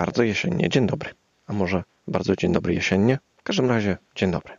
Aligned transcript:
bardzo 0.00 0.22
jesiennie. 0.22 0.68
Dzień 0.68 0.86
dobry. 0.86 1.10
A 1.46 1.52
może 1.52 1.82
bardzo 2.08 2.36
dzień 2.36 2.52
dobry 2.52 2.74
jesiennie? 2.74 3.18
W 3.36 3.42
każdym 3.42 3.68
razie, 3.68 3.98
dzień 4.14 4.30
dobry. 4.30 4.54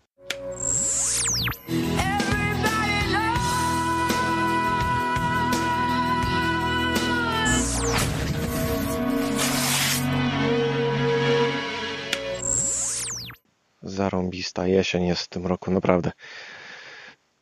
Zarąbista 13.81 14.67
jesień 14.67 15.05
jest 15.05 15.21
w 15.21 15.27
tym 15.27 15.47
roku, 15.47 15.71
naprawdę. 15.71 16.11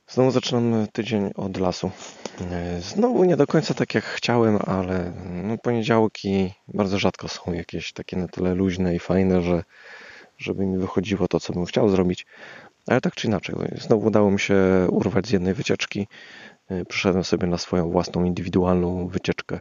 Znowu 0.08 0.32
zaczynam 0.32 0.88
tydzień 0.94 1.32
od 1.36 1.58
lasu. 1.58 1.92
E, 2.42 2.82
Znowu 2.82 3.24
nie 3.24 3.38
do 3.38 3.48
końca 3.48 3.74
tak 3.74 3.96
jak 3.96 4.04
chciałem, 4.04 4.60
ale 4.66 5.14
no, 5.44 5.58
poniedziałki 5.58 6.54
bardzo 6.68 7.00
rzadko 7.00 7.28
są 7.28 7.54
jakieś 7.54 7.94
takie 7.94 8.18
na 8.18 8.28
tyle 8.28 8.56
luźne 8.56 8.96
i 8.96 9.00
fajne, 9.00 9.42
że 9.42 9.64
żeby 10.38 10.66
mi 10.66 10.78
wychodziło 10.78 11.28
to, 11.28 11.40
co 11.40 11.54
bym 11.54 11.66
chciał 11.66 11.90
zrobić. 11.90 12.26
Ale 12.88 13.02
tak 13.02 13.16
czy 13.16 13.28
inaczej, 13.28 13.56
znowu 13.78 14.08
udało 14.08 14.32
mi 14.32 14.40
się 14.40 14.56
urwać 14.90 15.28
z 15.28 15.32
jednej 15.32 15.54
wycieczki. 15.54 16.08
E, 16.70 16.86
Przyszedłem 16.86 17.24
sobie 17.24 17.48
na 17.48 17.58
swoją 17.58 17.92
własną 17.92 18.24
indywidualną 18.24 19.08
wycieczkę 19.08 19.60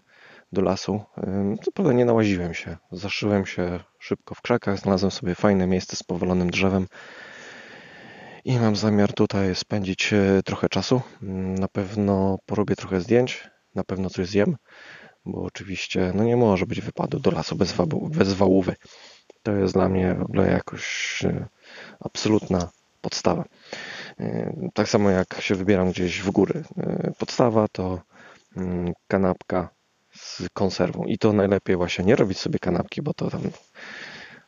do 0.52 0.62
lasu. 0.62 1.01
E, 1.16 1.56
Co 1.62 1.73
prawda 1.73 1.92
nie 1.92 2.04
nałaziłem 2.04 2.54
się. 2.54 2.76
Zaszyłem 2.92 3.46
się 3.46 3.80
szybko 3.98 4.34
w 4.34 4.42
krzakach, 4.42 4.79
znalazłem 4.79 5.10
sobie 5.10 5.34
fajne 5.34 5.66
miejsce 5.66 5.96
z 5.96 6.02
powalonym 6.02 6.51
drzewem 6.51 6.87
i 8.45 8.59
mam 8.59 8.77
zamiar 8.77 9.12
tutaj 9.12 9.55
spędzić 9.55 10.12
e, 10.12 10.42
trochę 10.45 10.69
czasu. 10.69 11.01
Mm, 11.23 11.55
Na 11.55 11.69
pewno 11.69 12.38
porobię 12.46 12.77
trochę 12.77 13.01
zdjęć, 13.01 13.51
na 13.74 13.84
pewno 13.84 14.10
coś 14.10 14.29
zjem, 14.29 14.56
bo 15.24 15.42
oczywiście 15.42 16.12
no 16.15 16.24
nie 16.24 16.37
może 16.37 16.66
być 16.66 16.80
wypadu 16.80 17.20
do 17.20 17.30
lasu 17.30 17.56
bez, 17.56 17.73
wabu- 17.73 18.10
bez 18.10 18.32
wałówy. 18.34 18.74
To 19.43 19.52
jest 19.52 19.74
dla 19.74 19.88
mnie 19.88 20.15
w 20.15 20.23
ogóle 20.23 20.51
jakoś 20.51 21.19
e, 21.24 21.46
absolutna 22.01 22.68
podstawa. 23.01 23.45
E, 24.21 24.52
Tak 24.74 24.88
samo 24.88 25.10
jak 25.10 25.40
się 25.40 25.55
wybieram 25.55 25.90
gdzieś 25.90 26.21
w 26.21 26.30
góry. 26.30 26.65
Podstawa 27.18 27.68
to 27.73 28.01
mm, 28.57 28.93
kanapka 29.09 29.68
z 30.12 30.43
konserwą. 30.52 31.05
I 31.05 31.18
to 31.18 31.32
najlepiej 31.32 31.77
właśnie 31.77 32.05
nie 32.05 32.16
robić 32.16 32.38
sobie 32.38 32.59
kanapki, 32.59 33.02
bo 33.02 33.15
to 33.15 33.30
tam 33.30 33.40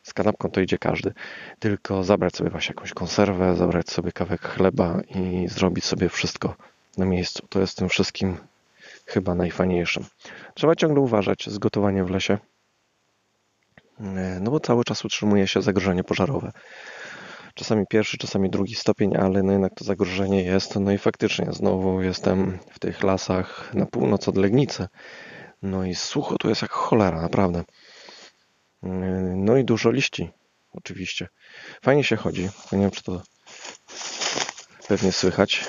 z 0.03 0.13
kanapką 0.13 0.51
to 0.51 0.61
idzie 0.61 0.77
każdy. 0.77 1.13
Tylko 1.59 2.03
zabrać 2.03 2.35
sobie 2.35 2.49
właśnie 2.49 2.73
jakąś 2.75 2.93
konserwę, 2.93 3.55
zabrać 3.55 3.89
sobie 3.89 4.11
kawałek 4.11 4.41
chleba 4.41 5.01
i 5.15 5.47
zrobić 5.47 5.85
sobie 5.85 6.09
wszystko 6.09 6.55
na 6.97 7.05
miejscu. 7.05 7.47
To 7.49 7.59
jest 7.59 7.77
tym 7.77 7.89
wszystkim 7.89 8.37
chyba 9.05 9.35
najfajniejszym. 9.35 10.05
Trzeba 10.53 10.75
ciągle 10.75 11.01
uważać 11.01 11.49
z 11.49 11.57
gotowaniem 11.57 12.05
w 12.05 12.09
lesie, 12.09 12.37
no 14.41 14.51
bo 14.51 14.59
cały 14.59 14.83
czas 14.83 15.05
utrzymuje 15.05 15.47
się 15.47 15.61
zagrożenie 15.61 16.03
pożarowe. 16.03 16.51
Czasami 17.55 17.85
pierwszy, 17.89 18.17
czasami 18.17 18.49
drugi 18.49 18.75
stopień, 18.75 19.17
ale 19.17 19.43
no 19.43 19.51
jednak 19.51 19.73
to 19.75 19.85
zagrożenie 19.85 20.43
jest. 20.43 20.75
No 20.75 20.91
i 20.91 20.97
faktycznie 20.97 21.47
znowu 21.49 22.01
jestem 22.01 22.59
w 22.71 22.79
tych 22.79 23.03
lasach 23.03 23.73
na 23.73 23.85
północ 23.85 24.27
od 24.27 24.37
Legnicy. 24.37 24.87
No 25.61 25.85
i 25.85 25.95
sucho 25.95 26.37
tu 26.37 26.49
jest 26.49 26.61
jak 26.61 26.71
cholera, 26.71 27.21
naprawdę. 27.21 27.63
Yy, 28.83 28.89
No 29.35 29.57
i 29.57 29.65
dużo 29.65 29.91
liści, 29.91 30.29
oczywiście. 30.73 31.27
Fajnie 31.81 32.03
się 32.03 32.15
chodzi. 32.15 32.49
Nie 32.71 32.79
wiem, 32.79 32.91
czy 32.91 33.03
to 33.03 33.21
pewnie 34.87 35.11
słychać. 35.11 35.65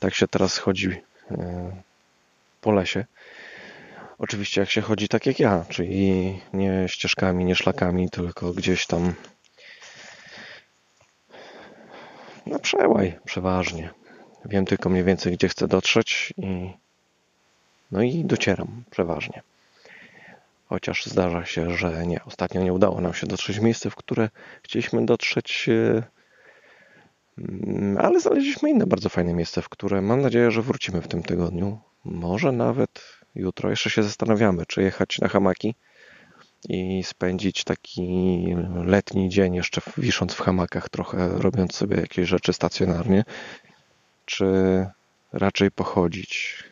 Tak 0.00 0.14
się 0.14 0.28
teraz 0.28 0.58
chodzi 0.58 0.88
yy, 1.30 1.36
po 2.60 2.72
lesie. 2.72 3.04
Oczywiście 4.18 4.60
jak 4.60 4.70
się 4.70 4.80
chodzi 4.80 5.08
tak 5.08 5.26
jak 5.26 5.40
ja, 5.40 5.64
czyli 5.68 6.40
nie 6.52 6.88
ścieżkami, 6.88 7.44
nie 7.44 7.54
szlakami, 7.54 8.10
tylko 8.10 8.52
gdzieś 8.52 8.86
tam 8.86 9.14
na 12.46 12.58
przełaj 12.58 13.18
przeważnie. 13.24 13.90
Wiem 14.44 14.64
tylko 14.64 14.88
mniej 14.88 15.04
więcej, 15.04 15.32
gdzie 15.32 15.48
chcę 15.48 15.68
dotrzeć 15.68 16.34
i 16.36 16.70
no 17.90 18.02
i 18.02 18.24
docieram 18.24 18.84
przeważnie. 18.90 19.42
Chociaż 20.72 21.06
zdarza 21.06 21.44
się, 21.44 21.76
że 21.76 22.06
nie. 22.06 22.24
Ostatnio 22.24 22.62
nie 22.62 22.72
udało 22.72 23.00
nam 23.00 23.14
się 23.14 23.26
dotrzeć 23.26 23.60
w 23.60 23.62
miejsce, 23.62 23.90
w 23.90 23.96
które 23.96 24.28
chcieliśmy 24.62 25.06
dotrzeć, 25.06 25.68
e, 25.68 26.02
mm, 27.38 27.98
ale 27.98 28.20
znaleźliśmy 28.20 28.70
inne 28.70 28.86
bardzo 28.86 29.08
fajne 29.08 29.34
miejsce, 29.34 29.62
w 29.62 29.68
które 29.68 30.02
mam 30.02 30.22
nadzieję, 30.22 30.50
że 30.50 30.62
wrócimy 30.62 31.00
w 31.00 31.08
tym 31.08 31.22
tygodniu. 31.22 31.78
Może 32.04 32.52
nawet 32.52 33.02
jutro. 33.34 33.70
Jeszcze 33.70 33.90
się 33.90 34.02
zastanawiamy, 34.02 34.66
czy 34.66 34.82
jechać 34.82 35.18
na 35.18 35.28
hamaki 35.28 35.74
i 36.68 37.02
spędzić 37.04 37.64
taki 37.64 38.46
letni 38.84 39.28
dzień, 39.28 39.54
jeszcze 39.54 39.80
wisząc 39.96 40.34
w 40.34 40.40
hamakach, 40.40 40.88
trochę 40.88 41.28
robiąc 41.28 41.74
sobie 41.74 41.96
jakieś 41.96 42.28
rzeczy 42.28 42.52
stacjonarnie, 42.52 43.24
czy 44.24 44.46
raczej 45.32 45.70
pochodzić. 45.70 46.64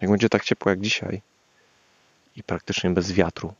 Jak 0.00 0.10
będzie 0.10 0.28
tak 0.28 0.44
ciepło 0.44 0.70
jak 0.70 0.80
dzisiaj 0.80 1.22
i 2.40 2.42
praktycznie 2.42 2.90
bez 2.90 3.12
wiatru, 3.12 3.54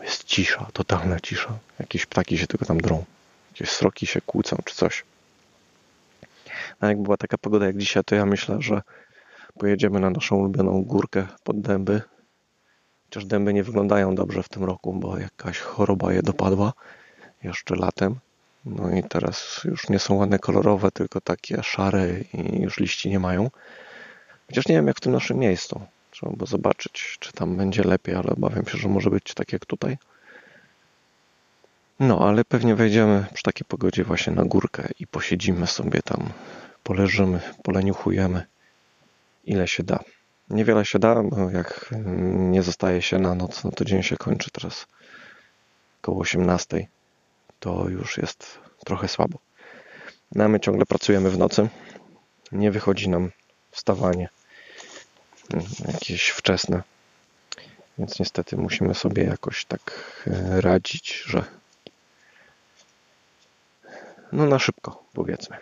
jest 0.00 0.24
cisza, 0.24 0.66
totalna 0.72 1.20
cisza. 1.20 1.58
Jakieś 1.78 2.06
ptaki 2.06 2.38
się 2.38 2.46
tylko 2.46 2.64
tam 2.64 2.80
drą, 2.80 3.04
jakieś 3.52 3.70
sroki 3.70 4.06
się 4.06 4.20
kłócą 4.20 4.56
czy 4.64 4.74
coś. 4.74 5.04
A 6.80 6.86
jak 6.86 7.02
była 7.02 7.16
taka 7.16 7.38
pogoda 7.38 7.66
jak 7.66 7.76
dzisiaj, 7.76 8.04
to 8.04 8.14
ja 8.14 8.26
myślę, 8.26 8.56
że 8.62 8.82
pojedziemy 9.58 10.00
na 10.00 10.10
naszą 10.10 10.36
ulubioną 10.36 10.84
górkę 10.84 11.26
pod 11.44 11.60
dęby. 11.60 12.02
Chociaż 13.04 13.24
dęby 13.24 13.54
nie 13.54 13.64
wyglądają 13.64 14.14
dobrze 14.14 14.42
w 14.42 14.48
tym 14.48 14.64
roku, 14.64 14.92
bo 14.92 15.18
jakaś 15.18 15.58
choroba 15.58 16.12
je 16.12 16.22
dopadła 16.22 16.72
jeszcze 17.42 17.76
latem. 17.76 18.16
No 18.64 18.90
i 18.90 19.02
teraz 19.02 19.60
już 19.64 19.88
nie 19.88 19.98
są 19.98 20.14
ładne 20.14 20.38
kolorowe, 20.38 20.90
tylko 20.90 21.20
takie 21.20 21.62
szare 21.62 22.20
i 22.20 22.62
już 22.62 22.78
liści 22.78 23.10
nie 23.10 23.18
mają. 23.18 23.50
Chociaż 24.46 24.68
nie 24.68 24.74
wiem 24.74 24.86
jak 24.86 24.96
w 24.96 25.00
tym 25.00 25.12
naszym 25.12 25.38
miejscu. 25.38 25.80
Trzeba 26.20 26.36
by 26.36 26.46
zobaczyć, 26.46 27.16
czy 27.20 27.32
tam 27.32 27.56
będzie 27.56 27.82
lepiej, 27.82 28.14
ale 28.14 28.30
obawiam 28.30 28.66
się, 28.66 28.78
że 28.78 28.88
może 28.88 29.10
być 29.10 29.34
tak 29.34 29.52
jak 29.52 29.66
tutaj. 29.66 29.98
No, 32.00 32.28
ale 32.28 32.44
pewnie 32.44 32.74
wejdziemy 32.74 33.26
przy 33.34 33.42
takiej 33.42 33.64
pogodzie 33.68 34.04
właśnie 34.04 34.32
na 34.32 34.44
górkę 34.44 34.88
i 34.98 35.06
posiedzimy 35.06 35.66
sobie 35.66 36.02
tam, 36.02 36.30
poleżymy, 36.82 37.40
poleniuchujemy, 37.62 38.46
ile 39.44 39.68
się 39.68 39.82
da. 39.82 39.98
Niewiele 40.50 40.84
się 40.84 40.98
da, 40.98 41.22
bo 41.22 41.50
jak 41.50 41.90
nie 42.34 42.62
zostaje 42.62 43.02
się 43.02 43.18
na 43.18 43.34
noc, 43.34 43.64
no 43.64 43.70
to 43.70 43.84
dzień 43.84 44.02
się 44.02 44.16
kończy 44.16 44.50
teraz 44.50 44.86
koło 46.00 46.20
18. 46.20 46.86
To 47.60 47.88
już 47.88 48.18
jest 48.18 48.58
trochę 48.84 49.08
słabo. 49.08 49.38
No, 50.32 50.48
my 50.48 50.60
ciągle 50.60 50.86
pracujemy 50.86 51.30
w 51.30 51.38
nocy. 51.38 51.68
Nie 52.52 52.70
wychodzi 52.70 53.08
nam 53.08 53.30
wstawanie 53.70 54.28
jakieś 55.92 56.28
wczesne. 56.28 56.82
Więc 57.98 58.18
niestety 58.18 58.56
musimy 58.56 58.94
sobie 58.94 59.24
jakoś 59.24 59.64
tak 59.64 59.92
e, 60.26 60.60
radzić, 60.60 61.22
że 61.26 61.44
no 64.32 64.46
na 64.46 64.58
szybko 64.58 65.04
powiedzmy. 65.14 65.56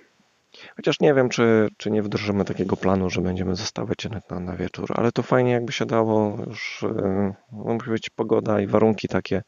Chociaż 0.77 1.01
nie 1.01 1.15
wiem, 1.15 1.29
czy, 1.29 1.69
czy 1.77 1.91
nie 1.91 2.03
wdrożymy 2.03 2.45
takiego 2.45 2.77
planu, 2.77 3.11
że 3.11 3.21
będziemy 3.21 3.57
zostawiać 3.57 4.09
na, 4.31 4.41
na 4.41 4.57
wieczór, 4.57 4.93
ale 4.95 5.13
to 5.13 5.23
fajnie 5.23 5.51
jakby 5.53 5.73
się 5.73 5.87
dało 5.87 6.39
już, 6.47 6.83
e, 6.83 7.35
no 7.53 7.75
musi 7.75 7.91
być 7.91 8.11
pogoda 8.11 8.61
i 8.61 8.67
warunki 8.67 9.09
takie, 9.09 9.43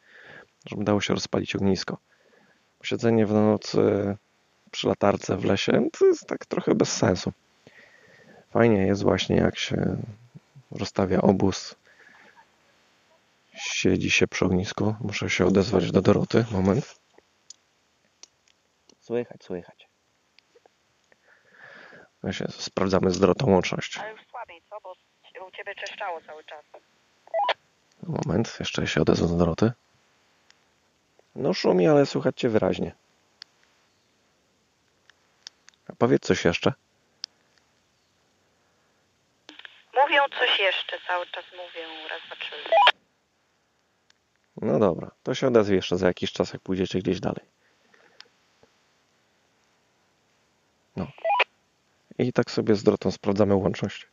żeby 0.66 0.84
dało 0.84 1.00
się 1.00 1.14
rozpalić 1.14 1.56
ognisko. 1.56 1.98
Siedzenie 2.82 3.26
w 3.26 3.32
nocy 3.32 4.16
przy 4.70 4.88
latarce 4.88 5.36
w 5.36 5.44
lesie 5.44 5.88
to 5.98 6.06
jest 6.06 6.26
tak 6.26 6.46
trochę 6.46 6.74
bez 6.74 6.92
sensu. 6.96 7.32
Fajnie 8.50 8.86
jest 8.86 9.02
właśnie 9.02 9.36
jak 9.36 9.58
się 9.58 9.96
rozstawia 10.70 11.20
obóz, 11.20 11.74
siedzi 13.54 14.10
się 14.10 14.26
przy 14.26 14.44
ognisku. 14.44 14.94
Muszę 15.00 15.30
się 15.30 15.46
odezwać 15.46 15.90
do 15.90 16.02
Doroty. 16.02 16.44
Moment. 16.50 17.00
Słychać, 19.00 19.44
słychać. 19.44 19.88
Właśnie 22.22 22.46
sprawdzamy 22.48 23.10
z 23.10 23.18
Dorotą 23.18 23.50
łączność. 23.50 23.98
Ale 23.98 24.12
już 24.12 24.20
słabiej, 24.30 24.62
co? 24.70 24.80
Bo 24.82 24.94
u 25.46 25.50
ciebie 25.50 25.74
czeszczało 25.74 26.20
cały 26.20 26.44
czas. 26.44 26.64
Moment, 28.02 28.56
jeszcze 28.60 28.86
się 28.86 29.00
odezwę 29.00 29.28
do 29.28 29.36
Doroty. 29.36 29.72
No 31.34 31.54
szumi, 31.54 31.88
ale 31.88 32.06
słychać 32.06 32.40
cię 32.40 32.48
wyraźnie. 32.48 32.94
A 35.88 35.92
powiedz 35.98 36.22
coś 36.22 36.44
jeszcze. 36.44 36.72
Coś 40.38 40.60
jeszcze, 40.60 40.96
cały 41.06 41.26
czas 41.26 41.44
mówią, 41.52 42.08
raz, 42.10 42.20
dwa, 42.26 42.36
trzy. 42.36 42.54
No 44.56 44.78
dobra, 44.78 45.10
to 45.22 45.34
się 45.34 45.46
odezwie 45.46 45.76
jeszcze 45.76 45.96
za 45.96 46.06
jakiś 46.06 46.32
czas, 46.32 46.52
jak 46.52 46.62
pójdziecie 46.62 46.98
gdzieś 46.98 47.20
dalej. 47.20 47.44
No. 50.96 51.06
I 52.18 52.32
tak 52.32 52.50
sobie 52.50 52.74
z 52.74 52.82
Dorotą 52.82 53.10
sprawdzamy 53.10 53.54
łączność. 53.54 54.08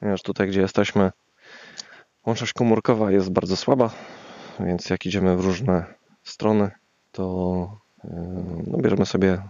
Ponieważ 0.00 0.22
tutaj, 0.22 0.48
gdzie 0.48 0.60
jesteśmy, 0.60 1.10
Łączność 2.26 2.52
komórkowa 2.52 3.10
jest 3.10 3.32
bardzo 3.32 3.56
słaba, 3.56 3.90
więc 4.60 4.90
jak 4.90 5.06
idziemy 5.06 5.36
w 5.36 5.40
różne 5.40 5.94
strony, 6.22 6.70
to 7.12 7.22
no, 8.66 8.78
bierzemy 8.78 9.06
sobie 9.06 9.42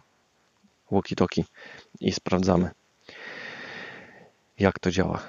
walkie-talkie 0.92 1.44
i 2.00 2.12
sprawdzamy, 2.12 2.70
jak 4.58 4.78
to 4.78 4.90
działa. 4.90 5.22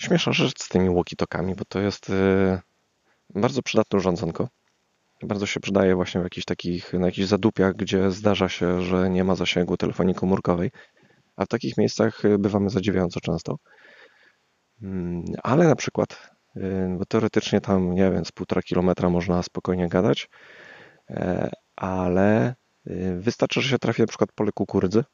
Śmieszna 0.00 0.32
rzecz 0.32 0.62
z 0.62 0.68
tymi 0.68 0.90
walkie-talkami, 0.90 1.54
bo 1.54 1.64
to 1.64 1.80
jest 1.80 2.08
yy, 2.08 2.60
bardzo 3.34 3.62
przydatne 3.62 3.98
urządzonko. 3.98 4.48
Bardzo 5.22 5.46
się 5.46 5.60
przydaje 5.60 5.94
właśnie 5.94 6.20
w 6.20 6.24
jakichś 6.24 6.44
takich, 6.44 6.92
na 6.92 7.06
jakichś 7.06 7.28
zadupiach, 7.28 7.76
gdzie 7.76 8.10
zdarza 8.10 8.48
się, 8.48 8.82
że 8.82 9.10
nie 9.10 9.24
ma 9.24 9.34
zasięgu 9.34 9.76
telefonii 9.76 10.14
komórkowej, 10.14 10.70
a 11.36 11.44
w 11.44 11.48
takich 11.48 11.76
miejscach 11.78 12.22
bywamy 12.38 12.70
zadziwiająco 12.70 13.20
często. 13.20 13.56
Mm, 14.82 15.24
ale 15.42 15.68
na 15.68 15.76
przykład, 15.76 16.30
bo 16.98 17.04
teoretycznie 17.04 17.60
tam, 17.60 17.94
nie 17.94 18.10
wiem, 18.10 18.24
z 18.24 18.32
półtora 18.32 18.62
kilometra 18.62 19.10
można 19.10 19.42
spokojnie 19.42 19.88
gadać, 19.88 20.28
e, 21.10 21.50
ale 21.76 22.54
wystarczy, 23.18 23.60
że 23.60 23.68
się 23.68 23.78
trafi 23.78 24.02
na 24.02 24.08
przykład 24.08 24.32
pole 24.32 24.50
kukurydzy, 24.54 25.04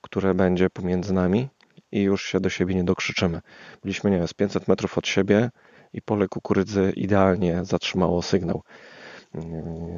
które 0.00 0.34
będzie 0.34 0.70
pomiędzy 0.70 1.12
nami 1.12 1.48
i 1.94 2.02
już 2.02 2.24
się 2.24 2.40
do 2.40 2.50
siebie 2.50 2.74
nie 2.74 2.84
dokrzyczymy. 2.84 3.40
Byliśmy, 3.82 4.10
nie 4.10 4.18
wiem, 4.18 4.28
z 4.28 4.34
500 4.34 4.68
metrów 4.68 4.98
od 4.98 5.06
siebie 5.06 5.50
i 5.92 6.02
pole 6.02 6.28
kukurydzy 6.28 6.92
idealnie 6.96 7.64
zatrzymało 7.64 8.22
sygnał. 8.22 8.62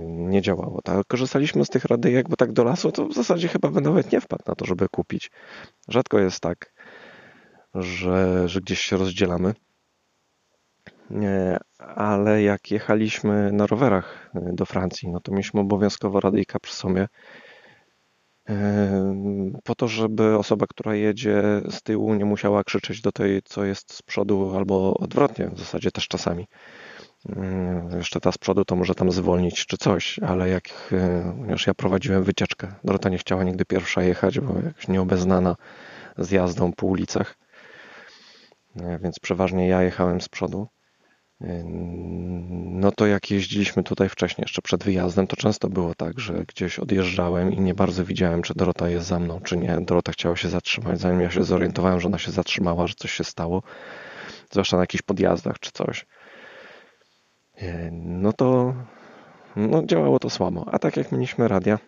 Nie 0.06 0.42
działało. 0.42 0.82
Tak, 0.82 1.06
korzystaliśmy 1.06 1.64
z 1.64 1.68
tych 1.68 1.84
radyjek, 1.84 2.28
bo 2.28 2.36
tak 2.36 2.52
do 2.52 2.64
lasu 2.64 2.92
to 2.92 3.06
w 3.06 3.14
zasadzie 3.14 3.48
chyba 3.48 3.70
bym 3.70 3.84
nawet 3.84 4.12
nie 4.12 4.20
wpadł 4.20 4.42
na 4.46 4.54
to, 4.54 4.64
żeby 4.64 4.88
kupić. 4.88 5.30
Rzadko 5.88 6.18
jest 6.18 6.40
tak, 6.40 6.72
że, 7.74 8.48
że 8.48 8.60
gdzieś 8.60 8.80
się 8.80 8.96
rozdzielamy. 8.96 9.54
Ale 11.78 12.42
jak 12.42 12.70
jechaliśmy 12.70 13.52
na 13.52 13.66
rowerach 13.66 14.30
do 14.34 14.66
Francji, 14.66 15.08
no 15.08 15.20
to 15.20 15.32
mieliśmy 15.32 15.60
obowiązkowo 15.60 16.20
radyjka 16.20 16.58
przy 16.58 16.74
sobie 16.74 17.08
po 19.64 19.74
to, 19.74 19.88
żeby 19.88 20.38
osoba, 20.38 20.66
która 20.66 20.94
jedzie 20.94 21.42
z 21.70 21.82
tyłu, 21.82 22.14
nie 22.14 22.24
musiała 22.24 22.64
krzyczeć 22.64 23.00
do 23.00 23.12
tej, 23.12 23.42
co 23.44 23.64
jest 23.64 23.94
z 23.94 24.02
przodu, 24.02 24.56
albo 24.56 24.94
odwrotnie, 24.94 25.48
w 25.48 25.58
zasadzie 25.58 25.90
też 25.90 26.08
czasami. 26.08 26.46
Jeszcze 27.96 28.20
ta 28.20 28.32
z 28.32 28.38
przodu 28.38 28.64
to 28.64 28.76
może 28.76 28.94
tam 28.94 29.12
zwolnić 29.12 29.66
czy 29.66 29.76
coś, 29.76 30.18
ale 30.18 30.48
jak 30.48 30.94
ponieważ 31.38 31.66
ja 31.66 31.74
prowadziłem 31.74 32.24
wycieczkę, 32.24 32.68
Dorota 32.84 33.08
nie 33.08 33.18
chciała 33.18 33.44
nigdy 33.44 33.64
pierwsza 33.64 34.02
jechać, 34.02 34.40
bo 34.40 34.54
jakoś 34.64 34.88
nieobeznana 34.88 35.56
z 36.18 36.30
jazdą 36.30 36.72
po 36.72 36.86
ulicach, 36.86 37.38
więc 39.02 39.18
przeważnie 39.18 39.68
ja 39.68 39.82
jechałem 39.82 40.20
z 40.20 40.28
przodu. 40.28 40.68
No 41.40 42.92
to 42.92 43.06
jak 43.06 43.30
jeździliśmy 43.30 43.82
tutaj 43.82 44.08
wcześniej, 44.08 44.42
jeszcze 44.42 44.62
przed 44.62 44.84
wyjazdem, 44.84 45.26
to 45.26 45.36
często 45.36 45.68
było 45.68 45.94
tak, 45.94 46.20
że 46.20 46.44
gdzieś 46.48 46.78
odjeżdżałem 46.78 47.52
i 47.52 47.60
nie 47.60 47.74
bardzo 47.74 48.04
widziałem, 48.04 48.42
czy 48.42 48.54
Dorota 48.54 48.88
jest 48.88 49.06
za 49.06 49.18
mną, 49.18 49.40
czy 49.40 49.56
nie. 49.56 49.78
Dorota 49.80 50.12
chciała 50.12 50.36
się 50.36 50.48
zatrzymać, 50.48 51.00
zanim 51.00 51.20
ja 51.20 51.30
się 51.30 51.44
zorientowałem, 51.44 52.00
że 52.00 52.08
ona 52.08 52.18
się 52.18 52.30
zatrzymała, 52.30 52.86
że 52.86 52.94
coś 52.94 53.12
się 53.12 53.24
stało, 53.24 53.62
zwłaszcza 54.50 54.76
na 54.76 54.82
jakichś 54.82 55.02
podjazdach 55.02 55.58
czy 55.60 55.70
coś. 55.72 56.06
No 57.92 58.32
to 58.32 58.74
no 59.56 59.86
działało 59.86 60.18
to 60.18 60.30
słabo. 60.30 60.66
A 60.72 60.78
tak 60.78 60.96
jak 60.96 61.12
mieliśmy 61.12 61.48
radia, 61.48 61.78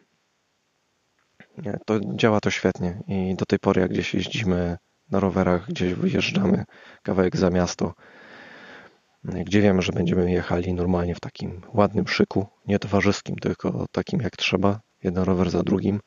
to 1.87 2.01
działa 2.15 2.41
to 2.41 2.51
świetnie 2.51 3.03
i 3.07 3.35
do 3.35 3.47
tej 3.47 3.59
pory 3.59 3.81
jak 3.81 3.91
gdzieś 3.91 4.15
jeździmy 4.15 4.77
na 5.11 5.21
rowerach, 5.21 5.69
gdzieś 5.69 5.95
wyjeżdżamy 5.95 6.65
kawałek 7.03 7.37
za 7.37 7.51
miasto, 7.51 7.95
gdzie 9.25 9.61
wiemy, 9.61 9.83
że 9.83 9.93
będziemy 9.93 10.31
jechali 10.33 10.75
normalnie 10.75 11.15
w 11.15 11.21
takim 11.21 11.61
ładnym 11.75 12.09
szyku, 12.09 12.47
nie 12.67 12.79
towarzyskim, 12.79 13.37
tylko 13.37 13.87
takim 13.93 14.21
jak 14.21 14.37
trzeba, 14.37 14.81
jeden 15.03 15.25
rower 15.25 15.51
za 15.51 15.63
drugim, 15.63 16.01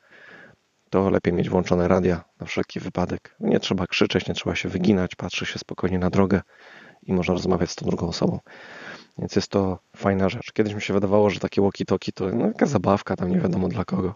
to 0.90 1.10
lepiej 1.10 1.32
mieć 1.32 1.50
włączone 1.50 1.88
radia 1.88 2.24
na 2.40 2.46
wszelki 2.46 2.80
wypadek. 2.80 3.36
Nie 3.40 3.60
trzeba 3.60 3.86
krzyczeć, 3.86 4.26
nie 4.26 4.34
trzeba 4.34 4.56
się 4.56 4.68
wyginać, 4.68 5.14
patrzy 5.14 5.46
się 5.46 5.58
spokojnie 5.58 5.98
na 5.98 6.10
drogę 6.10 6.40
i 7.02 7.12
można 7.12 7.34
rozmawiać 7.34 7.70
z 7.70 7.74
tą 7.74 7.86
drugą 7.86 8.08
osobą. 8.08 8.38
Więc 9.18 9.36
jest 9.36 9.48
to 9.48 9.78
fajna 9.96 10.28
rzecz. 10.28 10.52
Kiedyś 10.52 10.74
mi 10.74 10.82
się 10.82 10.94
wydawało, 10.94 11.30
że 11.30 11.40
takie 11.40 11.62
walkie-talkie 11.62 12.12
to 12.14 12.28
no, 12.28 12.46
jaka 12.46 12.66
zabawka, 12.66 13.16
tam 13.16 13.30
nie 13.30 13.40
wiadomo 13.40 13.68
dla 13.68 13.84
kogo. 13.84 14.14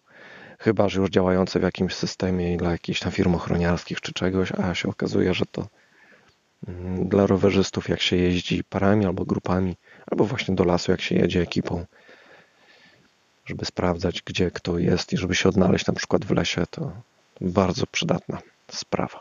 Chyba, 0.59 0.89
że 0.89 1.01
już 1.01 1.11
działające 1.11 1.61
w 1.61 1.63
jakimś 1.63 1.95
systemie 1.95 2.55
i 2.55 2.57
dla 2.57 2.71
jakichś 2.73 3.01
tam 3.01 3.13
firm 3.13 3.35
ochroniarskich 3.35 4.01
czy 4.01 4.13
czegoś, 4.13 4.53
a 4.53 4.75
się 4.75 4.89
okazuje, 4.89 5.35
że 5.35 5.45
to 5.47 5.67
dla 7.05 7.27
rowerzystów, 7.27 7.89
jak 7.89 8.01
się 8.01 8.17
jeździ 8.17 8.65
parami 8.65 9.07
albo 9.07 9.25
grupami, 9.25 9.77
albo 10.11 10.25
właśnie 10.25 10.55
do 10.55 10.65
lasu, 10.65 10.91
jak 10.91 11.01
się 11.01 11.15
jedzie 11.15 11.41
ekipą, 11.41 11.85
żeby 13.47 13.65
sprawdzać, 13.65 14.23
gdzie 14.23 14.51
kto 14.51 14.79
jest 14.79 15.13
i 15.13 15.17
żeby 15.17 15.35
się 15.35 15.49
odnaleźć 15.49 15.87
na 15.87 15.95
przykład 15.95 16.25
w 16.25 16.31
lesie, 16.31 16.65
to 16.71 16.93
bardzo 17.41 17.87
przydatna 17.87 18.39
sprawa. 18.71 19.21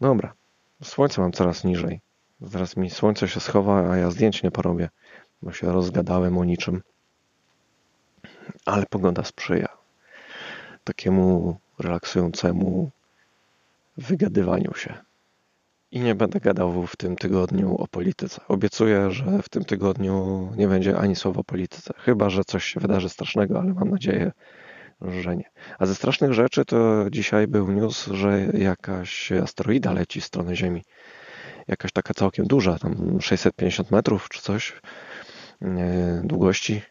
Dobra, 0.00 0.32
słońce 0.82 1.20
mam 1.20 1.32
coraz 1.32 1.64
niżej. 1.64 2.00
Zaraz 2.40 2.76
mi 2.76 2.90
słońce 2.90 3.28
się 3.28 3.40
schowa, 3.40 3.90
a 3.90 3.96
ja 3.96 4.10
zdjęć 4.10 4.42
nie 4.42 4.50
porobię, 4.50 4.88
bo 5.42 5.52
się 5.52 5.72
rozgadałem 5.72 6.38
o 6.38 6.44
niczym. 6.44 6.82
Ale 8.66 8.86
pogoda 8.86 9.24
sprzyja 9.24 9.68
takiemu 10.84 11.58
relaksującemu 11.78 12.90
wygadywaniu 13.96 14.74
się. 14.74 14.94
I 15.96 16.00
nie 16.00 16.14
będę 16.14 16.40
gadał 16.40 16.86
w 16.86 16.96
tym 16.96 17.16
tygodniu 17.16 17.76
o 17.76 17.88
polityce. 17.88 18.40
Obiecuję, 18.48 19.10
że 19.10 19.42
w 19.42 19.48
tym 19.48 19.64
tygodniu 19.64 20.48
nie 20.56 20.68
będzie 20.68 20.96
ani 20.98 21.16
słowa 21.16 21.40
o 21.40 21.44
polityce. 21.44 21.94
Chyba, 21.98 22.30
że 22.30 22.44
coś 22.44 22.64
się 22.64 22.80
wydarzy 22.80 23.08
strasznego, 23.08 23.60
ale 23.60 23.74
mam 23.74 23.90
nadzieję, 23.90 24.32
że 25.00 25.36
nie. 25.36 25.50
A 25.78 25.86
ze 25.86 25.94
strasznych 25.94 26.32
rzeczy 26.32 26.64
to 26.64 27.06
dzisiaj 27.10 27.46
był 27.46 27.72
news, 27.72 28.06
że 28.06 28.46
jakaś 28.46 29.32
asteroida 29.32 29.92
leci 29.92 30.20
w 30.20 30.24
stronę 30.24 30.56
Ziemi. 30.56 30.84
Jakaś 31.68 31.92
taka 31.92 32.14
całkiem 32.14 32.46
duża, 32.46 32.78
tam 32.78 33.20
650 33.20 33.90
metrów 33.90 34.28
czy 34.28 34.42
coś 34.42 34.80
długości. 36.24 36.82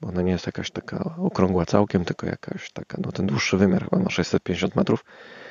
Bo 0.00 0.08
ona 0.08 0.22
nie 0.22 0.32
jest 0.32 0.46
jakaś 0.46 0.70
taka 0.70 1.14
okrągła 1.18 1.66
całkiem, 1.66 2.04
tylko 2.04 2.26
jakaś 2.26 2.72
taka, 2.72 2.98
no 3.04 3.12
ten 3.12 3.26
dłuższy 3.26 3.56
wymiar 3.56 3.84
chyba 3.84 4.02
ma 4.02 4.10
650 4.10 4.76
metrów 4.76 5.04
E, 5.04 5.49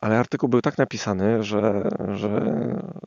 ale 0.00 0.18
artykuł 0.18 0.48
był 0.48 0.60
tak 0.60 0.78
napisany, 0.78 1.42
że, 1.42 1.90
że, 2.08 2.28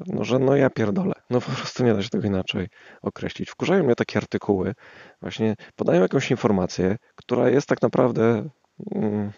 no, 0.08 0.24
że 0.24 0.40
no 0.40 0.56
ja 0.56 0.70
pierdolę. 0.70 1.14
No 1.30 1.42
po 1.42 1.52
prostu 1.52 1.84
nie 1.84 1.94
da 1.94 2.04
się 2.04 2.10
tego 2.10 2.28
inaczej 2.28 2.68
określić. 3.02 3.50
Wkurzają 3.50 3.84
mnie 3.84 3.96
takie 3.96 4.18
artykuły, 4.18 4.74
właśnie 5.22 5.56
podają 5.76 6.02
jakąś 6.02 6.32
informację, 6.32 6.98
która 7.16 7.50
jest 7.50 7.68
tak 7.68 7.82
naprawdę 7.82 8.50
hmm, 8.94 9.32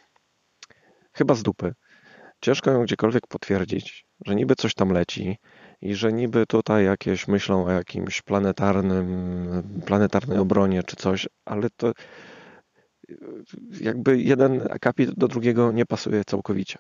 chyba 1.14 1.36
z 1.36 1.44
dupy. 1.44 1.74
Ciężko 2.42 2.72
ją 2.72 2.84
gdziekolwiek 2.84 3.28
potwierdzić, 3.28 4.06
że 4.26 4.36
niby 4.36 4.56
coś 4.56 4.74
tam 4.74 4.90
leci 4.90 5.38
i 5.82 5.96
że 5.96 6.14
niby 6.14 6.46
tutaj 6.46 6.86
jakieś 6.86 7.28
myślą 7.28 7.66
o 7.66 7.72
jakimś 7.72 8.22
planetarnym, 8.22 9.82
planetarnej 9.86 10.38
obronie 10.38 10.84
czy 10.84 10.96
coś, 10.96 11.28
ale 11.46 11.70
to 11.78 11.92
jakby 13.82 14.22
jeden 14.22 14.68
akapit 14.72 15.12
do 15.12 15.28
drugiego 15.28 15.72
nie 15.72 15.86
pasuje 15.86 16.24
całkowicie. 16.24 16.80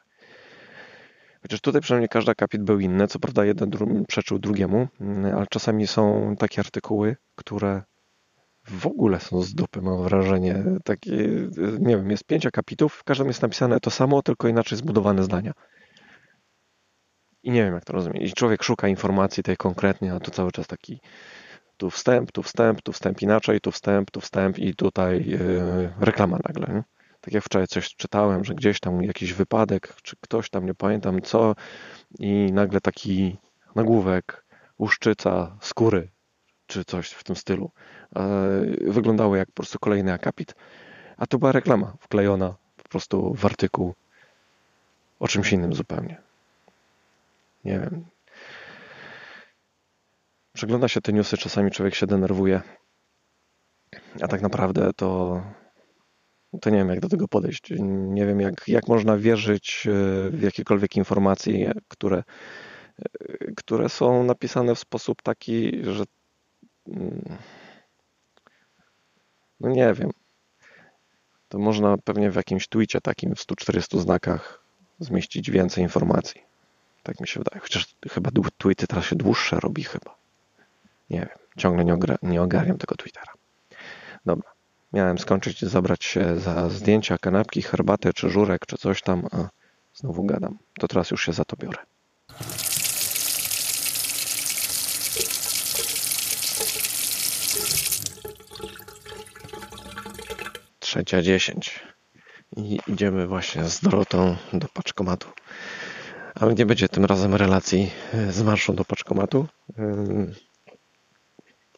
Chociaż 1.45 1.61
tutaj 1.61 1.81
przynajmniej 1.81 2.09
każdy 2.09 2.31
akapit 2.31 2.63
był 2.63 2.79
inny, 2.79 3.07
co 3.07 3.19
prawda 3.19 3.45
jeden 3.45 3.69
dru 3.69 4.05
przeczył 4.07 4.39
drugiemu, 4.39 4.87
mm, 5.01 5.35
ale 5.35 5.45
czasami 5.49 5.87
są 5.87 6.35
takie 6.39 6.59
artykuły, 6.59 7.15
które 7.35 7.81
w 8.67 8.87
ogóle 8.87 9.19
są 9.19 9.41
z 9.41 9.53
dupy, 9.53 9.81
mam 9.81 10.03
wrażenie. 10.03 10.63
Takie, 10.83 11.11
nie 11.79 11.97
wiem, 11.97 12.11
jest 12.11 12.23
pięć 12.23 12.45
akapitów, 12.45 12.93
w 12.93 13.03
każdym 13.03 13.27
jest 13.27 13.41
napisane 13.41 13.79
to 13.79 13.91
samo, 13.91 14.21
tylko 14.21 14.47
inaczej 14.47 14.77
zbudowane 14.77 15.23
zdania. 15.23 15.51
I 17.43 17.51
nie 17.51 17.63
wiem, 17.63 17.73
jak 17.73 17.85
to 17.85 17.93
rozumieć. 17.93 18.31
I 18.31 18.33
człowiek 18.33 18.63
szuka 18.63 18.87
informacji 18.87 19.43
tej 19.43 19.57
konkretnie, 19.57 20.13
a 20.13 20.19
to 20.19 20.31
cały 20.31 20.51
czas 20.51 20.67
taki 20.67 20.99
tu 21.77 21.89
wstęp, 21.89 22.31
tu 22.31 22.43
wstęp, 22.43 22.81
tu 22.81 22.91
wstęp 22.91 23.21
inaczej, 23.21 23.61
tu 23.61 23.71
wstęp, 23.71 24.11
tu 24.11 24.21
wstęp 24.21 24.59
i 24.59 24.75
tutaj 24.75 25.25
yy, 25.25 25.93
reklama 25.99 26.37
nagle. 26.47 26.75
Nie? 26.75 26.94
Tak 27.25 27.33
jak 27.33 27.43
wczoraj 27.43 27.67
coś 27.67 27.95
czytałem, 27.95 28.43
że 28.43 28.55
gdzieś 28.55 28.79
tam 28.79 29.03
jakiś 29.03 29.33
wypadek, 29.33 29.95
czy 30.01 30.15
ktoś 30.21 30.49
tam, 30.49 30.65
nie 30.65 30.73
pamiętam 30.73 31.21
co, 31.21 31.55
i 32.19 32.49
nagle 32.53 32.81
taki 32.81 33.37
nagłówek, 33.75 34.45
łuszczyca 34.79 35.57
skóry, 35.61 36.09
czy 36.67 36.85
coś 36.85 37.11
w 37.11 37.23
tym 37.23 37.35
stylu. 37.35 37.71
Wyglądało 38.81 39.35
jak 39.35 39.47
po 39.47 39.53
prostu 39.53 39.79
kolejny 39.79 40.13
akapit, 40.13 40.55
a 41.17 41.27
to 41.27 41.37
była 41.39 41.51
reklama 41.51 41.93
wklejona 41.99 42.55
po 42.83 42.89
prostu 42.89 43.33
w 43.33 43.45
artykuł 43.45 43.93
o 45.19 45.27
czymś 45.27 45.51
innym 45.51 45.73
zupełnie. 45.73 46.21
Nie 47.63 47.79
wiem. 47.79 48.05
Przegląda 50.53 50.87
się 50.87 51.01
te 51.01 51.13
newsy, 51.13 51.37
czasami 51.37 51.71
człowiek 51.71 51.95
się 51.95 52.07
denerwuje, 52.07 52.61
a 54.21 54.27
tak 54.27 54.41
naprawdę 54.41 54.93
to 54.93 55.41
to 56.61 56.69
nie 56.69 56.77
wiem, 56.77 56.89
jak 56.89 56.99
do 56.99 57.09
tego 57.09 57.27
podejść. 57.27 57.73
Nie 57.79 58.25
wiem, 58.25 58.39
jak, 58.39 58.67
jak 58.67 58.87
można 58.87 59.17
wierzyć 59.17 59.87
e, 59.87 60.29
w 60.29 60.41
jakiekolwiek 60.41 60.95
informacje, 60.95 61.73
które 61.87 62.23
które 63.57 63.89
są 63.89 64.23
napisane 64.23 64.75
w 64.75 64.79
sposób 64.79 65.21
taki, 65.21 65.83
że 65.83 66.03
mm, 66.87 67.37
no 69.59 69.69
nie 69.69 69.93
wiem. 69.93 70.11
To 71.49 71.59
można 71.59 71.97
pewnie 71.97 72.31
w 72.31 72.35
jakimś 72.35 72.67
tweetie 72.67 73.01
takim 73.01 73.35
w 73.35 73.41
140 73.41 73.99
znakach 73.99 74.63
zmieścić 74.99 75.51
więcej 75.51 75.83
informacji. 75.83 76.41
Tak 77.03 77.19
mi 77.19 77.27
się 77.27 77.39
wydaje. 77.39 77.61
Chociaż 77.61 77.95
chyba 78.09 78.31
tweety 78.57 78.87
teraz 78.87 79.05
się 79.05 79.15
dłuższe 79.15 79.59
robi 79.59 79.83
chyba. 79.83 80.15
Nie 81.09 81.19
wiem. 81.19 81.37
Ciągle 81.57 81.85
nie, 81.85 81.97
nie 82.23 82.41
ogarniam 82.41 82.77
tego 82.77 82.95
Twittera. 82.95 83.33
Dobra. 84.25 84.54
Miałem 84.95 85.17
skończyć, 85.17 85.61
zabrać 85.61 86.03
się 86.03 86.39
za 86.39 86.69
zdjęcia, 86.69 87.17
kanapki, 87.17 87.61
herbatę, 87.61 88.13
czy 88.13 88.29
żurek, 88.29 88.65
czy 88.65 88.77
coś 88.77 89.01
tam, 89.01 89.27
a 89.31 89.49
znowu 89.93 90.23
gadam. 90.23 90.57
To 90.79 90.87
teraz 90.87 91.11
już 91.11 91.25
się 91.25 91.33
za 91.33 91.45
to 91.45 91.55
biorę. 91.57 91.77
Trzecia 100.79 101.21
dziesięć. 101.21 101.79
I 102.57 102.79
idziemy 102.87 103.27
właśnie 103.27 103.63
z 103.63 103.79
Dorotą 103.79 104.35
do 104.53 104.67
paczkomatu. 104.67 105.27
Ale 106.35 106.53
nie 106.53 106.65
będzie 106.65 106.89
tym 106.89 107.05
razem 107.05 107.35
relacji 107.35 107.91
z 108.29 108.41
marszu 108.41 108.73
do 108.73 108.85
paczkomatu. 108.85 109.47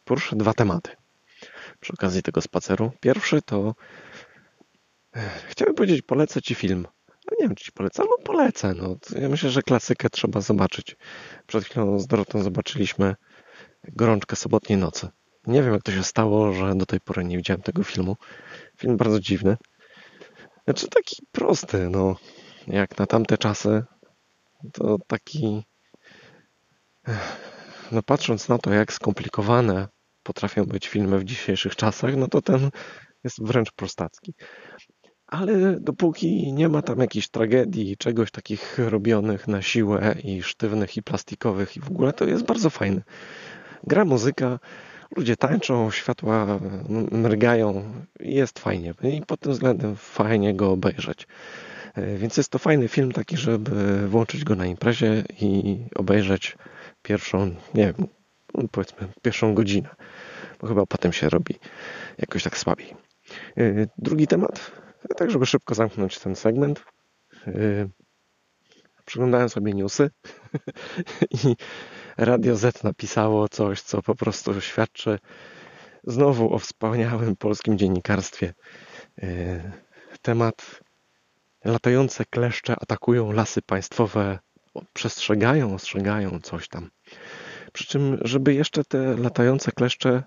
Poruszę 0.05 0.36
dwa 0.36 0.53
tematy 0.53 1.07
przy 1.79 1.93
okazji 1.93 2.24
tego 2.24 2.41
spaceru. 2.41 2.91
Pierwszy 3.00 3.41
to 3.41 3.75
chciałbym 5.50 5.75
powiedzieć, 5.75 6.01
polecę 6.01 6.41
Ci 6.41 6.55
film. 6.55 6.88
No 7.07 7.38
nie 7.39 7.48
wiem, 7.48 7.55
czy 7.55 7.65
Ci 7.65 7.72
polecę, 7.72 8.03
albo 8.03 8.17
polecę. 8.17 8.74
No, 8.74 8.96
ja 9.22 9.29
myślę, 9.29 9.50
że 9.50 9.62
klasykę 9.62 10.10
trzeba 10.10 10.41
zobaczyć. 10.41 10.96
Przed 11.48 11.63
chwilą 11.63 12.00
z 12.00 12.07
Dorotą 12.07 12.43
zobaczyliśmy 12.43 13.15
Gorączkę 13.84 14.36
sobotniej 14.36 14.77
nocy. 14.77 15.10
Nie 15.48 15.63
wiem, 15.63 15.74
jak 15.74 15.84
to 15.84 15.91
się 15.91 16.03
stało, 16.03 16.53
że 16.53 16.75
do 16.75 16.86
tej 16.86 17.00
pory 17.00 17.24
nie 17.24 17.38
widziałem 17.38 17.62
tego 17.62 17.84
filmu. 17.84 18.17
Film 18.77 18.98
bardzo 18.98 19.19
dziwny. 19.19 19.57
Znaczy 20.63 20.88
taki 20.88 21.15
prosty, 21.31 21.89
no. 21.89 22.15
Jak 22.67 22.98
na 22.98 23.05
tamte 23.05 23.38
czasy, 23.38 23.84
to 24.74 24.98
taki... 25.07 25.63
No 27.91 28.03
patrząc 28.03 28.50
na 28.50 28.57
to, 28.57 28.74
jak 28.74 28.93
skomplikowane 28.93 29.88
potrafią 30.27 30.65
być 30.65 30.88
filmy 30.88 31.19
w 31.19 31.24
dzisiejszych 31.24 31.75
czasach, 31.75 32.15
no 32.15 32.27
to 32.27 32.41
ten 32.41 32.69
jest 33.24 33.43
wręcz 33.43 33.72
prostacki. 33.72 34.34
Ale 35.27 35.79
dopóki 35.79 36.53
nie 36.53 36.69
ma 36.69 36.81
tam 36.81 37.00
jakichś 37.00 37.27
tragedii, 37.27 37.98
czegoś 37.98 38.31
takich 38.31 38.77
robionych 38.77 39.48
na 39.48 39.62
siłę 39.62 40.15
i 40.24 40.43
sztywnych 40.43 40.98
i 40.98 41.03
plastikowych 41.03 41.77
i 41.77 41.79
w 41.79 41.88
ogóle 41.88 42.13
to 42.13 42.25
jest 42.25 42.46
bardzo 42.46 42.69
fajne. 42.69 43.01
Gra 43.84 44.05
muzyka, 44.05 44.60
ludzie 45.15 45.36
tańczą, 45.36 45.91
światła 45.91 46.60
mrygają 47.12 47.93
jest 48.19 48.60
fajnie. 48.60 48.93
I 49.03 49.22
pod 49.22 49.39
tym 49.39 49.51
względem 49.51 49.96
fajnie 49.96 50.55
go 50.55 50.72
obejrzeć. 50.72 51.27
E, 51.96 52.17
więc 52.17 52.38
jest 52.38 52.50
to 52.50 52.60
fajny 52.60 52.88
film 52.88 53.12
taki, 53.12 53.38
żeby 53.38 54.07
włączyć 54.07 54.43
go 54.43 54.55
na 54.55 54.65
imprezie 54.65 55.24
i 55.41 55.77
obejrzeć 55.96 56.57
pierwszą, 57.01 57.55
nie 57.74 57.93
wiem, 57.98 58.07
powiedzmy 58.72 59.08
pierwszą 59.22 59.54
godzinę 59.54 59.89
bo 60.60 60.68
chyba 60.68 60.86
potem 60.86 61.13
się 61.13 61.30
robi 61.30 61.56
jakoś 62.18 62.44
tak 62.44 62.58
słabiej. 62.58 62.96
Y, 63.58 63.89
drugi 63.98 64.27
temat, 64.27 64.72
tak 65.18 65.32
żeby 65.32 65.46
szybko 65.46 65.75
zamknąć 65.75 66.20
ten 66.20 66.36
segment. 66.36 66.84
Y, 67.48 67.89
Przyglądałem 69.06 69.50
sobie 69.50 69.74
newsy 69.74 70.10
i 71.44 71.56
Radio 72.18 72.56
Z 72.56 72.84
napisało 72.84 73.50
coś, 73.50 73.82
co 73.82 74.01
po 74.01 74.16
prostu 74.16 74.62
świadczy 74.62 75.20
znowu 76.04 76.54
o 76.54 76.60
wspaniałym 76.60 77.36
polskim 77.36 77.77
dziennikarstwie. 77.77 78.54
Temat 80.22 80.82
latające 81.66 82.25
kleszcze 82.25 82.75
atakują 82.82 83.32
lasy 83.32 83.62
państwowe, 83.62 84.39
przestrzegają, 84.94 85.74
ostrzegają 85.74 86.39
coś 86.39 86.68
tam. 86.68 86.89
Przy 87.77 87.88
czym, 87.88 88.17
żeby 88.22 88.53
jeszcze 88.53 88.84
te 88.84 89.17
latające 89.17 89.72
kleszcze 89.72 90.24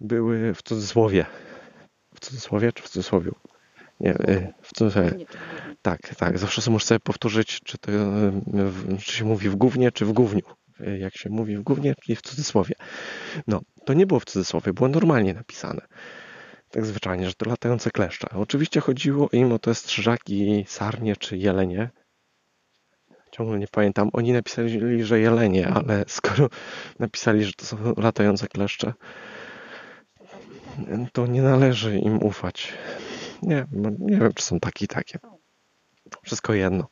były 0.00 0.54
w 0.54 0.62
cudzysłowie. 0.62 1.26
W 2.14 2.20
cudzysłowie 2.20 2.72
czy 2.72 2.82
w 2.82 2.88
cudzysłowiu? 2.88 3.34
Nie, 4.00 4.14
y, 4.14 4.52
w 4.62 4.72
cudzysłowie. 4.74 5.12
Tak, 5.82 6.14
tak. 6.14 6.38
Zawsze 6.38 6.70
muszę 6.70 6.86
sobie 6.86 7.00
powtórzyć, 7.00 7.60
czy, 7.64 7.78
to, 7.78 7.92
y, 7.92 8.98
czy 8.98 9.12
się 9.12 9.24
mówi 9.24 9.48
w 9.48 9.56
głównie, 9.56 9.92
czy 9.92 10.04
w 10.04 10.12
główniu. 10.12 10.42
Y, 10.80 10.98
jak 10.98 11.16
się 11.16 11.30
mówi 11.30 11.56
w 11.56 11.62
głównie, 11.62 11.94
czyli 11.94 12.16
w 12.16 12.22
cudzysłowie. 12.22 12.74
No, 13.46 13.60
to 13.84 13.94
nie 13.94 14.06
było 14.06 14.20
w 14.20 14.24
cudzysłowie, 14.24 14.72
było 14.72 14.88
normalnie 14.88 15.34
napisane. 15.34 15.86
Tak 16.70 16.86
zwyczajnie, 16.86 17.28
że 17.28 17.34
to 17.34 17.50
latające 17.50 17.90
kleszcze. 17.90 18.28
Oczywiście 18.30 18.80
chodziło 18.80 19.28
im 19.32 19.52
o 19.52 19.58
te 19.58 19.74
strzyżaki, 19.74 20.64
sarnie 20.68 21.16
czy 21.16 21.36
jelenie. 21.36 21.90
Ciągle 23.36 23.58
nie 23.58 23.68
pamiętam. 23.68 24.10
Oni 24.12 24.32
napisali, 24.32 25.04
że 25.04 25.20
jelenie, 25.20 25.68
ale 25.68 26.04
skoro 26.08 26.48
napisali, 26.98 27.44
że 27.44 27.52
to 27.52 27.66
są 27.66 27.76
latające 27.96 28.48
kleszcze, 28.48 28.92
to 31.12 31.26
nie 31.26 31.42
należy 31.42 31.98
im 31.98 32.22
ufać. 32.22 32.72
Nie, 33.42 33.66
nie 33.98 34.16
wiem, 34.16 34.32
czy 34.34 34.42
są 34.42 34.60
takie 34.60 34.84
i 34.84 34.88
takie. 34.88 35.18
Wszystko 36.22 36.54
jedno. 36.54 36.88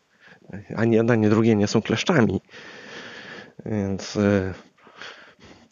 Ani 0.77 0.97
jedna, 0.97 1.13
ani 1.13 1.29
drugie 1.29 1.55
nie 1.57 1.67
są 1.67 1.83
kleszczami. 1.83 2.41
Więc 3.67 4.15
yy, 4.15 4.55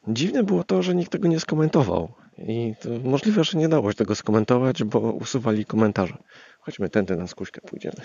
dziwne 0.09 0.43
było 0.43 0.65
to, 0.65 0.83
że 0.83 0.95
nikt 0.95 1.13
tego 1.13 1.29
nie 1.29 1.41
skomentował. 1.41 2.13
I 2.39 2.75
możliwe, 3.05 3.45
że 3.45 3.59
nie 3.59 3.69
dało 3.69 3.91
się 3.91 3.97
tego 3.97 4.15
skomentować, 4.15 4.85
bo 4.85 4.99
usuwali 4.99 5.65
komentarze. 5.65 6.19
Chodźmy 6.61 6.89
tędy 6.89 7.17
na 7.17 7.27
skuśkę 7.27 7.61
pójdziemy. 7.61 8.03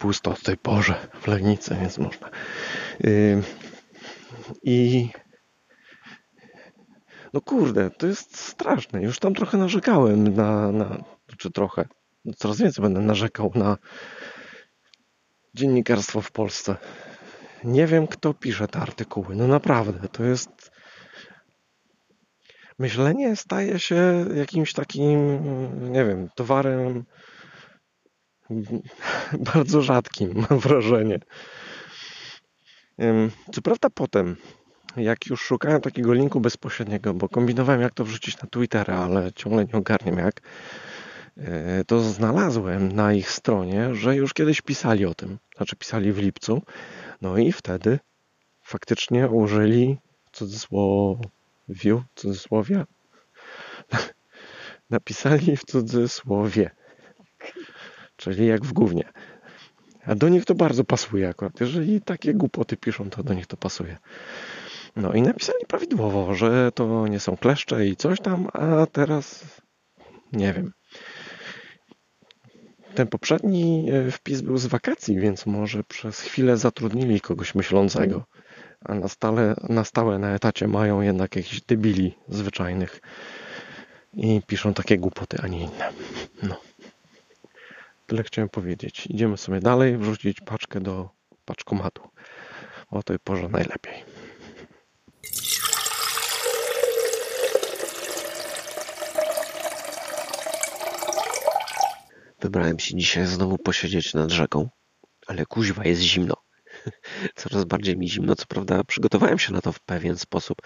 Pusto 0.00 0.30
o 0.30 0.34
tej 0.34 0.56
porze 0.56 1.08
w 1.20 1.26
Legnicy, 1.26 1.76
więc 1.80 1.98
można. 1.98 2.30
I 4.62 5.08
no 7.32 7.40
kurde, 7.40 7.90
to 7.90 8.06
jest 8.06 8.36
straszne. 8.36 9.02
Już 9.02 9.18
tam 9.18 9.34
trochę 9.34 9.58
narzekałem 9.58 10.34
na, 10.34 10.72
na 10.72 11.04
czy 11.38 11.50
trochę, 11.50 11.84
coraz 12.36 12.58
więcej 12.58 12.82
będę 12.82 13.00
narzekał 13.00 13.52
na 13.54 13.76
dziennikarstwo 15.54 16.20
w 16.20 16.32
Polsce. 16.32 16.76
Nie 17.64 17.86
wiem, 17.86 18.06
kto 18.06 18.34
pisze 18.34 18.68
te 18.68 18.78
artykuły. 18.78 19.36
No 19.36 19.46
naprawdę, 19.46 20.08
to 20.08 20.24
jest. 20.24 20.70
Myślenie 22.78 23.36
staje 23.36 23.78
się 23.78 24.26
jakimś 24.34 24.72
takim, 24.72 25.38
nie 25.92 26.04
wiem, 26.04 26.28
towarem 26.34 27.04
bardzo 29.54 29.82
rzadkim, 29.82 30.46
mam 30.50 30.58
wrażenie. 30.58 31.18
Co 33.52 33.62
prawda, 33.62 33.90
potem 33.90 34.36
jak 34.96 35.26
już 35.26 35.40
szukałem 35.42 35.80
takiego 35.80 36.12
linku 36.12 36.40
bezpośredniego, 36.40 37.14
bo 37.14 37.28
kombinowałem 37.28 37.80
jak 37.80 37.94
to 37.94 38.04
wrzucić 38.04 38.42
na 38.42 38.48
Twittera, 38.48 38.98
ale 38.98 39.32
ciągle 39.32 39.64
nie 39.64 39.72
ogarniam 39.72 40.18
jak, 40.18 40.40
e, 41.36 41.84
to 41.84 42.00
znalazłem 42.00 42.92
na 42.92 43.12
ich 43.12 43.30
stronie, 43.30 43.94
że 43.94 44.16
już 44.16 44.34
kiedyś 44.34 44.60
pisali 44.60 45.06
o 45.06 45.14
tym. 45.14 45.38
Znaczy 45.56 45.76
pisali 45.76 46.12
w 46.12 46.18
lipcu. 46.18 46.62
No 47.22 47.38
i 47.38 47.52
wtedy 47.52 47.98
faktycznie 48.62 49.28
użyli 49.28 49.98
cudzysłowiu, 50.32 52.02
cudzysłowia, 52.14 52.86
napisali 54.90 55.56
w 55.56 55.64
cudzysłowie, 55.64 56.70
czyli 58.20 58.46
jak 58.46 58.64
w 58.64 58.72
głównie. 58.72 59.04
A 60.06 60.14
do 60.14 60.28
nich 60.28 60.44
to 60.44 60.54
bardzo 60.54 60.84
pasuje 60.84 61.28
akurat. 61.28 61.60
Jeżeli 61.60 62.00
takie 62.00 62.34
głupoty 62.34 62.76
piszą, 62.76 63.10
to 63.10 63.22
do 63.22 63.34
nich 63.34 63.46
to 63.46 63.56
pasuje. 63.56 63.98
No 64.96 65.12
i 65.12 65.22
napisali 65.22 65.66
prawidłowo, 65.68 66.34
że 66.34 66.72
to 66.72 67.06
nie 67.06 67.20
są 67.20 67.36
kleszcze 67.36 67.86
i 67.86 67.96
coś 67.96 68.20
tam, 68.20 68.48
a 68.52 68.86
teraz 68.86 69.44
nie 70.32 70.52
wiem. 70.52 70.72
Ten 72.94 73.06
poprzedni 73.06 73.90
e, 73.92 74.10
wpis 74.10 74.40
był 74.40 74.58
z 74.58 74.66
wakacji, 74.66 75.20
więc 75.20 75.46
może 75.46 75.84
przez 75.84 76.20
chwilę 76.20 76.56
zatrudnili 76.56 77.20
kogoś 77.20 77.54
myślącego, 77.54 78.24
a 78.84 78.94
na 78.94 79.08
stałe 79.08 79.54
na, 79.68 79.84
stałe 79.84 80.18
na 80.18 80.34
etacie 80.34 80.68
mają 80.68 81.00
jednak 81.00 81.36
jakichś 81.36 81.60
debili 81.60 82.14
zwyczajnych 82.28 83.00
i 84.14 84.42
piszą 84.46 84.74
takie 84.74 84.98
głupoty, 84.98 85.38
a 85.42 85.46
nie 85.46 85.60
inne. 85.60 85.92
No. 86.42 86.69
Tyle 88.10 88.22
chciałem 88.22 88.48
powiedzieć. 88.48 89.06
Idziemy 89.06 89.36
sobie 89.36 89.60
dalej, 89.60 89.98
wrzucić 89.98 90.40
paczkę 90.40 90.80
do 90.80 91.10
paczkomatu. 91.44 92.08
O 92.90 93.02
tej 93.02 93.18
porze 93.18 93.48
najlepiej. 93.48 93.94
Wybrałem 102.40 102.78
się 102.78 102.96
dzisiaj 102.96 103.26
znowu 103.26 103.58
posiedzieć 103.58 104.14
nad 104.14 104.30
rzeką, 104.30 104.68
ale 105.26 105.46
kuźwa 105.46 105.84
jest 105.84 106.02
zimno. 106.02 106.34
coraz 107.36 107.64
bardziej 107.64 107.96
mi 107.96 108.08
zimno. 108.08 108.36
Co 108.36 108.46
prawda 108.46 108.84
przygotowałem 108.84 109.38
się 109.38 109.52
na 109.52 109.60
to 109.60 109.72
w 109.72 109.80
pewien 109.80 110.16
sposób. 110.16 110.58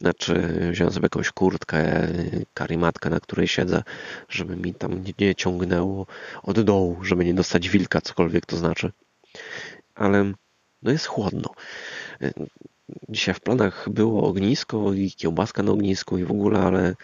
Znaczy 0.00 0.34
wziąłem 0.72 0.94
sobie 0.94 1.04
jakąś 1.04 1.30
kurtkę, 1.30 2.08
karimatkę, 2.54 3.10
na 3.10 3.20
której 3.20 3.48
siedzę, 3.48 3.82
żeby 4.28 4.56
mi 4.56 4.74
tam 4.74 5.04
nie, 5.18 5.34
ciągnęło 5.34 6.06
od 6.42 6.60
dołu, 6.60 7.04
żeby 7.04 7.24
nie 7.24 7.34
dostać 7.34 7.68
wilka, 7.68 8.00
cokolwiek 8.00 8.46
to 8.46 8.56
znaczy. 8.56 8.92
Ale 9.94 10.32
no 10.82 10.92
jest 10.92 11.06
chłodno. 11.06 11.50
Dzisiaj 13.08 13.34
w 13.34 13.40
planach 13.40 13.88
było 13.90 14.28
ognisko 14.28 14.92
i 14.92 15.10
kiełbaska 15.10 15.62
na 15.62 15.72
ognisku 15.72 16.18
i 16.18 16.24
w 16.24 16.30
ogóle, 16.30 16.60
ale 16.60 16.94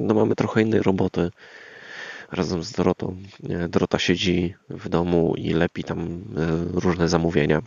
no 0.00 0.14
mamy 0.14 0.34
trochę 0.34 0.62
innej 0.62 0.82
roboty 0.82 1.30
razem 2.32 2.62
z 2.62 2.72
Dorotą. 2.72 3.16
Dorota 3.68 3.98
siedzi 3.98 4.54
w 4.70 4.88
domu 4.88 5.34
i 5.36 5.52
lepi 5.52 5.84
tam 5.84 6.24
e, 6.36 6.80
różne 6.80 7.08
zamówienia. 7.08 7.62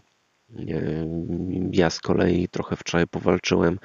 Ja 1.72 1.90
z 1.90 2.00
kolei 2.00 2.48
trochę 2.48 2.76
wczoraj 2.76 3.08
powalczyłem 3.08 3.80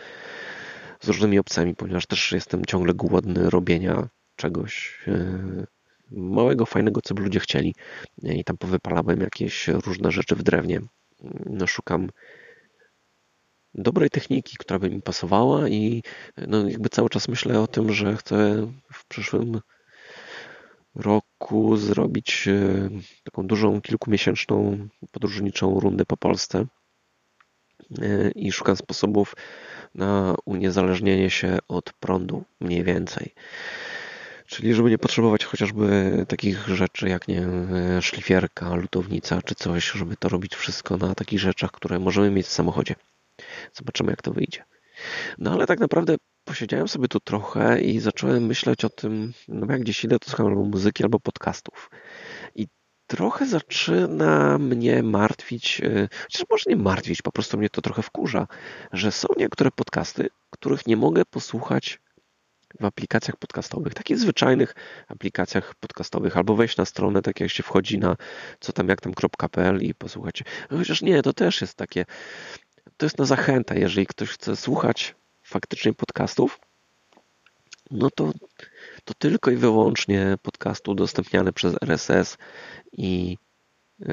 z 1.00 1.08
różnymi 1.08 1.38
obcami, 1.38 1.74
ponieważ 1.74 2.06
też 2.06 2.32
jestem 2.32 2.64
ciągle 2.64 2.94
głodny 2.94 3.50
robienia 3.50 4.08
czegoś 4.36 4.98
e, 5.08 5.66
małego, 6.10 6.66
fajnego, 6.66 7.00
co 7.00 7.14
by 7.14 7.22
ludzie 7.22 7.40
chcieli. 7.40 7.74
I 8.22 8.44
tam 8.44 8.58
powypalałem 8.58 9.20
jakieś 9.20 9.68
różne 9.68 10.12
rzeczy 10.12 10.36
w 10.36 10.42
drewnie. 10.42 10.80
No, 11.46 11.66
szukam 11.66 12.08
dobrej 13.74 14.10
techniki, 14.10 14.56
która 14.56 14.78
by 14.78 14.90
mi 14.90 15.02
pasowała 15.02 15.68
i 15.68 16.02
no, 16.36 16.68
jakby 16.68 16.88
cały 16.88 17.08
czas 17.08 17.28
myślę 17.28 17.60
o 17.60 17.66
tym, 17.66 17.92
że 17.92 18.16
chcę 18.16 18.66
w 18.92 19.06
przyszłym 19.06 19.60
roku 20.94 21.76
zrobić 21.76 22.48
e, 22.48 22.88
taką 23.24 23.46
dużą, 23.46 23.80
kilkumiesięczną 23.80 24.88
podróżniczą 25.10 25.80
rundę 25.80 26.04
po 26.04 26.16
Polsce 26.16 26.66
e, 28.02 28.30
i 28.30 28.52
szukam 28.52 28.76
sposobów 28.76 29.36
na 29.94 30.34
uniezależnienie 30.44 31.30
się 31.30 31.58
od 31.68 31.92
prądu 31.92 32.44
mniej 32.60 32.84
więcej. 32.84 33.34
Czyli 34.46 34.74
żeby 34.74 34.90
nie 34.90 34.98
potrzebować 34.98 35.44
chociażby 35.44 36.12
takich 36.28 36.68
rzeczy 36.68 37.08
jak 37.08 37.28
nie 37.28 37.40
e, 37.40 38.02
szlifierka, 38.02 38.74
lutownica 38.74 39.42
czy 39.42 39.54
coś, 39.54 39.90
żeby 39.90 40.16
to 40.16 40.28
robić 40.28 40.54
wszystko 40.54 40.96
na 40.96 41.14
takich 41.14 41.40
rzeczach, 41.40 41.70
które 41.70 41.98
możemy 41.98 42.30
mieć 42.30 42.46
w 42.46 42.52
samochodzie. 42.52 42.94
Zobaczymy 43.74 44.10
jak 44.10 44.22
to 44.22 44.32
wyjdzie. 44.32 44.64
No 45.38 45.52
ale 45.52 45.66
tak 45.66 45.80
naprawdę 45.80 46.16
posiedziałem 46.44 46.88
sobie 46.88 47.08
tu 47.08 47.20
trochę 47.20 47.80
i 47.80 48.00
zacząłem 48.00 48.46
myśleć 48.46 48.84
o 48.84 48.90
tym, 48.90 49.32
no 49.48 49.66
jak 49.72 49.80
gdzieś 49.80 50.04
idę, 50.04 50.18
to 50.18 50.30
słucham 50.30 50.46
albo 50.46 50.64
muzyki, 50.64 51.02
albo 51.02 51.20
podcastów. 51.20 51.90
I 52.54 52.66
trochę 53.06 53.46
zaczyna 53.46 54.58
mnie 54.58 55.02
martwić, 55.02 55.80
e, 55.84 56.08
chociaż 56.22 56.44
może 56.50 56.64
nie 56.66 56.76
martwić, 56.76 57.22
po 57.22 57.32
prostu 57.32 57.58
mnie 57.58 57.70
to 57.70 57.82
trochę 57.82 58.02
wkurza, 58.02 58.46
że 58.92 59.12
są 59.12 59.28
niektóre 59.36 59.70
podcasty, 59.70 60.28
których 60.50 60.86
nie 60.86 60.96
mogę 60.96 61.24
posłuchać 61.24 62.00
w 62.80 62.84
aplikacjach 62.84 63.36
podcastowych, 63.36 63.94
takich 63.94 64.18
zwyczajnych 64.18 64.74
aplikacjach 65.08 65.74
podcastowych, 65.74 66.36
albo 66.36 66.56
wejść 66.56 66.76
na 66.76 66.84
stronę, 66.84 67.22
tak 67.22 67.40
jak 67.40 67.50
się 67.50 67.62
wchodzi 67.62 67.98
na 67.98 68.16
co 68.60 68.72
tam, 68.72 68.88
jak 68.88 69.00
tam.pl 69.00 69.82
i 69.82 69.94
posłuchać. 69.94 70.42
Chociaż 70.70 71.02
nie, 71.02 71.22
to 71.22 71.32
też 71.32 71.60
jest 71.60 71.74
takie, 71.76 72.04
to 72.96 73.06
jest 73.06 73.18
na 73.18 73.24
zachętę, 73.24 73.78
jeżeli 73.78 74.06
ktoś 74.06 74.28
chce 74.30 74.56
słuchać 74.56 75.14
faktycznie 75.42 75.92
podcastów, 75.92 76.60
no 77.90 78.10
to, 78.10 78.32
to 79.04 79.14
tylko 79.14 79.50
i 79.50 79.56
wyłącznie 79.56 80.36
podcasty 80.42 80.90
udostępniane 80.90 81.52
przez 81.52 81.74
RSS 81.82 82.38
i 82.92 83.38
y, 84.00 84.06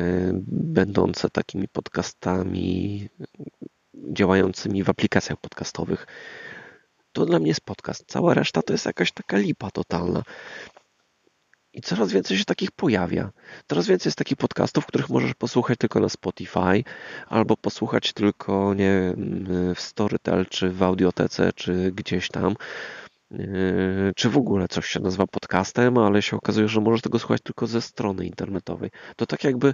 będące 0.52 1.30
takimi 1.30 1.68
podcastami 1.68 3.10
działającymi 3.94 4.84
w 4.84 4.90
aplikacjach 4.90 5.40
podcastowych. 5.40 6.08
To 7.12 7.26
dla 7.26 7.40
mnie 7.40 7.48
jest 7.48 7.62
podcast. 7.62 8.04
Cała 8.08 8.34
reszta 8.34 8.62
to 8.62 8.74
jest 8.74 8.86
jakaś 8.86 9.12
taka 9.12 9.38
lipa 9.38 9.72
totalna. 9.72 10.24
I 11.80 11.82
coraz 11.82 12.12
więcej 12.12 12.38
się 12.38 12.46
takich 12.46 12.72
pojawia. 12.72 13.32
Coraz 13.68 13.88
więcej 13.88 14.10
jest 14.10 14.18
takich 14.18 14.38
podcastów, 14.38 14.86
których 14.86 15.10
możesz 15.10 15.34
posłuchać 15.34 15.80
tylko 15.80 16.00
na 16.00 16.10
Spotify, 16.10 16.84
albo 17.28 17.58
posłuchać 17.58 18.14
tylko 18.14 18.74
nie 18.74 19.14
w 19.76 19.82
Storytel, 19.82 20.46
czy 20.46 20.70
w 20.70 20.84
Audiotece, 20.84 21.54
czy 21.56 21.92
gdzieś 21.92 22.30
tam. 22.30 22.56
Yy, 23.32 24.12
czy 24.16 24.30
w 24.30 24.38
ogóle 24.38 24.68
coś 24.68 24.86
się 24.86 25.00
nazywa 25.00 25.28
podcastem, 25.28 25.98
ale 25.98 26.22
się 26.22 26.38
okazuje, 26.38 26.68
że 26.68 26.82
możesz 26.82 27.02
tego 27.02 27.20
słuchać 27.20 27.42
tylko 27.42 27.68
ze 27.68 27.82
strony 27.82 28.26
internetowej. 28.26 28.90
To 29.16 29.26
tak 29.26 29.44
jakby 29.44 29.74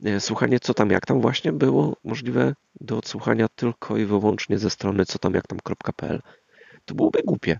yy, 0.00 0.20
słuchanie 0.20 0.60
co 0.60 0.74
tam 0.74 0.90
jak 0.90 1.06
tam 1.06 1.20
właśnie 1.20 1.52
było 1.52 1.96
możliwe 2.04 2.54
do 2.80 2.98
odsłuchania 2.98 3.46
tylko 3.54 3.96
i 3.96 4.04
wyłącznie 4.04 4.58
ze 4.58 4.70
strony 4.70 5.06
co 5.06 5.18
tam 5.18 5.34
jak 5.34 5.46
tam.pl. 5.46 6.20
To 6.84 6.94
byłoby 6.94 7.22
głupie. 7.24 7.58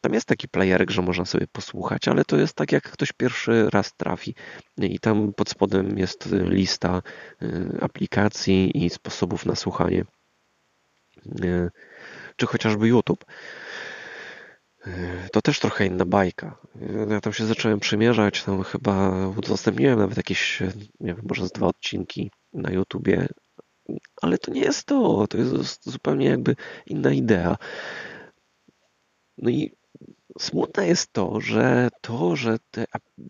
Tam 0.00 0.14
jest 0.14 0.26
taki 0.26 0.48
playerek, 0.48 0.90
że 0.90 1.02
można 1.02 1.24
sobie 1.24 1.46
posłuchać, 1.46 2.08
ale 2.08 2.24
to 2.24 2.36
jest 2.36 2.54
tak, 2.54 2.72
jak 2.72 2.90
ktoś 2.90 3.12
pierwszy 3.12 3.70
raz 3.70 3.94
trafi. 3.96 4.34
I 4.78 4.98
tam 4.98 5.32
pod 5.32 5.50
spodem 5.50 5.98
jest 5.98 6.28
lista 6.32 7.02
y, 7.42 7.78
aplikacji 7.80 8.84
i 8.84 8.90
sposobów 8.90 9.46
na 9.46 9.56
słuchanie. 9.56 10.04
Y, 11.44 11.70
czy 12.36 12.46
chociażby 12.46 12.88
YouTube. 12.88 13.24
Y, 14.86 15.28
to 15.32 15.42
też 15.42 15.60
trochę 15.60 15.86
inna 15.86 16.04
bajka. 16.04 16.58
Ja 17.10 17.20
tam 17.20 17.32
się 17.32 17.46
zacząłem 17.46 17.80
przymierzać, 17.80 18.42
tam 18.42 18.62
chyba 18.62 19.26
udostępniłem 19.28 19.98
nawet 19.98 20.16
jakieś, 20.16 20.60
nie 21.00 21.14
wiem, 21.14 21.22
może 21.28 21.46
z 21.46 21.52
dwa 21.52 21.66
odcinki 21.66 22.30
na 22.52 22.70
YouTubie, 22.70 23.28
ale 24.22 24.38
to 24.38 24.50
nie 24.50 24.60
jest 24.60 24.84
to, 24.84 25.26
to 25.26 25.38
jest 25.38 25.90
zupełnie 25.90 26.26
jakby 26.26 26.56
inna 26.86 27.12
idea. 27.12 27.56
No 29.38 29.50
i 29.50 29.79
Smutne 30.38 30.86
jest 30.86 31.12
to, 31.12 31.40
że 31.40 31.88
to, 32.00 32.36
że 32.36 32.56
te 32.70 32.84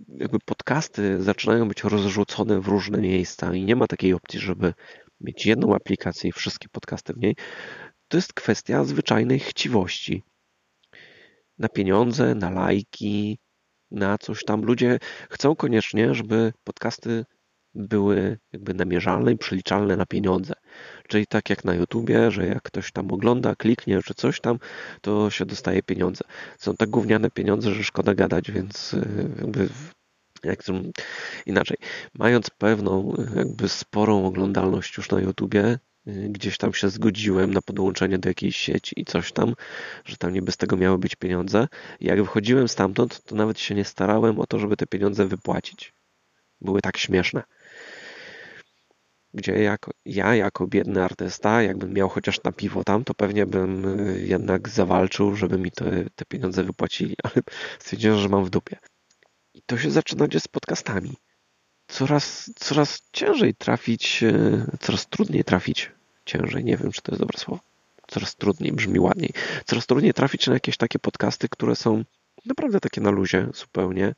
jakby 0.08 0.38
podcasty 0.38 1.22
zaczynają 1.22 1.68
być 1.68 1.84
rozrzucone 1.84 2.60
w 2.60 2.68
różne 2.68 2.98
miejsca 2.98 3.54
i 3.54 3.64
nie 3.64 3.76
ma 3.76 3.86
takiej 3.86 4.14
opcji, 4.14 4.40
żeby 4.40 4.74
mieć 5.20 5.46
jedną 5.46 5.74
aplikację 5.74 6.30
i 6.30 6.32
wszystkie 6.32 6.68
podcasty 6.68 7.12
w 7.12 7.18
niej, 7.18 7.36
to 8.08 8.16
jest 8.16 8.32
kwestia 8.32 8.84
zwyczajnej 8.84 9.38
chciwości. 9.38 10.22
Na 11.58 11.68
pieniądze, 11.68 12.34
na 12.34 12.50
lajki, 12.50 13.38
na 13.90 14.18
coś 14.18 14.44
tam. 14.44 14.62
Ludzie 14.62 14.98
chcą 15.30 15.56
koniecznie, 15.56 16.14
żeby 16.14 16.52
podcasty 16.64 17.24
były 17.74 18.38
jakby 18.52 18.74
namierzalne 18.74 19.32
i 19.32 19.38
przeliczalne 19.38 19.96
na 19.96 20.06
pieniądze. 20.06 20.54
Czyli 21.10 21.26
tak 21.26 21.50
jak 21.50 21.64
na 21.64 21.74
YouTubie, 21.74 22.30
że 22.30 22.46
jak 22.46 22.62
ktoś 22.62 22.92
tam 22.92 23.12
ogląda, 23.12 23.56
kliknie 23.56 24.02
czy 24.02 24.14
coś 24.14 24.40
tam, 24.40 24.58
to 25.00 25.30
się 25.30 25.46
dostaje 25.46 25.82
pieniądze. 25.82 26.24
Są 26.58 26.76
tak 26.76 26.90
gówniane 26.90 27.30
pieniądze, 27.30 27.74
że 27.74 27.84
szkoda 27.84 28.14
gadać, 28.14 28.50
więc 28.50 28.94
y, 28.94 29.30
jakby 29.38 29.68
jak 30.44 30.62
inaczej, 31.46 31.76
mając 32.14 32.50
pewną 32.50 33.14
jakby 33.36 33.68
sporą 33.68 34.26
oglądalność 34.26 34.96
już 34.96 35.10
na 35.10 35.20
YouTubie, 35.20 35.78
y, 36.08 36.28
gdzieś 36.28 36.58
tam 36.58 36.74
się 36.74 36.88
zgodziłem 36.88 37.54
na 37.54 37.62
podłączenie 37.62 38.18
do 38.18 38.28
jakiejś 38.28 38.56
sieci 38.56 39.00
i 39.00 39.04
coś 39.04 39.32
tam, 39.32 39.54
że 40.04 40.16
tam 40.16 40.32
niby 40.32 40.52
z 40.52 40.56
tego 40.56 40.76
miały 40.76 40.98
być 40.98 41.16
pieniądze. 41.16 41.68
Jak 42.00 42.22
wychodziłem 42.22 42.68
stamtąd, 42.68 43.24
to 43.24 43.34
nawet 43.34 43.60
się 43.60 43.74
nie 43.74 43.84
starałem 43.84 44.40
o 44.40 44.46
to, 44.46 44.58
żeby 44.58 44.76
te 44.76 44.86
pieniądze 44.86 45.26
wypłacić. 45.26 45.92
Były 46.60 46.80
tak 46.80 46.96
śmieszne 46.96 47.42
gdzie 49.34 49.62
jako, 49.62 49.90
ja 50.04 50.34
jako 50.34 50.66
biedny 50.66 51.04
artysta, 51.04 51.62
jakbym 51.62 51.92
miał 51.94 52.08
chociaż 52.08 52.42
na 52.42 52.52
piwo 52.52 52.84
tam, 52.84 53.04
to 53.04 53.14
pewnie 53.14 53.46
bym 53.46 54.00
y, 54.00 54.26
jednak 54.26 54.68
zawalczył, 54.68 55.36
żeby 55.36 55.58
mi 55.58 55.70
te, 55.70 56.04
te 56.14 56.24
pieniądze 56.24 56.64
wypłacili, 56.64 57.16
ale 57.24 57.42
stwierdziłem, 57.78 58.18
że 58.18 58.28
mam 58.28 58.44
w 58.44 58.50
dupie. 58.50 58.76
I 59.54 59.62
to 59.62 59.78
się 59.78 59.90
zaczyna 59.90 60.28
dzieje 60.28 60.40
z 60.40 60.48
podcastami. 60.48 61.16
Coraz, 61.88 62.50
coraz 62.56 63.02
ciężej 63.12 63.54
trafić, 63.54 64.22
y, 64.22 64.66
coraz 64.80 65.06
trudniej 65.06 65.44
trafić, 65.44 65.90
ciężej, 66.24 66.64
nie 66.64 66.76
wiem, 66.76 66.92
czy 66.92 67.02
to 67.02 67.12
jest 67.12 67.22
dobre 67.22 67.38
słowo, 67.38 67.62
coraz 68.08 68.36
trudniej, 68.36 68.72
brzmi 68.72 69.00
ładniej, 69.00 69.30
coraz 69.64 69.86
trudniej 69.86 70.14
trafić 70.14 70.46
na 70.46 70.54
jakieś 70.54 70.76
takie 70.76 70.98
podcasty, 70.98 71.48
które 71.48 71.76
są 71.76 72.04
naprawdę 72.46 72.80
takie 72.80 73.00
na 73.00 73.10
luzie 73.10 73.46
zupełnie, 73.54 74.14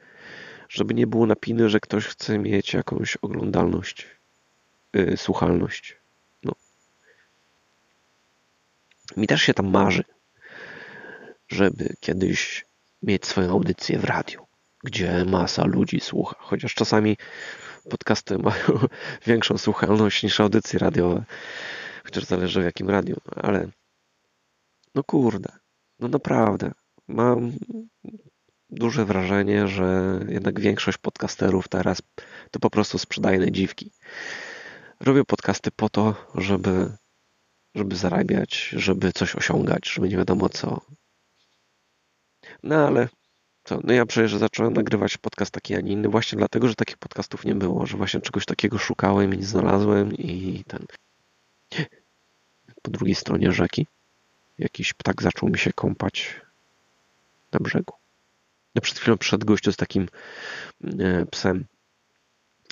żeby 0.69 0.95
nie 0.95 1.07
było 1.07 1.27
napiny, 1.27 1.69
że 1.69 1.81
ktoś 1.81 2.07
chce 2.07 2.39
mieć 2.39 2.75
jakąś 2.75 3.17
oglądalność 3.17 4.22
Y, 4.97 5.17
słuchalność. 5.17 5.97
No. 6.45 6.53
Mi 9.17 9.27
też 9.27 9.43
się 9.43 9.55
tam 9.55 9.71
marzy, 9.71 10.05
żeby 11.49 11.95
kiedyś 12.01 12.65
mieć 13.03 13.27
swoją 13.27 13.51
audycję 13.51 13.99
w 13.99 14.05
radiu, 14.05 14.47
gdzie 14.85 15.25
masa 15.25 15.65
ludzi 15.65 16.01
słucha. 16.01 16.37
Chociaż 16.39 16.75
czasami 16.75 17.17
podcasty 17.91 18.39
mają 18.39 18.87
większą 19.27 19.59
słuchalność 19.59 20.23
niż 20.23 20.41
audycje 20.41 20.79
radiowe. 20.79 21.25
Chociaż 22.05 22.25
zależy 22.25 22.61
w 22.61 22.65
jakim 22.65 22.91
radiu. 22.91 23.17
Ale 23.37 23.69
no 24.95 25.05
kurde, 25.05 25.53
no 26.01 26.09
naprawdę. 26.09 26.73
Mam 27.09 27.53
duże 28.71 29.05
wrażenie, 29.05 29.69
że 29.69 30.21
jednak 30.29 30.61
większość 30.61 30.99
podcasterów 30.99 31.69
teraz 31.69 32.03
to 32.51 32.61
po 32.61 32.71
prostu 32.71 32.99
sprzedaje 32.99 33.53
dziwki 33.53 33.91
robię 35.03 35.25
podcasty 35.25 35.71
po 35.71 35.89
to, 35.89 36.15
żeby, 36.35 36.93
żeby 37.75 37.97
zarabiać, 37.97 38.69
żeby 38.77 39.13
coś 39.13 39.37
osiągać, 39.37 39.89
żeby 39.89 40.09
nie 40.09 40.17
wiadomo 40.17 40.49
co. 40.49 40.81
No 42.63 42.87
ale 42.87 43.09
co, 43.65 43.81
no 43.85 43.93
ja 43.93 44.07
przecież 44.07 44.37
zacząłem 44.37 44.73
nagrywać 44.73 45.17
podcast 45.17 45.53
taki, 45.53 45.75
a 45.75 45.81
nie 45.81 45.93
inny 45.93 46.09
właśnie 46.09 46.39
dlatego, 46.39 46.69
że 46.69 46.75
takich 46.75 46.99
podcastów 46.99 47.45
nie 47.45 47.55
było, 47.55 47.87
że 47.87 47.97
właśnie 47.97 48.21
czegoś 48.21 48.47
takiego 48.47 48.79
szukałem 48.79 49.35
i 49.35 49.43
znalazłem 49.43 50.13
i 50.13 50.65
ten... 50.67 50.87
Po 52.83 52.91
drugiej 52.91 53.15
stronie 53.15 53.53
rzeki 53.53 53.87
jakiś 54.59 54.95
ptak 54.95 55.23
zaczął 55.23 55.49
mi 55.49 55.59
się 55.59 55.73
kąpać 55.73 56.41
na 57.53 57.61
brzegu. 57.61 57.95
No 58.75 58.83
przed 58.83 58.99
chwilą 58.99 59.19
przyszedł 59.19 59.47
gościu 59.47 59.73
z 59.73 59.77
takim 59.77 60.09
e, 60.99 61.27
psem. 61.27 61.65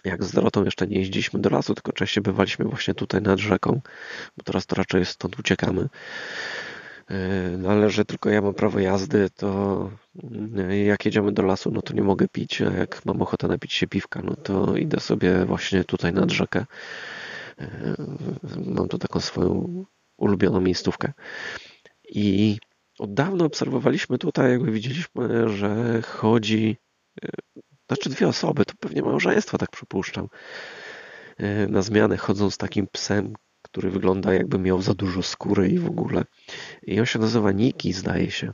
Jak 0.05 0.25
z 0.25 0.33
Dorotą 0.33 0.65
jeszcze 0.65 0.87
nie 0.87 0.99
jeździliśmy 0.99 1.41
do 1.41 1.51
lasu, 1.51 1.75
tylko 1.75 1.93
częściej 1.93 2.23
bywaliśmy 2.23 2.65
właśnie 2.65 2.95
tutaj 2.95 3.23
nad 3.23 3.39
rzeką, 3.39 3.81
bo 4.37 4.45
teraz 4.45 4.67
to 4.67 4.77
raczej 4.77 5.07
stąd 5.07 5.39
uciekamy. 5.39 5.89
No 7.59 7.71
ale 7.71 7.91
że 7.91 8.05
tylko 8.05 8.31
ja 8.31 8.43
mam 8.43 8.55
prawo 8.55 8.79
jazdy, 8.79 9.31
to 9.37 9.91
e, 10.59 10.79
jak 10.79 11.05
jedziemy 11.05 11.33
do 11.33 11.43
lasu, 11.43 11.71
no 11.71 11.83
to 11.83 11.95
nie 11.95 12.03
mogę 12.03 12.29
pić, 12.29 12.63
a 12.63 12.73
jak 12.73 13.05
mam 13.05 13.23
ochotę 13.23 13.49
napić 13.49 13.73
się 13.73 13.87
piwka, 13.87 14.23
no 14.25 14.37
to 14.37 14.77
idę 14.77 15.01
sobie 15.01 15.45
właśnie 15.45 15.85
tutaj 15.85 16.13
nad 16.13 16.31
rzekę. 16.31 16.67
Mam 18.67 18.89
tu 18.89 18.99
taką 18.99 19.21
swoją 19.21 19.85
ulubioną 20.17 20.61
miejscówkę. 20.61 21.13
I 22.09 22.59
od 22.99 23.15
dawna 23.15 23.45
obserwowaliśmy 23.45 24.19
tutaj, 24.19 24.51
jakby 24.51 24.73
widzieliśmy, 24.73 25.49
że 25.49 26.03
chodzi, 26.03 26.77
znaczy 27.91 28.11
dwie 28.11 28.29
osoby, 28.29 28.65
to 28.65 28.75
pewnie 28.81 29.03
małżeństwo, 29.03 29.59
tak 29.59 29.71
przypuszczam, 29.71 30.29
e, 31.37 31.67
na 31.67 31.83
zmianę 31.83 32.17
chodzą 32.17 32.51
z 32.51 32.59
takim 32.59 32.87
psem, 32.87 33.33
który 33.63 33.91
wygląda 33.91 34.35
jakby 34.35 34.59
miał 34.59 34.83
za 34.83 34.95
dużo 34.95 35.23
skóry 35.23 35.69
i 35.69 35.79
w 35.79 35.87
ogóle. 35.87 36.25
I 36.83 37.01
on 37.01 37.07
się 37.07 37.19
nazywa 37.19 37.53
Niki, 37.53 37.93
zdaje 37.93 38.31
się. 38.31 38.53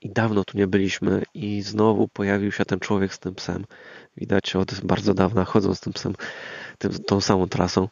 I 0.00 0.10
dawno 0.10 0.44
tu 0.44 0.58
nie 0.58 0.66
byliśmy 0.66 1.22
i 1.34 1.62
znowu 1.62 2.08
pojawił 2.08 2.52
się 2.52 2.64
ten 2.64 2.80
człowiek 2.80 3.14
z 3.14 3.18
tym 3.18 3.34
psem. 3.34 3.64
Widać 4.16 4.56
od 4.56 4.80
bardzo 4.80 5.14
dawna 5.14 5.44
chodzą 5.44 5.74
z 5.74 5.80
tym 5.80 5.92
psem 5.92 6.14
tym, 6.78 6.92
tą 7.06 7.20
samą 7.20 7.48
trasą. 7.48 7.88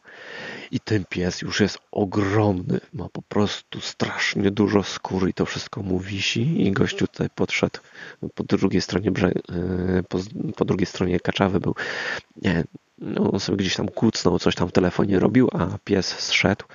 I 0.71 0.79
ten 0.79 1.05
pies 1.09 1.41
już 1.41 1.59
jest 1.59 1.77
ogromny. 1.91 2.79
Ma 2.93 3.09
po 3.09 3.21
prostu 3.21 3.81
strasznie 3.81 4.51
dużo 4.51 4.83
skóry 4.83 5.29
i 5.29 5.33
to 5.33 5.45
wszystko 5.45 5.83
mu 5.83 5.99
wisi. 5.99 6.67
I 6.67 6.71
gościu 6.71 7.07
tutaj 7.07 7.29
podszedł 7.35 7.79
po 8.35 8.43
drugiej 8.43 8.81
stronie 8.81 9.11
brzeg, 9.11 9.33
e, 9.37 10.03
po, 10.03 10.19
po 10.55 10.65
drugiej 10.65 10.85
stronie 10.85 11.19
kaczawy 11.19 11.59
był. 11.59 11.75
Nie, 12.41 12.63
no, 12.97 13.31
on 13.31 13.39
sobie 13.39 13.57
gdzieś 13.57 13.75
tam 13.75 13.87
kucnął, 13.87 14.39
coś 14.39 14.55
tam 14.55 14.67
w 14.67 14.71
telefonie 14.71 15.19
robił, 15.19 15.49
a 15.53 15.77
pies 15.83 16.07
zszedł 16.07 16.65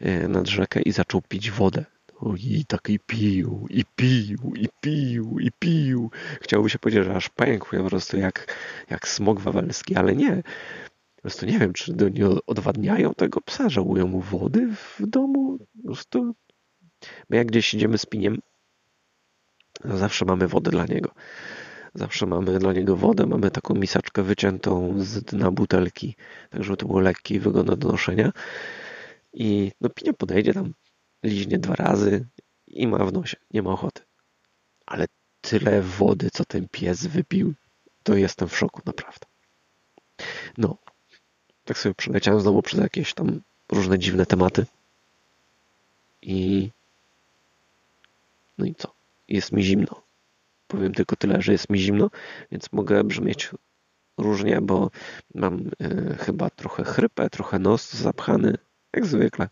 e, 0.00 0.28
nad 0.28 0.48
rzekę 0.48 0.82
i 0.82 0.92
zaczął 0.92 1.22
pić 1.22 1.50
wodę. 1.50 1.84
I 2.36 2.64
tak 2.64 2.90
i 2.90 2.98
pił, 2.98 3.66
i 3.70 3.84
pił, 3.96 4.52
i 4.56 4.68
pił, 4.80 5.38
i 5.40 5.50
pił. 5.58 6.10
Chciałoby 6.40 6.70
się 6.70 6.78
powiedzieć, 6.78 7.04
że 7.04 7.14
aż 7.14 7.28
pękł 7.28 7.76
po 7.76 7.84
prostu 7.84 8.16
jak, 8.16 8.54
jak 8.90 9.08
smog 9.08 9.40
wawelski, 9.40 9.96
ale 9.96 10.16
nie. 10.16 10.42
Prostu 11.28 11.46
nie 11.46 11.58
wiem, 11.58 11.72
czy 11.72 11.94
nie 12.14 12.26
odwadniają 12.46 13.14
tego 13.14 13.40
psa, 13.40 13.68
żałują 13.68 14.06
mu 14.06 14.20
wody 14.20 14.68
w 14.74 15.06
domu. 15.06 15.58
Prostu 15.84 16.34
my 17.30 17.36
jak 17.36 17.46
gdzieś 17.46 17.74
idziemy 17.74 17.98
z 17.98 18.06
piniem, 18.06 18.38
zawsze 19.84 20.24
mamy 20.24 20.48
wodę 20.48 20.70
dla 20.70 20.86
niego. 20.86 21.10
Zawsze 21.94 22.26
mamy 22.26 22.58
dla 22.58 22.72
niego 22.72 22.96
wodę, 22.96 23.26
mamy 23.26 23.50
taką 23.50 23.74
miseczkę 23.74 24.22
wyciętą 24.22 24.94
z 24.98 25.24
dna 25.24 25.50
butelki, 25.50 26.16
tak 26.50 26.64
żeby 26.64 26.76
to 26.76 26.86
było 26.86 27.00
lekkie 27.00 27.34
i 27.34 27.38
wygodne 27.38 27.76
do 27.76 27.88
noszenia. 27.88 28.32
I 29.32 29.72
no 29.80 29.88
pinia 29.88 30.12
podejdzie 30.12 30.54
tam, 30.54 30.74
liźnie 31.22 31.58
dwa 31.58 31.74
razy 31.74 32.28
i 32.66 32.86
ma 32.86 33.04
w 33.04 33.12
nosie, 33.12 33.36
nie 33.50 33.62
ma 33.62 33.70
ochoty. 33.70 34.02
Ale 34.86 35.06
tyle 35.40 35.82
wody, 35.82 36.30
co 36.32 36.44
ten 36.44 36.68
pies 36.68 37.06
wypił, 37.06 37.54
to 38.02 38.14
jestem 38.14 38.48
w 38.48 38.56
szoku, 38.56 38.80
naprawdę. 38.86 39.26
No, 40.58 40.78
tak 41.68 41.78
sobie 41.78 41.94
przeleciałem 41.94 42.40
znowu 42.40 42.62
przez 42.62 42.80
jakieś 42.80 43.14
tam 43.14 43.40
różne 43.72 43.98
dziwne 43.98 44.26
tematy. 44.26 44.66
I 46.22 46.70
no 48.58 48.66
i 48.66 48.74
co? 48.74 48.92
Jest 49.28 49.52
mi 49.52 49.62
zimno. 49.62 50.02
Powiem 50.68 50.94
tylko 50.94 51.16
tyle, 51.16 51.42
że 51.42 51.52
jest 51.52 51.70
mi 51.70 51.78
zimno, 51.78 52.10
więc 52.52 52.72
mogę 52.72 53.04
brzmieć 53.04 53.50
różnie, 54.18 54.60
bo 54.60 54.90
mam 55.34 55.70
y, 55.82 56.16
chyba 56.20 56.50
trochę 56.50 56.84
chrypę, 56.84 57.30
trochę 57.30 57.58
nos 57.58 57.92
zapchany, 57.92 58.54
jak 58.92 59.06
zwykle. 59.06 59.48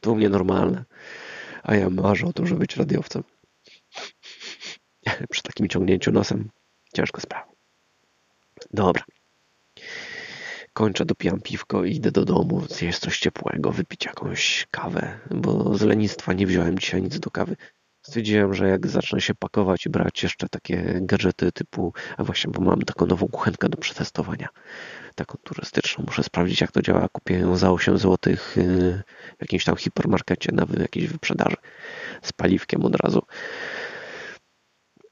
To 0.00 0.12
u 0.12 0.16
mnie 0.16 0.28
normalne. 0.28 0.84
A 1.62 1.74
ja 1.74 1.90
marzę 1.90 2.26
o 2.26 2.32
tym, 2.32 2.46
żeby 2.46 2.60
być 2.60 2.76
radiowcem. 2.76 3.22
Przy 5.30 5.42
takim 5.42 5.68
ciągnięciu 5.68 6.12
nosem 6.12 6.48
ciężko 6.94 7.20
sprawa. 7.20 7.52
Dobra 8.70 9.04
kończę, 10.72 11.04
dopijam 11.04 11.40
piwko 11.40 11.84
i 11.84 11.96
idę 11.96 12.10
do 12.10 12.24
domu, 12.24 12.66
zjeść 12.68 12.98
coś 12.98 13.18
ciepłego, 13.18 13.72
wypić 13.72 14.04
jakąś 14.04 14.66
kawę, 14.70 15.18
bo 15.30 15.78
z 15.78 15.82
lenistwa 15.82 16.32
nie 16.32 16.46
wziąłem 16.46 16.78
dzisiaj 16.78 17.02
nic 17.02 17.20
do 17.20 17.30
kawy. 17.30 17.56
Stwierdziłem, 18.02 18.54
że 18.54 18.68
jak 18.68 18.86
zacznę 18.86 19.20
się 19.20 19.34
pakować 19.34 19.86
i 19.86 19.90
brać 19.90 20.22
jeszcze 20.22 20.48
takie 20.48 20.98
gadżety 21.00 21.52
typu, 21.52 21.92
a 22.16 22.24
właśnie, 22.24 22.50
bo 22.52 22.60
mam 22.60 22.80
taką 22.80 23.06
nową 23.06 23.28
kuchenkę 23.28 23.68
do 23.68 23.76
przetestowania, 23.76 24.48
taką 25.14 25.38
turystyczną, 25.44 26.04
muszę 26.06 26.22
sprawdzić 26.22 26.60
jak 26.60 26.72
to 26.72 26.82
działa. 26.82 27.08
Kupię 27.08 27.38
ją 27.38 27.56
za 27.56 27.70
8 27.72 27.98
zł 27.98 28.34
w 28.36 29.40
jakimś 29.40 29.64
tam 29.64 29.76
hipermarkecie 29.76 30.52
na 30.52 30.66
jakiejś 30.80 31.06
wyprzedaży 31.08 31.56
z 32.22 32.32
paliwkiem 32.32 32.84
od 32.84 32.96
razu. 32.96 33.22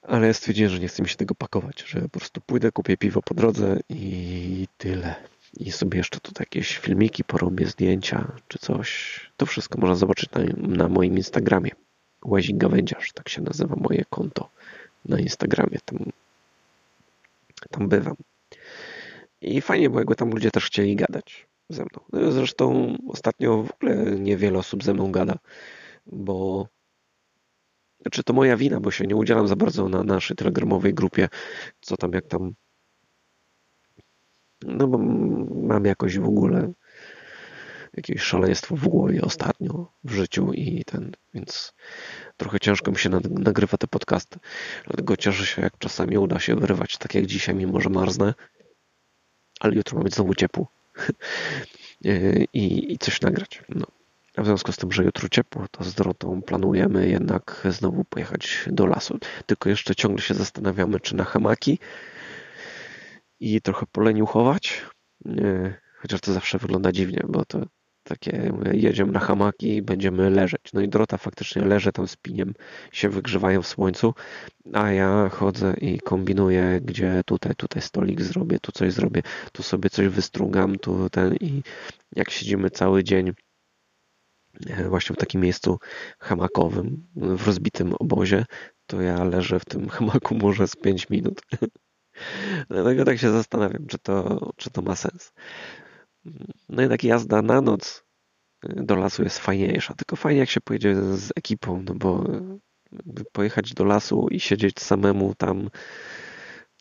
Ale 0.02 0.34
stwierdziłem, 0.34 0.72
że 0.72 0.78
nie 0.78 0.88
chcę 0.88 1.02
mi 1.02 1.08
się 1.08 1.16
tego 1.16 1.34
pakować, 1.34 1.84
że 1.86 2.00
po 2.00 2.08
prostu 2.08 2.40
pójdę, 2.40 2.72
kupię 2.72 2.96
piwo 2.96 3.22
po 3.22 3.34
drodze 3.34 3.80
i 3.88 4.66
tyle 4.78 5.14
i 5.56 5.72
sobie 5.72 5.98
jeszcze 5.98 6.20
tutaj 6.20 6.42
jakieś 6.42 6.78
filmiki 6.78 7.24
porobię, 7.24 7.66
zdjęcia 7.66 8.32
czy 8.48 8.58
coś. 8.58 9.20
To 9.36 9.46
wszystko 9.46 9.80
można 9.80 9.94
zobaczyć 9.94 10.30
na, 10.30 10.42
na 10.56 10.88
moim 10.88 11.16
Instagramie. 11.16 11.70
Łazik 12.24 12.56
Gawędziarz, 12.56 13.12
tak 13.12 13.28
się 13.28 13.42
nazywa 13.42 13.76
moje 13.76 14.04
konto 14.10 14.50
na 15.04 15.20
Instagramie. 15.20 15.78
Tam, 15.84 15.98
tam 17.70 17.88
bywam. 17.88 18.16
I 19.40 19.60
fajnie, 19.60 19.90
bo 19.90 19.98
jakby 19.98 20.14
tam 20.14 20.30
ludzie 20.30 20.50
też 20.50 20.66
chcieli 20.66 20.96
gadać 20.96 21.46
ze 21.68 21.82
mną. 21.82 22.04
No, 22.12 22.32
zresztą 22.32 22.96
ostatnio 23.08 23.62
w 23.62 23.70
ogóle 23.70 23.96
niewiele 23.96 24.58
osób 24.58 24.84
ze 24.84 24.94
mną 24.94 25.12
gada, 25.12 25.38
bo 26.06 26.66
znaczy 28.00 28.22
to 28.22 28.32
moja 28.32 28.56
wina, 28.56 28.80
bo 28.80 28.90
się 28.90 29.06
nie 29.06 29.16
udzielam 29.16 29.48
za 29.48 29.56
bardzo 29.56 29.88
na 29.88 30.04
naszej 30.04 30.36
telegramowej 30.36 30.94
grupie, 30.94 31.28
co 31.80 31.96
tam 31.96 32.12
jak 32.12 32.26
tam 32.26 32.54
no 34.62 34.86
bo 34.86 34.98
mam 35.66 35.84
jakoś 35.84 36.18
w 36.18 36.24
ogóle 36.24 36.72
jakieś 37.96 38.22
szaleństwo 38.22 38.76
w 38.76 38.88
głowie 38.88 39.22
ostatnio 39.22 39.92
w 40.04 40.12
życiu 40.12 40.52
i 40.52 40.84
ten, 40.84 41.12
więc 41.34 41.72
trochę 42.36 42.60
ciężko 42.60 42.90
mi 42.90 42.98
się 42.98 43.10
nagrywa 43.30 43.78
te 43.78 43.86
podcasty. 43.86 44.38
Dlatego 44.86 45.16
cieszę 45.16 45.46
się, 45.46 45.62
jak 45.62 45.78
czasami 45.78 46.18
uda 46.18 46.38
się 46.38 46.56
wyrywać, 46.56 46.96
tak 46.96 47.14
jak 47.14 47.26
dzisiaj, 47.26 47.54
mimo 47.54 47.80
że 47.80 47.90
marznę, 47.90 48.34
ale 49.60 49.74
jutro 49.74 49.98
ma 49.98 50.04
być 50.04 50.14
znowu 50.14 50.34
ciepło 50.34 50.66
I, 52.52 52.92
i 52.92 52.98
coś 52.98 53.20
nagrać. 53.20 53.62
No. 53.68 53.86
A 54.36 54.42
w 54.42 54.46
związku 54.46 54.72
z 54.72 54.76
tym, 54.76 54.92
że 54.92 55.04
jutro 55.04 55.28
ciepło, 55.28 55.66
to 55.70 55.84
z 55.84 55.94
Dorotą 55.94 56.42
planujemy 56.42 57.08
jednak 57.08 57.66
znowu 57.70 58.04
pojechać 58.04 58.64
do 58.66 58.86
lasu. 58.86 59.18
Tylko 59.46 59.68
jeszcze 59.68 59.94
ciągle 59.94 60.22
się 60.22 60.34
zastanawiamy, 60.34 61.00
czy 61.00 61.16
na 61.16 61.24
hamaki, 61.24 61.78
i 63.40 63.60
trochę 63.60 63.86
poleniuchować. 63.92 64.86
Chociaż 65.96 66.20
to 66.20 66.32
zawsze 66.32 66.58
wygląda 66.58 66.92
dziwnie, 66.92 67.22
bo 67.28 67.44
to 67.44 67.66
takie 68.04 68.52
jedziemy 68.72 69.12
na 69.12 69.20
hamaki 69.20 69.76
i 69.76 69.82
będziemy 69.82 70.30
leżeć. 70.30 70.72
No 70.72 70.80
i 70.80 70.88
Dorota 70.88 71.16
faktycznie 71.16 71.62
leży 71.62 71.92
tam 71.92 72.08
z 72.08 72.16
piniem, 72.16 72.54
się 72.92 73.08
wygrzewają 73.08 73.62
w 73.62 73.66
słońcu, 73.66 74.14
a 74.72 74.92
ja 74.92 75.28
chodzę 75.28 75.74
i 75.80 76.00
kombinuję, 76.00 76.80
gdzie 76.84 77.20
tutaj, 77.26 77.54
tutaj 77.56 77.82
stolik 77.82 78.22
zrobię, 78.22 78.58
tu 78.58 78.72
coś 78.72 78.92
zrobię, 78.92 79.22
tu 79.52 79.62
sobie 79.62 79.90
coś 79.90 80.06
wystrugam, 80.08 80.78
tu 80.78 81.10
ten 81.10 81.34
i 81.40 81.62
jak 82.16 82.30
siedzimy 82.30 82.70
cały 82.70 83.04
dzień 83.04 83.32
e, 84.66 84.88
właśnie 84.88 85.16
w 85.16 85.18
takim 85.18 85.40
miejscu 85.40 85.78
hamakowym, 86.18 87.06
w 87.16 87.46
rozbitym 87.46 87.94
obozie, 87.98 88.44
to 88.86 89.00
ja 89.00 89.24
leżę 89.24 89.60
w 89.60 89.64
tym 89.64 89.88
hamaku 89.88 90.34
może 90.34 90.68
z 90.68 90.76
5 90.76 91.10
minut. 91.10 91.42
Dlatego 92.70 93.04
tak 93.04 93.18
się 93.18 93.30
zastanawiam, 93.30 93.86
czy 93.86 93.98
to, 93.98 94.40
czy 94.56 94.70
to 94.70 94.82
ma 94.82 94.96
sens. 94.96 95.32
No 96.68 96.82
jednak 96.82 97.04
jazda 97.04 97.42
na 97.42 97.60
noc 97.60 98.04
do 98.62 98.96
lasu 98.96 99.22
jest 99.22 99.38
fajniejsza. 99.38 99.94
Tylko 99.94 100.16
fajnie 100.16 100.40
jak 100.40 100.50
się 100.50 100.60
pojedzie 100.60 100.94
z 100.94 101.32
ekipą, 101.36 101.82
no 101.86 101.94
bo 101.94 102.24
pojechać 103.32 103.74
do 103.74 103.84
lasu 103.84 104.28
i 104.30 104.40
siedzieć 104.40 104.80
samemu 104.80 105.34
tam 105.34 105.70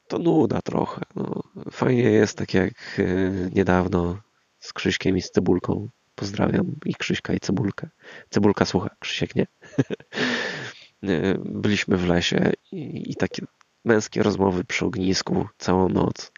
to 0.08 0.20
nuda 0.20 0.62
trochę. 0.62 1.02
No, 1.16 1.44
fajnie 1.72 2.04
jest 2.04 2.38
tak 2.38 2.54
jak 2.54 3.00
e, 3.00 3.06
niedawno 3.54 4.18
z 4.60 4.74
Krzyśkiem 4.74 5.18
i 5.18 5.22
z 5.22 5.32
Cebulką. 5.32 5.90
Pozdrawiam 6.16 6.76
i 6.86 6.96
Krzyśka 6.96 7.34
i 7.34 7.40
Cebulkę. 7.40 7.90
Cebulka 8.30 8.66
słucha, 8.66 8.90
Krzysiek 9.00 9.36
nie. 9.36 9.48
Byliśmy 11.46 11.98
w 11.98 12.08
lesie 12.08 12.52
i, 12.72 13.12
i 13.12 13.16
takie 13.16 13.46
męskie 13.86 14.24
rozmowy 14.24 14.64
przy 14.64 14.86
ognisku 14.86 15.48
całą 15.58 15.90
noc. 15.90 16.32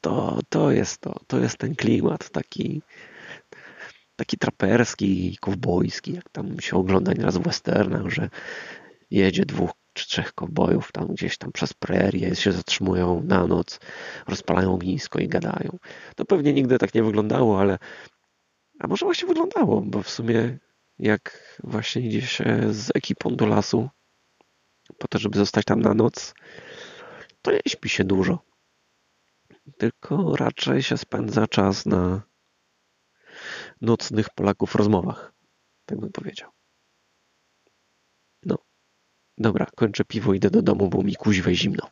To, 0.00 0.38
to 0.48 0.70
jest 0.70 1.00
to, 1.00 1.20
to 1.26 1.38
jest 1.38 1.58
ten 1.58 1.74
klimat 1.74 2.30
taki 2.30 2.82
taki 4.16 4.38
traperski, 4.38 5.38
kowbojski, 5.40 6.14
jak 6.14 6.30
tam 6.30 6.60
się 6.60 6.76
ogląda 6.76 7.12
nieraz 7.12 7.36
w 7.36 7.42
westernach, 7.42 8.08
że 8.08 8.30
jedzie 9.10 9.46
dwóch 9.46 9.70
czy 9.92 10.06
trzech 10.06 10.32
kowbojów 10.32 10.92
tam 10.92 11.06
gdzieś 11.06 11.38
tam 11.38 11.52
przez 11.52 11.72
prerię, 11.72 12.36
się 12.36 12.52
zatrzymują 12.52 13.22
na 13.22 13.46
noc, 13.46 13.80
rozpalają 14.26 14.74
ognisko 14.74 15.18
i 15.18 15.28
gadają. 15.28 15.78
To 16.16 16.24
pewnie 16.24 16.52
nigdy 16.52 16.78
tak 16.78 16.94
nie 16.94 17.02
wyglądało, 17.02 17.60
ale 17.60 17.78
a 18.80 18.86
może 18.86 19.06
właśnie 19.06 19.28
wyglądało, 19.28 19.80
bo 19.80 20.02
w 20.02 20.10
sumie 20.10 20.58
jak 20.98 21.58
właśnie 21.64 22.02
idzie 22.02 22.22
się 22.22 22.44
z 22.70 22.90
ekipą 22.94 23.36
do 23.36 23.46
lasu 23.46 23.88
po 24.98 25.08
to, 25.08 25.18
żeby 25.18 25.38
zostać 25.38 25.64
tam 25.64 25.80
na 25.80 25.94
noc, 25.94 26.34
to 27.44 27.52
nie 27.52 27.60
śpi 27.68 27.88
się 27.88 28.04
dużo. 28.04 28.38
Tylko 29.78 30.36
raczej 30.36 30.82
się 30.82 30.96
spędza 30.96 31.46
czas 31.46 31.86
na 31.86 32.22
nocnych 33.80 34.30
Polaków 34.30 34.74
rozmowach. 34.74 35.32
Tak 35.86 36.00
bym 36.00 36.12
powiedział. 36.12 36.50
No. 38.42 38.58
Dobra, 39.38 39.66
kończę 39.76 40.04
piwo, 40.04 40.34
idę 40.34 40.50
do 40.50 40.62
domu, 40.62 40.88
bo 40.88 41.02
mi 41.02 41.14
kuźwe 41.16 41.54
zimno. 41.54 41.90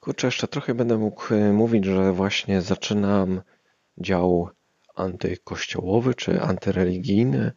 Kurczę, 0.00 0.26
jeszcze 0.26 0.48
trochę 0.48 0.74
będę 0.74 0.98
mógł 0.98 1.34
e, 1.34 1.52
mówić, 1.52 1.84
że 1.84 2.12
właśnie 2.12 2.62
zaczynam 2.62 3.42
dział 3.98 4.57
antykościołowy 4.98 6.14
czy 6.14 6.40
antyreligijny. 6.40 7.52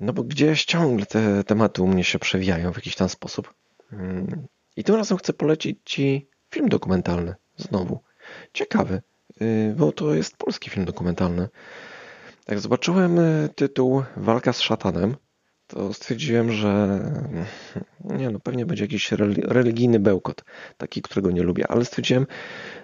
No 0.00 0.12
bo 0.12 0.22
gdzieś 0.22 0.64
ciągle 0.64 1.06
te 1.06 1.44
tematy 1.44 1.82
u 1.82 1.86
mnie 1.86 2.04
się 2.04 2.18
przewijają 2.18 2.72
w 2.72 2.76
jakiś 2.76 2.96
tam 2.96 3.08
sposób. 3.08 3.54
Mm. 3.92 4.46
I 4.76 4.84
tym 4.84 4.94
razem 4.94 5.18
chcę 5.18 5.32
polecić 5.32 5.78
Ci 5.84 6.28
film 6.50 6.68
dokumentalny. 6.68 7.34
Znowu. 7.56 8.00
Ciekawy, 8.52 9.02
y, 9.42 9.74
bo 9.76 9.92
to 9.92 10.14
jest 10.14 10.36
polski 10.36 10.70
film 10.70 10.86
dokumentalny. 10.86 11.48
Jak 12.48 12.60
zobaczyłem 12.60 13.18
y, 13.18 13.48
tytuł 13.54 14.02
Walka 14.16 14.52
z 14.52 14.60
szatanem, 14.60 15.16
to 15.66 15.92
stwierdziłem, 15.92 16.52
że 16.52 16.68
mm, 16.68 17.44
nie 18.04 18.30
no, 18.30 18.40
pewnie 18.40 18.66
będzie 18.66 18.84
jakiś 18.84 19.12
religijny 19.42 20.00
bełkot, 20.00 20.44
taki, 20.76 21.02
którego 21.02 21.30
nie 21.30 21.42
lubię, 21.42 21.68
ale 21.68 21.84
stwierdziłem, 21.84 22.26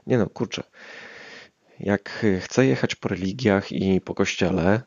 nie 0.07 0.19
no, 0.19 0.29
kurczę, 0.29 0.63
jak 1.81 2.25
chcę 2.41 2.67
jechać 2.67 2.95
po 2.95 3.09
religiach 3.09 3.73
i 3.73 4.01
po 4.01 4.15
kościele, 4.15 4.83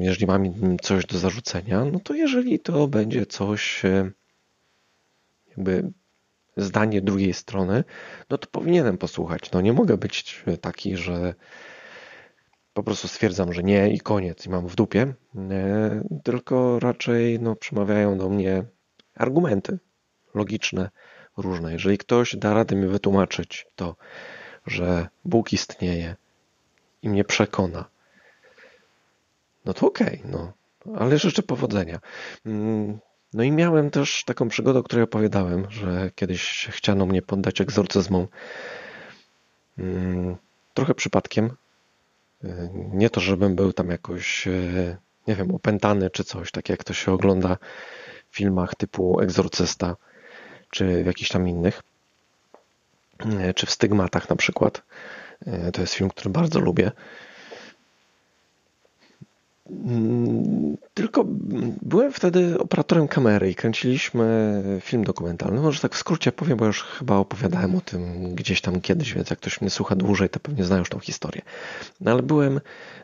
jeżeli 0.00 0.26
mam 0.26 0.44
coś 0.82 1.06
do 1.06 1.18
zarzucenia, 1.18 1.84
no 1.84 2.00
to 2.00 2.14
jeżeli 2.14 2.60
to 2.60 2.88
będzie 2.88 3.26
coś, 3.26 3.84
e, 3.84 4.10
jakby 5.48 5.92
zdanie 6.56 7.00
drugiej 7.02 7.34
strony, 7.34 7.84
no 8.30 8.38
to 8.38 8.48
powinienem 8.50 8.98
posłuchać. 8.98 9.50
No 9.52 9.60
nie 9.60 9.72
mogę 9.72 9.96
być 9.96 10.44
taki, 10.60 10.96
że 10.96 11.34
po 12.72 12.82
prostu 12.82 13.08
stwierdzam, 13.08 13.52
że 13.52 13.62
nie 13.62 13.90
i 13.90 14.00
koniec 14.00 14.46
i 14.46 14.50
mam 14.50 14.68
w 14.68 14.76
dupie, 14.76 15.14
tylko 16.24 16.78
raczej 16.80 17.40
no, 17.40 17.56
przemawiają 17.56 18.18
do 18.18 18.28
mnie 18.28 18.64
argumenty 19.14 19.78
logiczne, 20.34 20.90
różne. 21.36 21.72
Jeżeli 21.72 21.98
ktoś 21.98 22.36
da 22.36 22.54
radę 22.54 22.76
mi 22.76 22.86
wytłumaczyć 22.86 23.66
to, 23.74 23.96
że 24.66 25.08
Bóg 25.24 25.52
istnieje 25.52 26.16
i 27.02 27.08
mnie 27.08 27.24
przekona, 27.24 27.84
no 29.64 29.74
to 29.74 29.86
okej, 29.86 30.18
okay, 30.18 30.30
no. 30.30 30.52
Ale 30.98 31.18
życzę 31.18 31.42
powodzenia. 31.42 32.00
Mm, 32.46 32.98
no 33.32 33.42
i 33.42 33.52
miałem 33.52 33.90
też 33.90 34.24
taką 34.24 34.48
przygodę, 34.48 34.78
o 34.78 34.82
której 34.82 35.04
opowiadałem, 35.04 35.70
że 35.70 36.10
kiedyś 36.14 36.68
chciano 36.70 37.06
mnie 37.06 37.22
poddać 37.22 37.60
egzorcyzmom. 37.60 38.26
Mm, 39.78 40.36
trochę 40.74 40.94
przypadkiem. 40.94 41.56
Y, 42.44 42.70
nie 42.74 43.10
to, 43.10 43.20
żebym 43.20 43.54
był 43.54 43.72
tam 43.72 43.90
jakoś, 43.90 44.46
y, 44.46 44.96
nie 45.28 45.34
wiem, 45.34 45.54
opętany 45.54 46.10
czy 46.10 46.24
coś, 46.24 46.50
tak 46.50 46.68
jak 46.68 46.84
to 46.84 46.92
się 46.92 47.12
ogląda 47.12 47.56
w 48.30 48.36
filmach 48.36 48.74
typu 48.74 49.20
Egzorcysta, 49.20 49.96
czy 50.70 51.02
w 51.02 51.06
jakichś 51.06 51.30
tam 51.30 51.48
innych, 51.48 51.82
czy 53.54 53.66
w 53.66 53.70
Stygmatach 53.70 54.28
na 54.28 54.36
przykład. 54.36 54.82
To 55.72 55.80
jest 55.80 55.94
film, 55.94 56.10
który 56.10 56.30
bardzo 56.30 56.60
lubię. 56.60 56.92
Mm, 59.70 60.76
tylko 60.94 61.24
byłem 61.82 62.12
wtedy 62.12 62.58
operatorem 62.58 63.08
kamery 63.08 63.50
i 63.50 63.54
kręciliśmy 63.54 64.62
film 64.80 65.04
dokumentalny. 65.04 65.60
Może 65.60 65.80
tak 65.80 65.94
w 65.94 65.98
skrócie 65.98 66.32
powiem, 66.32 66.58
bo 66.58 66.66
już 66.66 66.82
chyba 66.82 67.16
opowiadałem 67.16 67.74
o 67.76 67.80
tym 67.80 68.34
gdzieś 68.34 68.60
tam 68.60 68.80
kiedyś, 68.80 69.14
więc 69.14 69.30
jak 69.30 69.38
ktoś 69.38 69.60
mnie 69.60 69.70
słucha 69.70 69.96
dłużej, 69.96 70.28
to 70.28 70.40
pewnie 70.40 70.64
zna 70.64 70.78
już 70.78 70.88
tą 70.88 70.98
historię. 70.98 71.42
No 72.00 72.10
ale 72.10 72.22
byłem 72.22 72.60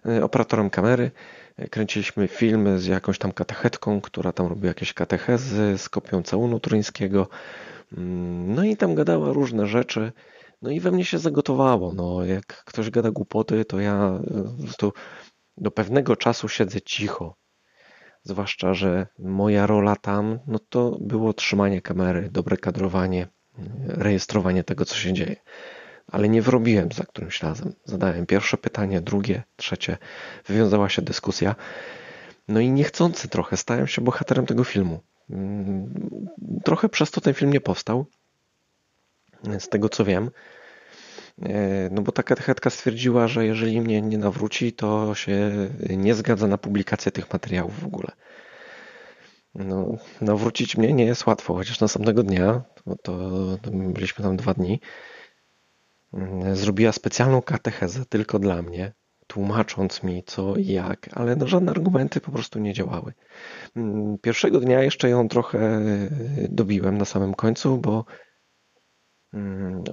e, 0.07 0.25
operatorem 0.25 0.71
kamery. 0.71 1.11
Kręciliśmy 1.71 2.29
film 2.29 2.79
z 2.79 2.87
jakąś 2.87 3.19
tam 3.19 3.33
katechetką, 3.33 4.01
która 4.01 4.33
tam 4.33 4.47
robiła 4.47 4.69
jakieś 4.69 4.93
katechezy 4.93 5.79
z 5.79 5.89
kopią 5.89 6.23
całunu 6.23 6.61
turyńskiego. 6.61 7.29
Mm, 7.97 8.55
no 8.55 8.65
i 8.65 8.77
tam 8.77 8.95
gadała 8.95 9.33
różne 9.33 9.67
rzeczy. 9.67 10.13
No 10.63 10.71
i 10.71 10.81
we 10.81 10.91
mnie 10.91 11.05
się 11.05 11.19
zagotowało. 11.19 11.93
No, 11.93 12.25
jak 12.25 12.47
ktoś 12.47 12.91
gada 12.91 13.11
głupoty, 13.11 13.65
to 13.65 13.81
ja 13.81 14.21
e, 14.31 14.43
po 14.59 14.63
prostu 14.63 14.93
do 15.57 15.71
pewnego 15.71 16.17
czasu 16.17 16.49
siedzę 16.49 16.81
cicho. 16.81 17.37
Zwłaszcza, 18.23 18.75
że 18.75 19.07
moja 19.19 19.67
rola 19.67 19.97
tam, 19.97 20.39
no 20.47 20.59
to 20.59 20.99
było 21.01 21.33
trzymanie 21.33 21.83
kamery, 21.83 22.29
dobre 22.33 22.57
kadrowanie, 22.57 23.29
rejestrowanie 23.87 24.65
tego, 24.65 24.85
co 24.85 24.97
się 24.97 25.13
dzieje. 25.13 25.37
Ale 26.13 26.29
nie 26.29 26.43
wrobiłem 26.43 26.93
za 26.93 27.05
którymś 27.05 27.43
razem. 27.43 27.73
Zadałem 27.85 28.27
pierwsze 28.27 28.57
pytanie, 28.57 29.01
drugie, 29.01 29.43
trzecie. 29.57 29.99
Wywiązała 30.47 30.89
się 30.89 31.03
dyskusja. 31.03 31.55
No 32.49 32.61
i 32.61 32.71
niechcący 32.71 33.29
trochę 33.29 33.57
stałem 33.57 33.87
się 33.87 34.03
bohaterem 34.03 34.47
tego 34.47 34.65
filmu. 34.65 35.01
Mm, 35.31 36.29
trochę 36.65 36.89
przez 36.89 37.11
to 37.11 37.21
ten 37.21 37.35
film 37.35 37.53
nie 37.53 37.61
powstał. 37.61 38.07
Z 39.59 39.69
tego 39.69 39.89
co 39.89 40.05
wiem, 40.05 40.31
no 41.91 42.03
bo 42.03 42.13
ta 42.13 42.23
katechetka 42.23 42.71
stwierdziła, 42.71 43.29
że 43.29 43.47
jeżeli 43.47 43.81
mnie 43.81 44.03
nie 44.03 44.19
nawróci, 44.19 44.73
to 44.73 45.15
się 45.15 45.53
nie 45.91 46.15
zgadza 46.15 46.47
na 46.47 46.59
publikację 46.59 47.13
tych 47.13 47.33
materiałów 47.33 47.81
w 47.81 47.87
ogóle. 47.87 48.09
No, 49.55 49.97
nawrócić 50.21 50.77
mnie 50.77 50.93
nie 50.93 51.05
jest 51.05 51.27
łatwo, 51.27 51.55
chociaż 51.55 51.81
następnego 51.81 52.23
dnia, 52.23 52.63
bo 52.87 52.97
to, 52.97 53.13
to 53.63 53.71
byliśmy 53.71 54.25
tam 54.25 54.37
dwa 54.37 54.55
dni, 54.55 54.81
mm, 56.15 56.57
zrobiła 56.57 56.93
specjalną 56.93 57.43
katechezę 57.43 58.05
tylko 58.09 58.39
dla 58.39 58.63
mnie, 58.63 58.93
tłumacząc 59.27 60.03
mi 60.03 60.23
co 60.27 60.57
i 60.57 60.67
jak, 60.67 61.09
ale 61.13 61.37
no 61.37 61.47
żadne 61.47 61.71
argumenty 61.71 62.21
po 62.21 62.33
prostu 62.33 62.59
nie 62.59 62.73
działały. 62.73 63.13
Mm, 63.77 64.19
pierwszego 64.19 64.61
dnia 64.61 64.83
jeszcze 64.83 65.09
ją 65.09 65.29
trochę 65.29 65.81
dobiłem 66.49 66.99
na 66.99 67.05
samym 67.05 67.35
końcu, 67.35 67.79
bo 67.79 68.05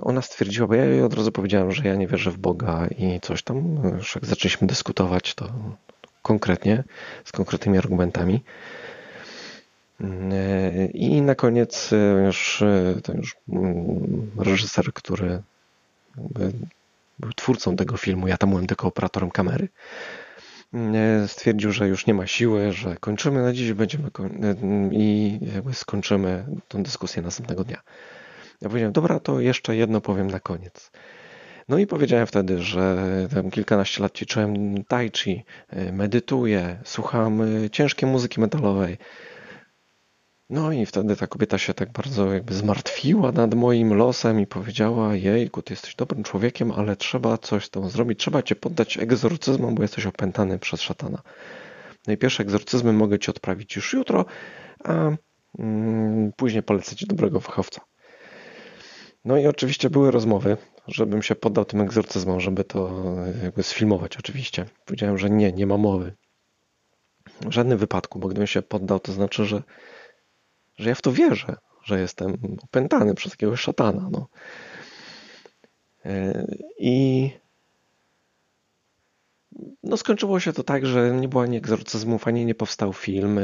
ona 0.02 0.22
stwierdziła, 0.22 0.68
bo 0.68 0.76
ja 0.76 0.86
jej 0.86 1.04
od 1.04 1.14
razu 1.14 1.32
powiedziałem, 1.32 1.72
że 1.72 1.84
ja 1.84 1.96
nie 1.96 2.08
wierzę 2.08 2.32
w 2.32 2.38
Boga 2.38 2.88
i 2.98 3.20
coś 3.22 3.44
tam. 3.44 3.82
Już 3.98 4.16
jak 4.16 4.26
zaczęliśmy 4.26 4.68
dyskutować, 4.68 5.36
to 5.36 5.50
konkretnie, 6.22 6.84
z 7.26 7.32
konkretnymi 7.32 7.78
argumentami. 7.78 8.44
Mm, 10.02 10.32
I 10.94 11.22
na 11.22 11.36
koniec 11.36 11.92
już 12.26 12.64
ten 13.04 13.18
już 13.18 13.36
mm, 13.50 14.32
reżyser, 14.38 14.94
który 14.94 15.44
był 17.20 17.34
twórcą 17.34 17.76
tego 17.76 17.98
filmu, 17.98 18.28
ja 18.28 18.38
tam 18.38 18.50
byłem 18.50 18.68
tylko 18.68 18.88
operatorem 18.88 19.32
kamery, 19.32 19.68
stwierdził, 21.28 21.72
że 21.72 21.88
już 21.88 22.08
nie 22.08 22.14
ma 22.14 22.28
siły, 22.28 22.72
że 22.72 22.96
kończymy 23.00 23.42
na 23.42 23.54
dziś 23.54 23.74
będziemy 23.74 24.10
i 24.92 25.40
skończymy 25.74 26.46
tą 26.68 26.84
dyskusję 26.84 27.22
następnego 27.22 27.64
dnia. 27.64 27.82
Ja 28.62 28.70
powiedziałem, 28.70 28.94
dobra, 28.94 29.20
to 29.20 29.40
jeszcze 29.40 29.76
jedno 29.76 30.02
powiem 30.02 30.28
na 30.28 30.40
koniec. 30.40 30.92
No 31.70 31.78
i 31.78 31.88
powiedziałem 31.88 32.28
wtedy, 32.28 32.62
że 32.62 32.98
tam 33.34 33.52
kilkanaście 33.52 34.02
lat 34.02 34.14
ćwiczyłem 34.14 34.84
tai 34.84 35.12
chi, 35.12 35.44
y, 35.74 35.92
medytuję, 35.92 36.82
słucham 36.84 37.42
y, 37.42 37.70
ciężkiej 37.70 38.10
muzyki 38.10 38.42
metalowej. 38.42 38.98
No 40.50 40.72
i 40.72 40.86
wtedy 40.86 41.16
ta 41.16 41.28
kobieta 41.28 41.58
się 41.58 41.74
tak 41.74 41.92
bardzo 41.92 42.34
jakby 42.34 42.54
zmartwiła 42.54 43.32
nad 43.32 43.54
moim 43.54 43.94
losem 43.94 44.40
i 44.40 44.48
powiedziała, 44.48 45.16
jejku, 45.16 45.62
ty 45.62 45.74
jesteś 45.74 45.96
dobrym 45.96 46.24
człowiekiem, 46.24 46.72
ale 46.72 46.96
trzeba 46.96 47.38
coś 47.38 47.66
z 47.66 47.70
tą 47.70 47.90
zrobić, 47.90 48.20
trzeba 48.20 48.44
cię 48.44 48.56
poddać 48.56 48.98
egzorcyzmom, 48.98 49.76
bo 49.76 49.82
jesteś 49.82 50.06
opętany 50.06 50.60
przez 50.60 50.82
szatana. 50.82 51.22
No 52.08 52.14
i 52.14 52.18
pierwsze 52.18 52.44
egzorcyzmy 52.44 52.94
mogę 52.94 53.20
Ci 53.20 53.32
odprawić 53.32 53.76
już 53.76 53.94
jutro, 53.94 54.26
a 54.84 55.12
mm, 55.60 56.32
później 56.38 56.64
polecę 56.64 56.96
Ci 56.96 57.08
dobrego 57.08 57.40
fachowca. 57.40 57.82
No 59.26 59.38
i 59.38 59.48
oczywiście 59.48 59.90
były 59.90 60.12
rozmowy, 60.12 60.58
żebym 60.88 61.22
się 61.24 61.36
poddał 61.36 61.66
tym 61.66 61.82
egzorcyzmom, 61.82 62.40
żeby 62.40 62.64
to 62.64 63.06
jakby 63.44 63.64
sfilmować 63.64 64.18
oczywiście. 64.18 64.66
Powiedziałem, 64.86 65.18
że 65.18 65.30
nie, 65.30 65.52
nie 65.52 65.68
ma 65.68 65.78
mowy. 65.78 66.14
W 67.42 67.52
żadnym 67.52 67.78
wypadku, 67.78 68.20
bo 68.20 68.28
gdybym 68.28 68.48
się 68.48 68.62
poddał, 68.62 69.00
to 69.00 69.12
znaczy, 69.12 69.46
że, 69.46 69.64
że 70.78 70.90
ja 70.90 70.96
w 70.96 71.02
to 71.02 71.12
wierzę, 71.12 71.56
że 71.84 72.00
jestem 72.00 72.58
opętany 72.64 73.16
przez 73.16 73.34
jakiegoś 73.34 73.60
szatana. 73.60 74.10
No. 74.12 74.28
E, 76.06 76.46
I 76.80 77.30
no 79.84 79.98
skończyło 79.98 80.40
się 80.40 80.54
to 80.54 80.64
tak, 80.64 80.86
że 80.86 81.12
nie 81.12 81.28
było 81.28 81.44
ani 81.44 81.58
egzorcyzmów, 81.58 82.28
ani 82.28 82.46
nie 82.46 82.56
powstał 82.56 82.94
film, 82.94 83.38
e, 83.38 83.44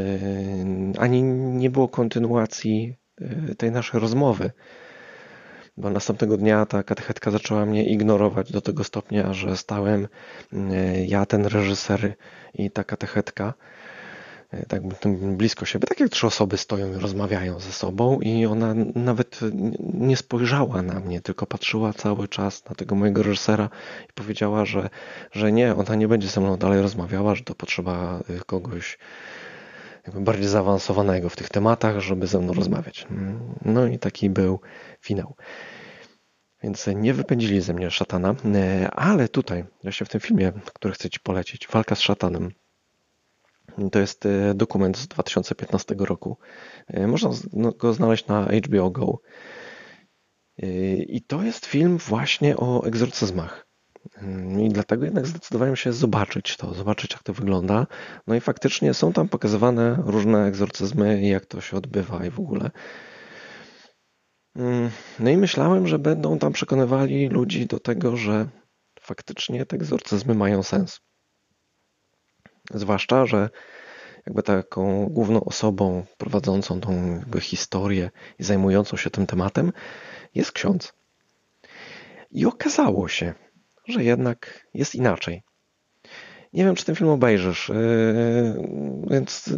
ani 0.98 1.24
nie 1.24 1.70
było 1.70 1.88
kontynuacji 1.88 2.96
e, 3.22 3.56
tej 3.56 3.72
naszej 3.72 4.00
rozmowy. 4.00 4.52
Bo 5.80 5.90
następnego 5.90 6.38
dnia 6.38 6.66
ta 6.66 6.84
katechetka 6.84 7.32
zaczęła 7.32 7.66
mnie 7.66 7.86
ignorować 7.86 8.52
do 8.52 8.62
tego 8.62 8.84
stopnia, 8.84 9.34
że 9.34 9.58
stałem 9.58 10.08
ja, 11.08 11.26
ten 11.26 11.46
reżyser 11.46 12.14
i 12.54 12.72
ta 12.72 12.84
katechetka 12.84 13.54
tak 14.68 14.82
blisko 15.38 15.66
siebie, 15.66 15.88
tak 15.88 16.00
jak 16.00 16.10
trzy 16.10 16.28
osoby 16.28 16.58
stoją 16.58 16.94
i 16.94 16.96
rozmawiają 16.96 17.60
ze 17.60 17.72
sobą 17.72 18.20
i 18.20 18.46
ona 18.46 18.74
nawet 18.96 19.40
nie 19.94 20.18
spojrzała 20.18 20.82
na 20.82 21.00
mnie, 21.00 21.22
tylko 21.22 21.46
patrzyła 21.46 21.94
cały 21.94 22.28
czas 22.28 22.66
na 22.70 22.76
tego 22.76 22.96
mojego 22.96 23.24
reżysera 23.24 23.70
i 24.10 24.14
powiedziała, 24.14 24.66
że, 24.66 24.90
że 25.32 25.52
nie, 25.52 25.76
ona 25.76 25.96
nie 25.96 26.08
będzie 26.08 26.28
ze 26.28 26.42
mną 26.42 26.58
dalej 26.58 26.82
rozmawiała, 26.82 27.36
że 27.36 27.44
to 27.44 27.56
potrzeba 27.56 28.20
y, 28.30 28.40
kogoś 28.46 28.98
bardziej 30.16 30.48
zaawansowanego 30.48 31.30
w 31.30 31.36
tych 31.36 31.50
tematach, 31.50 32.00
żeby 32.00 32.28
ze 32.28 32.40
mną 32.40 32.54
rozmawiać. 32.54 33.08
No 33.66 33.88
i 33.88 34.00
taki 34.00 34.30
był 34.30 34.60
finał. 35.02 35.36
Więc 36.64 36.88
nie 36.96 37.14
wypędzili 37.14 37.62
ze 37.62 37.74
mnie 37.74 37.92
szatana, 37.92 38.36
y, 38.84 38.90
ale 38.90 39.28
tutaj, 39.28 39.66
właśnie 39.84 40.06
w 40.06 40.10
tym 40.10 40.22
filmie, 40.22 40.52
który 40.74 40.94
chcę 40.94 41.10
Ci 41.10 41.20
polecić, 41.20 41.68
Walka 41.68 41.96
z 41.96 42.00
szatanem, 42.00 42.52
to 43.92 44.00
jest 44.00 44.26
e, 44.26 44.54
dokument 44.54 44.98
z 44.98 45.08
2015 45.08 45.96
roku. 46.00 46.38
E, 46.88 47.08
można 47.08 47.30
no, 47.54 47.72
go 47.72 47.94
znaleźć 47.94 48.28
na 48.28 48.48
HBO 48.66 48.90
Go. 48.90 49.20
E, 50.64 50.68
I 50.96 51.22
to 51.22 51.44
jest 51.44 51.66
film 51.66 51.98
właśnie 51.98 52.58
o 52.58 52.84
egzorcyzmach. 52.84 53.66
I 54.60 54.70
dlatego 54.70 55.06
jednak 55.06 55.28
zdecydowałem 55.28 55.76
się 55.76 55.94
zobaczyć 55.94 56.58
to, 56.58 56.74
zobaczyć 56.74 57.12
jak 57.14 57.24
to 57.24 57.34
wygląda. 57.34 57.88
No 58.28 58.36
i 58.36 58.40
faktycznie 58.40 58.94
są 58.94 59.14
tam 59.14 59.30
pokazywane 59.30 60.04
różne 60.06 60.46
egzorcyzmy, 60.46 61.22
jak 61.22 61.46
to 61.46 61.62
się 61.62 61.78
odbywa 61.78 62.26
i 62.26 62.30
w 62.30 62.40
ogóle. 62.40 62.72
Mm, 64.56 64.90
no 65.20 65.30
i 65.30 65.38
myślałem, 65.38 65.88
że 65.88 66.00
będą 66.00 66.40
tam 66.40 66.54
przekonywali 66.54 67.28
ludzi 67.30 67.66
do 67.66 67.80
tego, 67.80 68.18
że 68.18 68.48
faktycznie 69.00 69.66
te 69.66 69.76
egzorcyzmy 69.76 70.36
mają 70.36 70.64
sens. 70.64 71.02
Zwłaszcza, 72.74 73.26
że 73.26 73.50
jakby 74.26 74.44
taką 74.44 75.06
główną 75.06 75.44
osobą 75.44 76.06
prowadzącą 76.18 76.82
tą 76.82 77.22
historię 77.40 78.12
i 78.40 78.44
zajmującą 78.44 78.98
się 78.98 79.10
tym 79.10 79.28
tematem 79.28 79.72
jest 80.36 80.52
ksiądz. 80.52 80.94
I 82.32 82.46
okazało 82.46 83.08
się, 83.08 83.34
że 83.88 84.04
jednak 84.04 84.68
jest 84.74 84.96
inaczej. 84.96 85.44
Nie 86.54 86.64
wiem, 86.64 86.76
czy 86.76 86.86
ten 86.86 86.96
film 86.96 87.10
obejrzysz, 87.10 87.70
yy, 87.70 89.08
więc 89.10 89.54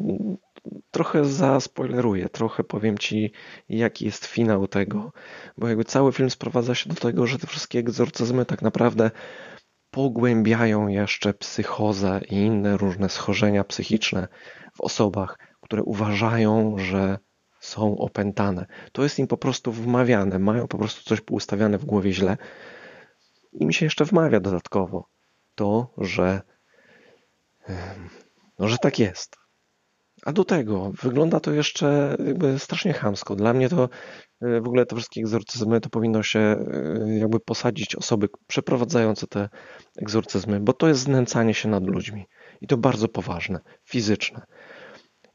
trochę 0.91 1.25
zaspoileruję, 1.25 2.29
trochę 2.29 2.63
powiem 2.63 2.97
Ci, 2.97 3.31
jaki 3.69 4.05
jest 4.05 4.25
finał 4.25 4.67
tego, 4.67 5.11
bo 5.57 5.67
jakby 5.67 5.85
cały 5.85 6.11
film 6.11 6.29
sprowadza 6.29 6.75
się 6.75 6.89
do 6.89 6.95
tego, 6.95 7.27
że 7.27 7.39
te 7.39 7.47
wszystkie 7.47 7.79
egzorcyzmy 7.79 8.45
tak 8.45 8.61
naprawdę 8.61 9.11
pogłębiają 9.91 10.87
jeszcze 10.87 11.33
psychozę 11.33 12.21
i 12.29 12.35
inne 12.35 12.77
różne 12.77 13.09
schorzenia 13.09 13.63
psychiczne 13.63 14.27
w 14.73 14.81
osobach, 14.81 15.37
które 15.61 15.83
uważają, 15.83 16.77
że 16.77 17.17
są 17.59 17.97
opętane. 17.97 18.65
To 18.91 19.03
jest 19.03 19.19
im 19.19 19.27
po 19.27 19.37
prostu 19.37 19.71
wmawiane, 19.71 20.39
mają 20.39 20.67
po 20.67 20.77
prostu 20.77 21.03
coś 21.03 21.21
poustawiane 21.21 21.77
w 21.77 21.85
głowie 21.85 22.13
źle. 22.13 22.37
I 23.53 23.65
mi 23.65 23.73
się 23.73 23.85
jeszcze 23.85 24.05
wmawia 24.05 24.39
dodatkowo 24.39 25.07
to, 25.55 25.93
że, 25.97 26.41
no, 28.59 28.67
że 28.67 28.77
tak 28.77 28.99
jest. 28.99 29.37
A 30.25 30.31
do 30.31 30.45
tego 30.45 30.91
wygląda 31.01 31.39
to 31.39 31.51
jeszcze 31.51 32.17
jakby 32.25 32.59
strasznie 32.59 32.93
chamsko. 32.93 33.35
Dla 33.35 33.53
mnie 33.53 33.69
to 33.69 33.89
e, 34.41 34.61
w 34.61 34.67
ogóle 34.67 34.85
te 34.85 34.95
wszystkie 34.95 35.21
egzorcyzmy 35.21 35.81
to 35.81 35.89
powinno 35.89 36.23
się 36.23 36.39
e, 36.39 36.65
jakby 37.17 37.39
posadzić 37.39 37.95
osoby 37.95 38.27
przeprowadzające 38.47 39.27
te 39.27 39.49
egzorcyzmy, 40.01 40.59
bo 40.59 40.73
to 40.73 40.87
jest 40.87 41.01
znęcanie 41.01 41.53
się 41.53 41.69
nad 41.69 41.87
ludźmi 41.87 42.25
i 42.61 42.67
to 42.67 42.77
bardzo 42.77 43.07
poważne, 43.07 43.59
fizyczne. 43.85 44.45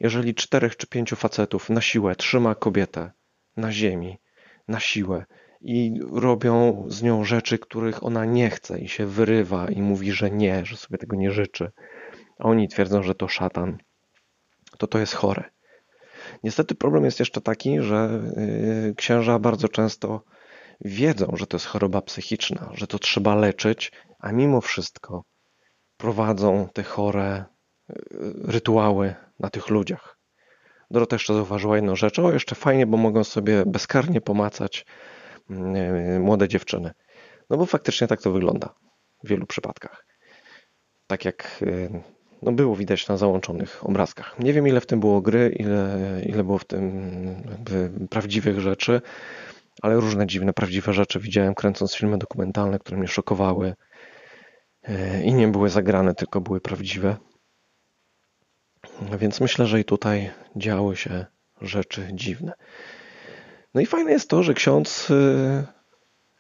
Jeżeli 0.01 0.35
czterech 0.35 0.77
czy 0.77 0.87
pięciu 0.87 1.17
facetów 1.17 1.71
na 1.71 1.81
siłę 1.81 2.17
trzyma 2.17 2.55
kobietę 2.55 3.13
na 3.57 3.73
ziemi, 3.73 4.19
na 4.69 4.81
siłę 4.81 5.25
i 5.61 6.01
robią 6.13 6.85
z 6.89 7.03
nią 7.03 7.25
rzeczy, 7.25 7.59
których 7.59 8.05
ona 8.05 8.25
nie 8.25 8.51
chce 8.51 8.79
i 8.79 8.89
się 8.89 9.07
wyrywa 9.07 9.69
i 9.71 9.83
mówi, 9.83 10.13
że 10.13 10.31
nie, 10.31 10.67
że 10.67 10.77
sobie 10.77 10.99
tego 10.99 11.17
nie 11.17 11.31
życzy, 11.31 11.71
a 12.39 12.45
oni 12.45 12.69
twierdzą, 12.69 13.03
że 13.03 13.15
to 13.15 13.29
szatan, 13.29 13.79
to 14.79 14.87
to 14.87 14.99
jest 14.99 15.15
chore. 15.15 15.45
Niestety 16.45 16.75
problem 16.75 17.05
jest 17.05 17.19
jeszcze 17.19 17.41
taki, 17.41 17.81
że 17.81 18.23
y, 18.89 18.95
księża 18.97 19.39
bardzo 19.39 19.69
często 19.69 20.23
wiedzą, 20.81 21.33
że 21.37 21.47
to 21.47 21.57
jest 21.57 21.67
choroba 21.67 22.03
psychiczna, 22.03 22.71
że 22.75 22.87
to 22.87 22.99
trzeba 22.99 23.35
leczyć, 23.35 23.93
a 24.19 24.33
mimo 24.33 24.61
wszystko 24.61 25.25
prowadzą 25.97 26.69
te 26.73 26.83
chore 26.83 27.45
y, 27.91 27.95
rytuały 28.45 29.15
na 29.41 29.51
tych 29.51 29.69
ludziach. 29.69 30.19
Dorota 30.91 31.17
jeszcze 31.17 31.35
zauważyła 31.35 31.77
jedną 31.77 31.97
rzecz. 31.97 32.19
O, 32.19 32.33
jeszcze 32.33 32.55
fajnie, 32.55 32.87
bo 32.87 32.97
mogą 32.97 33.25
sobie 33.25 33.63
bezkarnie 33.67 34.21
pomacać 34.21 34.87
y, 35.51 36.21
młode 36.21 36.49
dziewczyny. 36.49 36.91
No 37.51 37.57
bo 37.57 37.67
faktycznie 37.67 38.07
tak 38.07 38.23
to 38.23 38.33
wygląda 38.33 38.75
w 39.25 39.29
wielu 39.29 39.47
przypadkach. 39.47 40.07
Tak 41.07 41.25
jak 41.25 41.65
no 42.43 42.53
było 42.53 42.77
widać 42.77 43.09
na 43.09 43.17
załączonych 43.17 43.87
obrazkach. 43.87 44.39
Nie 44.39 44.53
wiem, 44.53 44.69
ile 44.69 44.81
w 44.81 44.87
tym 44.87 45.01
było 45.01 45.21
gry, 45.21 45.57
ile, 45.59 45.99
ile 46.27 46.45
było 46.45 46.59
w 46.59 46.65
tym 46.65 47.11
prawdziwych 48.11 48.61
rzeczy, 48.61 49.01
ale 49.83 49.95
różne 49.97 50.27
dziwne, 50.27 50.53
prawdziwe 50.53 50.93
rzeczy 50.93 51.21
widziałem 51.21 51.55
kręcąc 51.55 51.95
filmy 51.95 52.19
dokumentalne, 52.19 52.79
które 52.79 52.97
mnie 52.97 53.09
szokowały 53.09 53.75
e, 54.83 55.23
i 55.23 55.35
nie 55.35 55.49
były 55.49 55.69
zagrane, 55.69 56.15
tylko 56.15 56.41
były 56.41 56.61
prawdziwe. 56.61 57.17
Więc 59.19 59.41
myślę, 59.41 59.67
że 59.67 59.81
i 59.81 59.85
tutaj 59.85 60.31
działy 60.57 60.97
się 60.97 61.27
rzeczy 61.61 62.09
dziwne. 62.13 62.53
No 63.75 63.81
i 63.81 63.87
fajne 63.87 64.13
jest 64.13 64.31
to, 64.31 64.43
że 64.43 64.55
ksiądz 64.55 65.09
e, 65.11 65.67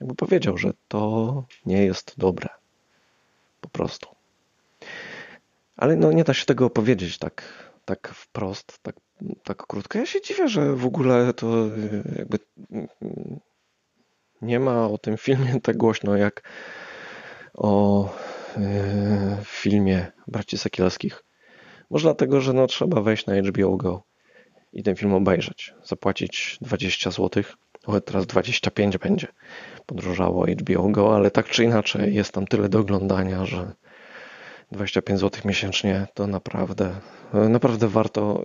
jakby 0.00 0.14
powiedział, 0.14 0.58
że 0.58 0.72
to 0.88 1.44
nie 1.66 1.84
jest 1.84 2.14
dobre. 2.18 2.48
Po 3.60 3.68
prostu. 3.68 4.15
Ale 5.76 5.96
no 5.96 6.12
nie 6.12 6.24
da 6.24 6.34
się 6.34 6.44
tego 6.44 6.66
opowiedzieć 6.66 7.18
tak, 7.18 7.42
tak 7.84 8.08
wprost, 8.08 8.78
tak, 8.82 8.96
tak 9.44 9.66
krótko. 9.66 9.98
Ja 9.98 10.06
się 10.06 10.20
dziwię, 10.20 10.48
że 10.48 10.76
w 10.76 10.86
ogóle 10.86 11.32
to 11.32 11.66
y, 11.66 12.14
jakby 12.18 12.38
nie 14.42 14.60
ma 14.60 14.88
o 14.88 14.98
tym 14.98 15.16
filmie 15.16 15.60
tak 15.62 15.76
głośno 15.76 16.16
jak 16.16 16.42
o 17.54 18.04
y, 18.56 18.60
filmie 19.44 20.06
Braci 20.26 20.58
Sekielskich. 20.58 21.24
Może 21.90 22.02
dlatego, 22.02 22.40
że 22.40 22.52
no, 22.52 22.66
trzeba 22.66 23.02
wejść 23.02 23.26
na 23.26 23.34
HBO 23.42 23.76
Go 23.76 24.02
i 24.72 24.82
ten 24.82 24.96
film 24.96 25.14
obejrzeć. 25.14 25.74
Zapłacić 25.84 26.58
20 26.60 27.10
zł. 27.10 27.42
O, 27.86 28.00
teraz 28.00 28.26
25 28.26 28.98
będzie. 28.98 29.26
Podróżało 29.86 30.46
HBO 30.46 30.88
Go, 30.88 31.16
ale 31.16 31.30
tak 31.30 31.48
czy 31.48 31.64
inaczej 31.64 32.14
jest 32.14 32.32
tam 32.32 32.46
tyle 32.46 32.68
do 32.68 32.78
oglądania, 32.78 33.44
że 33.44 33.72
25 34.72 35.20
zł 35.20 35.42
miesięcznie 35.44 36.06
to 36.14 36.26
naprawdę, 36.26 36.94
naprawdę 37.32 37.88
warto, 37.88 38.44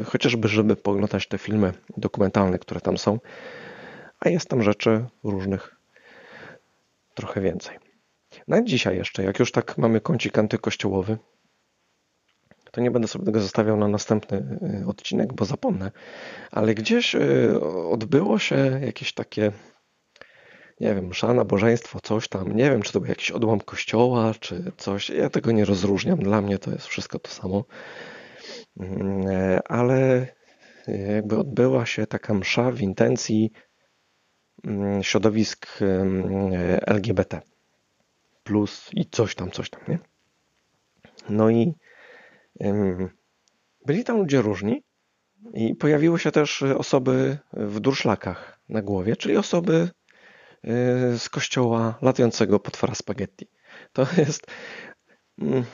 e, 0.00 0.04
chociażby, 0.04 0.48
żeby 0.48 0.76
poglądać 0.76 1.28
te 1.28 1.38
filmy 1.38 1.72
dokumentalne, 1.96 2.58
które 2.58 2.80
tam 2.80 2.98
są. 2.98 3.18
A 4.20 4.28
jest 4.28 4.48
tam 4.48 4.62
rzeczy 4.62 5.06
różnych 5.24 5.76
trochę 7.14 7.40
więcej. 7.40 7.78
Na 8.48 8.62
dzisiaj 8.62 8.96
jeszcze, 8.96 9.24
jak 9.24 9.38
już 9.38 9.52
tak 9.52 9.78
mamy 9.78 10.00
kącik 10.00 10.38
antykościołowy, 10.38 11.18
to 12.70 12.80
nie 12.80 12.90
będę 12.90 13.08
sobie 13.08 13.24
tego 13.24 13.40
zostawiał 13.40 13.76
na 13.76 13.88
następny 13.88 14.58
e, 14.82 14.86
odcinek, 14.86 15.32
bo 15.32 15.44
zapomnę. 15.44 15.90
Ale 16.50 16.74
gdzieś 16.74 17.14
e, 17.14 17.20
odbyło 17.90 18.38
się 18.38 18.80
jakieś 18.82 19.12
takie 19.12 19.52
nie 20.80 20.94
wiem, 20.94 21.06
msza, 21.06 21.34
nabożeństwo, 21.34 22.00
coś 22.00 22.28
tam. 22.28 22.56
Nie 22.56 22.70
wiem, 22.70 22.82
czy 22.82 22.92
to 22.92 23.00
był 23.00 23.08
jakiś 23.08 23.30
odłam 23.30 23.60
kościoła, 23.60 24.34
czy 24.40 24.72
coś. 24.76 25.10
Ja 25.10 25.30
tego 25.30 25.52
nie 25.52 25.64
rozróżniam. 25.64 26.18
Dla 26.18 26.42
mnie 26.42 26.58
to 26.58 26.70
jest 26.70 26.86
wszystko 26.86 27.18
to 27.18 27.30
samo. 27.30 27.64
Mm, 28.80 29.26
e, 29.26 29.60
ale 29.68 30.26
jakby 30.88 31.38
odbyła 31.38 31.86
się 31.86 32.06
taka 32.06 32.34
msza 32.34 32.70
w 32.70 32.80
intencji 32.80 33.52
mm, 34.64 35.02
środowisk 35.02 35.66
mm, 35.82 36.52
LGBT 36.86 37.40
plus 38.42 38.90
i 38.92 39.06
coś 39.06 39.34
tam, 39.34 39.50
coś 39.50 39.70
tam, 39.70 39.80
nie? 39.88 39.98
No 41.28 41.50
i 41.50 41.74
byli 43.86 44.04
tam 44.04 44.16
ludzie 44.16 44.42
różni 44.42 44.82
i 45.54 45.74
pojawiły 45.74 46.18
się 46.18 46.30
też 46.32 46.62
osoby 46.62 47.38
w 47.52 47.80
durszlakach 47.80 48.60
na 48.68 48.82
głowie, 48.82 49.16
czyli 49.16 49.36
osoby 49.36 49.90
z 51.18 51.28
kościoła 51.28 51.98
latającego 52.02 52.60
potwora 52.60 52.94
spaghetti. 52.94 53.46
To 53.92 54.06
jest... 54.16 54.46
Mm, 55.38 55.64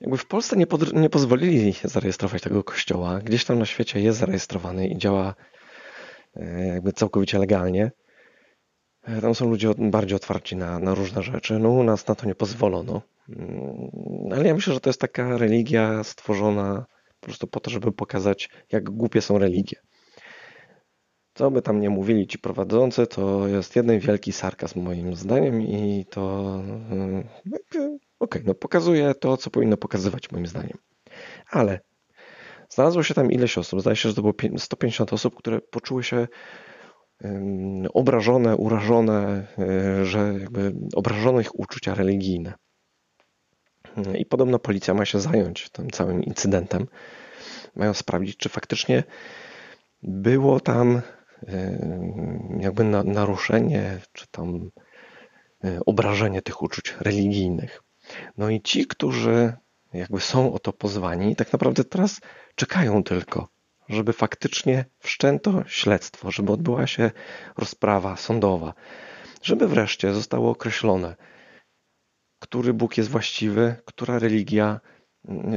jakby 0.00 0.18
w 0.18 0.26
Polsce 0.26 0.56
nie, 0.56 0.66
pod, 0.66 0.92
nie 0.92 1.10
pozwolili 1.10 1.74
zarejestrować 1.84 2.42
tego 2.42 2.64
kościoła. 2.64 3.18
Gdzieś 3.18 3.44
tam 3.44 3.58
na 3.58 3.66
świecie 3.66 4.00
jest 4.00 4.18
zarejestrowany 4.18 4.88
i 4.88 4.98
działa 4.98 5.34
y, 6.36 6.66
jakby 6.66 6.92
całkowicie 6.92 7.38
legalnie. 7.38 7.90
E, 9.02 9.20
tam 9.20 9.34
są 9.34 9.50
ludzie 9.50 9.70
bardziej 9.78 10.16
otwarci 10.16 10.56
na, 10.56 10.78
na 10.78 10.94
różne 10.94 11.22
rzeczy. 11.22 11.58
No 11.58 11.68
u 11.68 11.82
nas 11.82 12.06
na 12.06 12.14
to 12.14 12.26
nie 12.26 12.34
pozwolono. 12.34 13.02
Mm, 13.28 13.90
ale 14.32 14.48
ja 14.48 14.54
myślę, 14.54 14.74
że 14.74 14.80
to 14.80 14.90
jest 14.90 15.00
taka 15.00 15.38
religia 15.38 16.04
stworzona 16.04 16.86
po 17.20 17.26
prostu 17.26 17.46
po 17.46 17.60
to, 17.60 17.70
żeby 17.70 17.92
pokazać, 17.92 18.48
jak 18.72 18.90
głupie 18.90 19.20
są 19.20 19.38
religie. 19.38 19.76
Co 21.34 21.50
by 21.50 21.62
tam 21.62 21.80
nie 21.80 21.90
mówili 21.90 22.26
ci 22.26 22.38
prowadzący, 22.38 23.06
to 23.06 23.48
jest 23.48 23.76
jeden 23.76 23.98
wielki 23.98 24.32
sarkazm 24.32 24.80
moim 24.80 25.16
zdaniem 25.16 25.62
i 25.62 26.06
to 26.10 26.54
mm, 26.90 27.20
okej, 27.20 27.98
okay, 28.18 28.42
no 28.46 28.54
pokazuje 28.54 29.14
to, 29.14 29.36
co 29.36 29.50
powinno 29.50 29.76
pokazywać 29.76 30.30
moim 30.30 30.46
zdaniem. 30.46 30.78
Ale 31.50 31.80
znalazło 32.68 33.02
się 33.02 33.14
tam 33.14 33.32
ileś 33.32 33.58
osób, 33.58 33.80
zdaje 33.80 33.96
się, 33.96 34.08
że 34.08 34.14
to 34.14 34.22
było 34.22 34.34
150 34.58 35.12
osób, 35.12 35.34
które 35.34 35.60
poczuły 35.60 36.04
się 36.04 36.28
obrażone, 37.92 38.56
urażone, 38.56 39.46
e, 39.58 40.04
że 40.04 40.34
jakby 40.40 40.74
obrażono 40.94 41.40
ich 41.40 41.58
uczucia 41.60 41.94
religijne. 41.94 42.54
I 44.18 44.26
podobno 44.26 44.58
policja 44.58 44.94
ma 44.94 45.04
się 45.04 45.20
zająć 45.20 45.70
tym 45.70 45.90
całym 45.90 46.22
incydentem. 46.22 46.86
Mają 47.76 47.94
sprawdzić, 47.94 48.36
czy 48.36 48.48
faktycznie 48.48 49.04
było 50.02 50.60
tam 50.60 51.02
jakby 52.60 52.84
naruszenie, 52.84 54.00
czy 54.12 54.26
tam 54.26 54.70
e, 55.64 55.80
obrażenie 55.86 56.42
tych 56.42 56.62
uczuć 56.62 56.94
religijnych. 57.00 57.82
No 58.36 58.50
i 58.50 58.62
ci, 58.62 58.86
którzy 58.86 59.52
jakby 59.92 60.20
są 60.20 60.52
o 60.52 60.58
to 60.58 60.72
pozwani, 60.72 61.36
tak 61.36 61.52
naprawdę 61.52 61.84
teraz 61.84 62.20
czekają 62.54 63.04
tylko, 63.04 63.48
żeby 63.88 64.12
faktycznie 64.12 64.84
wszczęto 64.98 65.62
śledztwo, 65.66 66.30
żeby 66.30 66.52
odbyła 66.52 66.86
się 66.86 67.10
rozprawa 67.56 68.16
sądowa, 68.16 68.74
żeby 69.42 69.68
wreszcie 69.68 70.12
zostało 70.14 70.50
określone, 70.50 71.16
który 72.38 72.74
Bóg 72.74 72.96
jest 72.96 73.10
właściwy, 73.10 73.76
która 73.84 74.18
religia, 74.18 74.80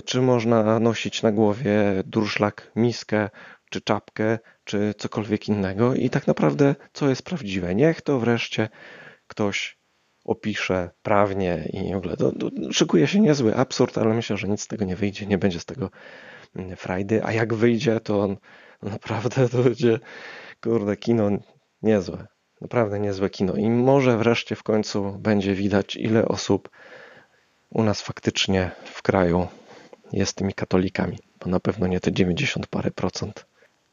czy 0.05 0.21
można 0.21 0.79
nosić 0.79 1.23
na 1.23 1.31
głowie 1.31 2.03
durszlak, 2.05 2.71
miskę, 2.75 3.29
czy 3.70 3.82
czapkę, 3.82 4.39
czy 4.63 4.93
cokolwiek 4.97 5.47
innego 5.47 5.95
i 5.95 6.09
tak 6.09 6.28
naprawdę 6.28 6.76
co 6.93 7.09
jest 7.09 7.22
prawdziwe. 7.22 7.76
Niech 7.76 8.01
to 8.01 8.20
wreszcie 8.20 8.70
ktoś 9.28 9.78
opisze 10.26 10.89
prawnie 11.01 11.70
i 11.74 11.93
w 11.93 11.97
ogóle 11.97 12.18
to, 12.18 12.32
to 12.32 12.49
szykuje 12.72 13.07
się 13.07 13.20
niezły 13.20 13.55
absurd, 13.55 13.97
ale 13.97 14.13
myślę, 14.13 14.38
że 14.38 14.47
nic 14.47 14.61
z 14.61 14.68
tego 14.68 14.86
nie 14.86 14.95
wyjdzie, 14.95 15.26
nie 15.26 15.38
będzie 15.38 15.59
z 15.59 15.65
tego 15.65 15.89
frajdy, 16.78 17.24
a 17.24 17.32
jak 17.32 17.53
wyjdzie, 17.53 17.99
to 17.99 18.22
on 18.22 18.38
naprawdę 18.82 19.49
to 19.49 19.63
będzie, 19.63 19.99
kurde, 20.61 20.97
kino 20.97 21.30
niezłe. 21.82 22.28
Naprawdę 22.61 22.99
niezłe 22.99 23.30
kino. 23.30 23.55
I 23.55 23.70
może 23.70 24.18
wreszcie 24.18 24.55
w 24.55 24.63
końcu 24.63 25.18
będzie 25.20 25.53
widać, 25.53 25.95
ile 25.95 26.28
osób 26.28 26.70
u 27.70 27.84
nas 27.84 28.01
faktycznie 28.01 28.72
w 28.86 29.01
kraju 29.01 29.47
jest 30.11 30.36
tymi 30.36 30.53
katolikami. 30.53 31.18
Bo 31.39 31.49
na 31.49 31.59
pewno 31.59 31.88
nie 31.88 31.99
te 31.99 32.11
90 32.11 32.68
parę 32.68 32.91
procent, 32.91 33.45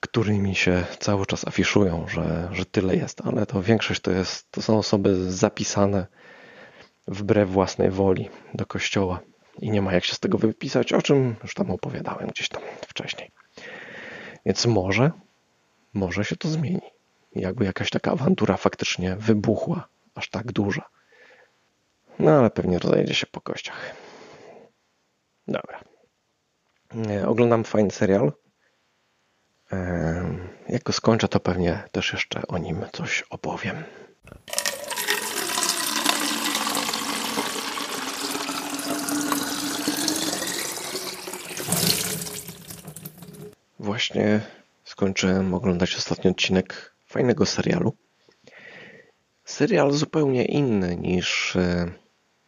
którymi 0.04 0.54
się 0.54 0.84
cały 0.98 1.26
czas 1.26 1.48
afiszują, 1.48 2.08
że, 2.08 2.48
że 2.52 2.64
tyle 2.64 2.96
jest. 2.96 3.20
Ale 3.26 3.46
to 3.46 3.62
większość 3.62 4.00
to, 4.00 4.10
jest, 4.10 4.50
to 4.50 4.62
są 4.62 4.78
osoby 4.78 5.32
zapisane 5.32 6.06
wbrew 7.08 7.50
własnej 7.50 7.90
woli 7.90 8.30
do 8.54 8.66
kościoła 8.66 9.20
i 9.58 9.70
nie 9.70 9.82
ma 9.82 9.92
jak 9.92 10.04
się 10.04 10.14
z 10.14 10.20
tego 10.20 10.38
wypisać, 10.38 10.92
o 10.92 11.02
czym 11.02 11.36
już 11.42 11.54
tam 11.54 11.70
opowiadałem 11.70 12.28
gdzieś 12.28 12.48
tam 12.48 12.62
wcześniej. 12.88 13.30
Więc 14.46 14.66
może, 14.66 15.10
może 15.94 16.24
się 16.24 16.36
to 16.36 16.48
zmieni. 16.48 16.90
Jakby 17.34 17.64
jakaś 17.64 17.90
taka 17.90 18.12
awantura 18.12 18.56
faktycznie 18.56 19.16
wybuchła, 19.16 19.88
aż 20.14 20.30
tak 20.30 20.52
duża. 20.52 20.88
No 22.18 22.30
ale 22.30 22.50
pewnie 22.50 22.78
rozejdzie 22.78 23.14
się 23.14 23.26
po 23.26 23.40
kościach. 23.40 23.94
Dobra. 25.48 25.80
Oglądam 27.26 27.64
fajny 27.64 27.90
serial. 27.90 28.32
Jak 30.68 30.94
skończę, 30.94 31.28
to 31.28 31.40
pewnie 31.40 31.82
też 31.92 32.12
jeszcze 32.12 32.46
o 32.46 32.58
nim 32.58 32.84
coś 32.92 33.24
opowiem. 33.30 33.84
Właśnie 43.78 44.40
skończyłem 44.84 45.54
oglądać 45.54 45.96
ostatni 45.96 46.30
odcinek 46.30 46.94
fajnego 47.06 47.46
serialu. 47.46 47.96
Serial 49.44 49.92
zupełnie 49.92 50.44
inny 50.44 50.96
niż 50.96 51.56
e, 51.56 51.92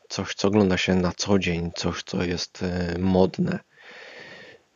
coś, 0.08 0.34
co 0.34 0.48
ogląda 0.48 0.76
się 0.76 0.94
na 0.94 1.12
co 1.16 1.38
dzień, 1.38 1.70
coś, 1.74 2.02
co 2.02 2.24
jest 2.24 2.62
e, 2.62 2.98
modne. 2.98 3.58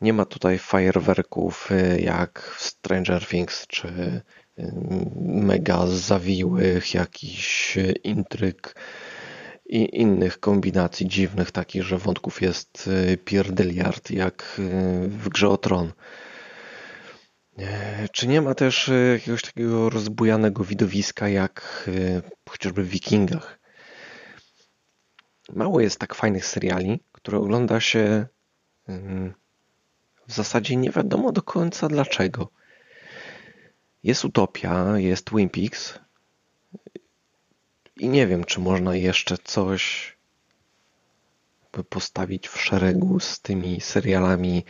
Nie 0.01 0.13
ma 0.13 0.25
tutaj 0.25 0.59
fajerwerków 0.59 1.69
e, 1.71 1.99
jak 1.99 2.55
w 2.57 2.63
Stranger 2.63 3.27
Things, 3.27 3.67
czy 3.67 4.21
mega 5.21 5.87
zawiłych 5.87 6.93
jakichś 6.93 7.77
intryg 8.03 8.75
i 9.65 9.99
innych 9.99 10.39
kombinacji 10.39 11.07
dziwnych, 11.07 11.51
takich, 11.51 11.83
że 11.83 11.97
wątków 11.97 12.41
jest 12.41 12.89
pierdyliard, 13.25 14.11
jak 14.11 14.61
w 15.07 15.29
Grze 15.29 15.49
o 15.49 15.57
Tron. 15.57 15.91
E, 17.57 18.07
czy 18.11 18.27
nie 18.27 18.41
ma 18.41 18.55
też 18.55 18.91
jakiegoś 19.13 19.41
takiego 19.41 19.89
rozbujanego 19.89 20.63
widowiska 20.63 21.29
jak 21.29 21.89
chociażby 22.49 22.83
w 22.83 22.89
Wikingach? 22.89 23.59
Mało 25.53 25.81
jest 25.81 25.99
tak 25.99 26.15
fajnych 26.15 26.45
seriali, 26.45 27.03
które 27.11 27.37
ogląda 27.37 27.79
się 27.79 28.27
w 30.27 30.33
zasadzie 30.33 30.75
nie 30.75 30.89
wiadomo 30.89 31.31
do 31.31 31.41
końca 31.41 31.87
dlaczego. 31.87 32.49
Jest 34.03 34.25
Utopia, 34.25 34.99
jest 34.99 35.25
Twin 35.25 35.49
Peaks 35.49 35.99
i 37.97 38.09
nie 38.09 38.27
wiem, 38.27 38.43
czy 38.43 38.59
można 38.59 38.95
jeszcze 38.95 39.37
coś 39.37 40.13
postawić 41.89 42.47
w 42.47 42.61
szeregu 42.61 43.19
z 43.19 43.39
tymi 43.39 43.81
serialami 43.81 44.65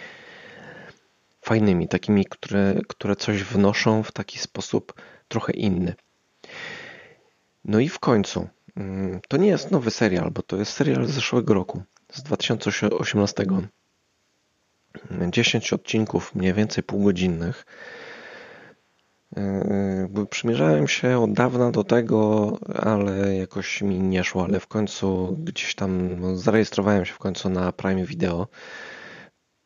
fajnymi, 1.41 1.87
takimi, 1.87 2.25
które, 2.25 2.75
które 2.87 3.15
coś 3.15 3.43
wnoszą 3.43 4.03
w 4.03 4.11
taki 4.11 4.39
sposób 4.39 4.93
trochę 5.27 5.53
inny. 5.53 5.95
No 7.65 7.79
i 7.79 7.89
w 7.89 7.99
końcu, 7.99 8.47
mm, 8.75 9.21
to 9.27 9.37
nie 9.37 9.47
jest 9.47 9.71
nowy 9.71 9.91
serial, 9.91 10.31
bo 10.31 10.41
to 10.41 10.57
jest 10.57 10.73
serial 10.73 11.05
z 11.05 11.11
zeszłego 11.11 11.53
roku, 11.53 11.83
z 12.11 12.23
2018. 12.23 13.45
10 15.31 15.73
odcinków, 15.73 16.35
mniej 16.35 16.53
więcej 16.53 16.83
półgodzinnych. 16.83 17.65
Yy, 20.15 20.25
przymierzałem 20.29 20.87
się 20.87 21.19
od 21.19 21.33
dawna 21.33 21.71
do 21.71 21.83
tego, 21.83 22.57
ale 22.75 23.35
jakoś 23.35 23.81
mi 23.81 23.99
nie 23.99 24.23
szło, 24.23 24.43
ale 24.43 24.59
w 24.59 24.67
końcu 24.67 25.37
gdzieś 25.39 25.75
tam 25.75 26.19
no, 26.19 26.37
zarejestrowałem 26.37 27.05
się 27.05 27.13
w 27.13 27.19
końcu 27.19 27.49
na 27.49 27.71
Prime 27.71 28.05
Video 28.05 28.47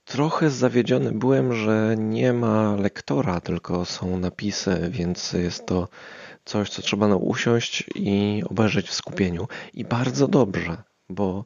Trochę 0.06 0.50
zawiedziony 0.50 1.12
byłem, 1.12 1.54
że 1.54 1.96
nie 1.98 2.34
ma 2.34 2.76
lektora, 2.76 3.42
tylko 3.42 3.86
są 3.86 4.18
napisy, 4.18 4.88
więc 4.90 5.34
jest 5.34 5.66
to 5.66 5.88
coś, 6.46 6.70
co 6.70 6.82
trzeba 6.82 7.16
usiąść 7.16 7.84
i 7.96 8.44
obejrzeć 8.50 8.90
w 8.90 8.94
skupieniu. 8.94 9.48
I 9.74 9.86
bardzo 9.86 10.28
dobrze, 10.28 10.84
bo, 11.10 11.46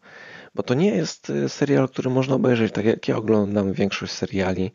bo 0.56 0.64
to 0.64 0.74
nie 0.74 0.95
jest 0.95 1.32
serial, 1.47 1.89
który 1.89 2.10
można 2.10 2.36
obejrzeć 2.36 2.74
tak 2.74 2.86
jak 2.86 3.08
ja 3.08 3.18
oglądam 3.18 3.74
większość 3.74 4.14
seriali. 4.14 4.72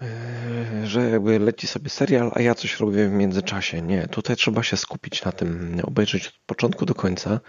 Yy, 0.00 0.86
że 0.86 1.10
jakby 1.10 1.38
leci 1.38 1.66
sobie 1.66 1.90
serial, 1.90 2.32
a 2.34 2.40
ja 2.40 2.54
coś 2.54 2.80
robię 2.80 3.08
w 3.08 3.12
międzyczasie. 3.12 3.82
Nie, 3.82 4.08
tutaj 4.08 4.36
trzeba 4.36 4.62
się 4.62 4.76
skupić 4.76 5.24
na 5.24 5.32
tym, 5.32 5.80
obejrzeć 5.82 6.26
od 6.26 6.34
początku 6.46 6.86
do 6.86 6.94
końca. 6.94 7.40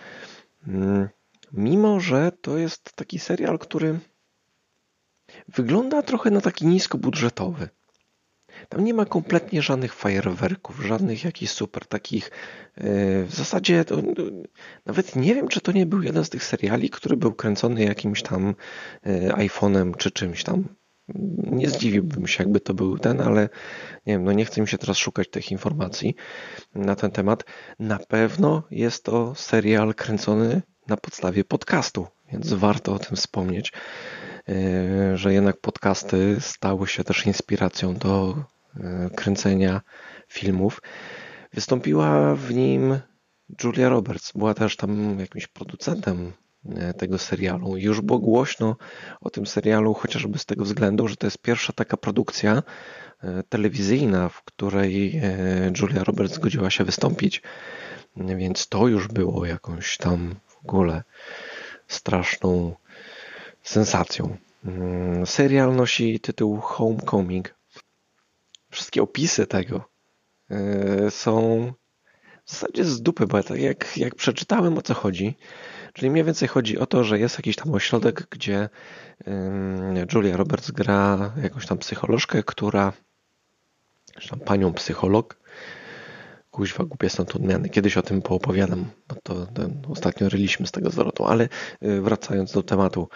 Yy, 0.67 1.09
mimo, 1.53 1.99
że 1.99 2.31
to 2.41 2.57
jest 2.57 2.93
taki 2.95 3.19
serial, 3.19 3.59
który 3.59 3.99
wygląda 5.47 6.01
trochę 6.01 6.31
na 6.31 6.41
taki 6.41 6.67
niskobudżetowy. 6.67 7.69
Tam 8.69 8.83
nie 8.83 8.93
ma 8.93 9.05
kompletnie 9.05 9.61
żadnych 9.61 9.93
fajerwerków, 9.93 10.85
żadnych 10.85 11.23
jakichś 11.23 11.51
super 11.51 11.85
takich. 11.85 12.31
Yy, 12.77 12.83
w 13.25 13.33
zasadzie 13.33 13.85
to, 13.85 14.01
nawet 14.85 15.15
nie 15.15 15.35
wiem, 15.35 15.47
czy 15.47 15.61
to 15.61 15.71
nie 15.71 15.85
był 15.85 16.01
jeden 16.01 16.25
z 16.25 16.29
tych 16.29 16.43
seriali, 16.43 16.89
który 16.89 17.17
był 17.17 17.33
kręcony 17.33 17.83
jakimś 17.83 18.21
tam 18.21 18.55
iPhone'em 19.37 19.97
czy 19.97 20.11
czymś 20.11 20.43
tam 20.43 20.63
nie 21.51 21.69
zdziwiłbym 21.69 22.27
się, 22.27 22.43
jakby 22.43 22.59
to 22.59 22.73
był 22.73 22.97
ten, 22.97 23.21
ale 23.21 23.41
nie 24.05 24.13
wiem, 24.13 24.23
no 24.23 24.31
nie 24.31 24.45
chcę 24.45 24.61
mi 24.61 24.67
się 24.67 24.77
teraz 24.77 24.97
szukać 24.97 25.29
tych 25.29 25.51
informacji 25.51 26.15
na 26.75 26.95
ten 26.95 27.11
temat. 27.11 27.43
Na 27.79 27.99
pewno 27.99 28.63
jest 28.71 29.03
to 29.03 29.35
serial 29.35 29.95
kręcony 29.95 30.61
na 30.87 30.97
podstawie 30.97 31.43
podcastu, 31.43 32.07
więc 32.31 32.53
warto 32.53 32.93
o 32.93 32.99
tym 32.99 33.17
wspomnieć, 33.17 33.71
e, 33.71 34.26
że 35.13 35.33
jednak 35.33 35.57
podcasty 35.61 36.37
stały 36.39 36.87
się 36.87 37.03
też 37.03 37.25
inspiracją 37.25 37.93
do 37.93 38.35
e, 38.79 39.09
kręcenia 39.15 39.81
filmów. 40.27 40.81
Wystąpiła 41.53 42.35
w 42.35 42.53
nim 42.53 42.99
Julia 43.63 43.89
Roberts, 43.89 44.31
była 44.31 44.53
też 44.53 44.75
tam 44.75 45.19
jakimś 45.19 45.47
producentem 45.47 46.33
E, 46.75 46.93
tego 46.93 47.17
serialu. 47.17 47.77
Już 47.77 48.01
było 48.01 48.19
głośno 48.19 48.75
o 49.21 49.29
tym 49.29 49.45
serialu, 49.45 49.93
chociażby 49.93 50.39
z 50.39 50.45
tego 50.45 50.63
względu, 50.63 51.07
że 51.07 51.15
to 51.15 51.27
jest 51.27 51.41
pierwsza 51.41 51.73
taka 51.73 51.97
produkcja 51.97 52.63
e, 53.23 53.43
telewizyjna, 53.49 54.29
w 54.29 54.43
której 54.43 55.17
e, 55.23 55.71
Julia 55.81 56.03
Roberts 56.03 56.33
zgodziła 56.33 56.69
się 56.69 56.83
wystąpić. 56.83 57.41
Więc 58.17 58.67
to 58.67 58.87
już 58.87 59.07
było 59.07 59.45
jakąś 59.45 59.97
tam 59.97 60.35
w 60.47 60.57
ogóle 60.57 61.03
straszną 61.87 62.75
sensacją. 63.69 64.37
Mm, 64.65 65.25
serial 65.25 65.75
nosi 65.75 66.19
tytuł 66.19 66.57
Homecoming. 66.57 67.55
Wszystkie 68.71 69.01
opisy 69.01 69.47
tego 69.47 69.89
są 71.09 71.73
w 72.45 72.51
zasadzie 72.51 72.85
z 72.85 73.01
dupy, 73.01 73.27
bo 73.27 73.43
tak 73.43 73.59
jak, 73.59 73.97
jak 73.97 74.15
przeczytałem 74.15 74.77
o 74.77 74.81
co 74.81 74.93
chodzi, 74.93 75.37
Czyli 75.97 76.09
mniej 76.09 76.23
więcej 76.23 76.47
chodzi 76.47 76.77
o 76.77 76.85
to, 76.85 77.03
że 77.03 77.19
jest 77.19 77.37
jakiś 77.37 77.55
tam 77.55 77.73
ośrodek, 77.73 78.27
gdzie 78.29 78.69
Julia 80.13 80.37
Roberts 80.37 80.71
gra 80.71 81.31
jakąś 81.43 81.65
tam 81.65 81.77
psycholożkę, 81.77 82.43
która, 82.43 82.93
czy 84.19 84.29
tam 84.29 84.39
panią 84.39 84.73
psycholog, 84.73 85.39
kuźwa, 86.51 86.83
głupie 86.83 87.09
są 87.09 87.25
to 87.25 87.35
odmiany. 87.37 87.69
Kiedyś 87.69 87.97
o 87.97 88.01
tym 88.01 88.21
poopowiadam, 88.21 88.85
bo 89.07 89.15
to 89.23 89.47
ostatnio 89.89 90.29
ryliśmy 90.29 90.67
z 90.67 90.71
tego 90.71 90.89
zwrotu, 90.89 91.25
ale 91.25 91.49
y, 91.83 92.01
wracając 92.01 92.51
do 92.51 92.63
tematu. 92.63 93.09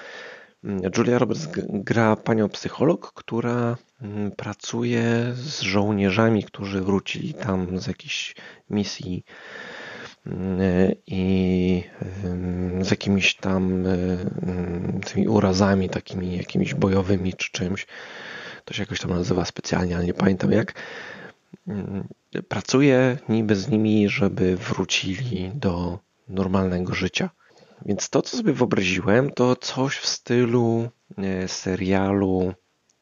Julia 0.97 1.17
Roberts 1.19 1.47
gra 1.69 2.15
panią 2.15 2.49
psycholog, 2.49 3.13
która 3.13 3.77
pracuje 4.37 5.03
z 5.33 5.61
żołnierzami, 5.61 6.43
którzy 6.43 6.81
wrócili 6.81 7.33
tam 7.33 7.79
z 7.79 7.87
jakiejś 7.87 8.35
misji 8.69 9.23
i 11.07 11.83
z 12.81 12.91
jakimiś 12.91 13.35
tam 13.35 13.83
tymi 15.05 15.27
urazami 15.27 15.89
takimi 15.89 16.37
jakimiś 16.37 16.73
bojowymi 16.73 17.33
czy 17.33 17.51
czymś. 17.51 17.87
To 18.65 18.73
się 18.73 18.83
jakoś 18.83 18.99
tam 18.99 19.09
nazywa 19.11 19.45
specjalnie, 19.45 19.95
ale 19.95 20.05
nie 20.05 20.13
pamiętam 20.13 20.51
jak. 20.51 20.73
Pracuję 22.47 23.17
niby 23.29 23.55
z 23.55 23.69
nimi, 23.69 24.09
żeby 24.09 24.57
wrócili 24.57 25.51
do 25.55 25.99
normalnego 26.27 26.93
życia. 26.93 27.29
Więc 27.85 28.09
to, 28.09 28.21
co 28.21 28.37
sobie 28.37 28.53
wyobraziłem, 28.53 29.31
to 29.31 29.55
coś 29.55 29.97
w 29.97 30.05
stylu 30.07 30.89
e, 31.17 31.47
serialu 31.47 32.53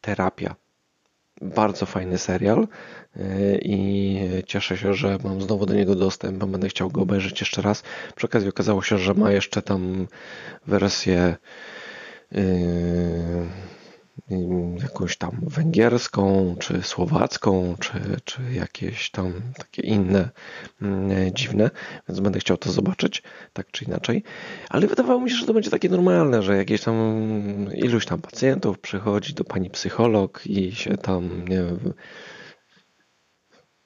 Terapia. 0.02 0.56
Bardzo 1.42 1.86
fajny 1.86 2.18
serial 2.18 2.68
i 3.62 4.20
cieszę 4.48 4.78
się, 4.78 4.94
że 4.94 5.18
mam 5.24 5.42
znowu 5.42 5.66
do 5.66 5.74
niego 5.74 5.96
dostęp, 5.96 6.38
bo 6.38 6.48
będę 6.48 6.70
chciał 6.70 6.90
go 6.90 7.02
obejrzeć 7.02 7.40
jeszcze 7.40 7.62
raz. 7.62 7.84
Przy 8.16 8.26
okazji 8.26 8.50
okazało 8.50 8.82
się, 8.82 8.98
że 8.98 9.14
ma 9.14 9.32
jeszcze 9.32 9.62
tam 9.62 10.08
wersję 10.68 11.36
yy, 12.32 12.42
jakąś 14.82 15.18
tam 15.18 15.40
węgierską, 15.42 16.56
czy 16.60 16.84
słowacką, 16.84 17.76
czy, 17.80 17.92
czy 18.24 18.42
jakieś 18.54 19.12
tam 19.12 19.34
takie 19.58 19.82
inne 19.82 20.30
yy, 20.82 21.32
dziwne, 21.34 21.70
więc 22.10 22.20
będę 22.20 22.40
chciał 22.40 22.58
to 22.58 22.72
zobaczyć, 22.72 23.24
tak 23.54 23.72
czy 23.72 23.86
inaczej. 23.86 24.24
Ale 24.70 24.88
wydawało 24.88 25.22
mi 25.22 25.30
się, 25.30 25.36
że 25.36 25.46
to 25.46 25.54
będzie 25.54 25.70
takie 25.70 25.90
normalne, 25.90 26.44
że 26.44 26.58
jakieś 26.58 26.82
tam 26.82 26.96
iluś 27.76 28.06
tam 28.06 28.22
pacjentów 28.22 28.80
przychodzi 28.80 29.34
do 29.34 29.44
pani 29.44 29.70
psycholog 29.70 30.48
i 30.48 30.72
się 30.72 30.98
tam, 30.98 31.48
nie 31.48 31.64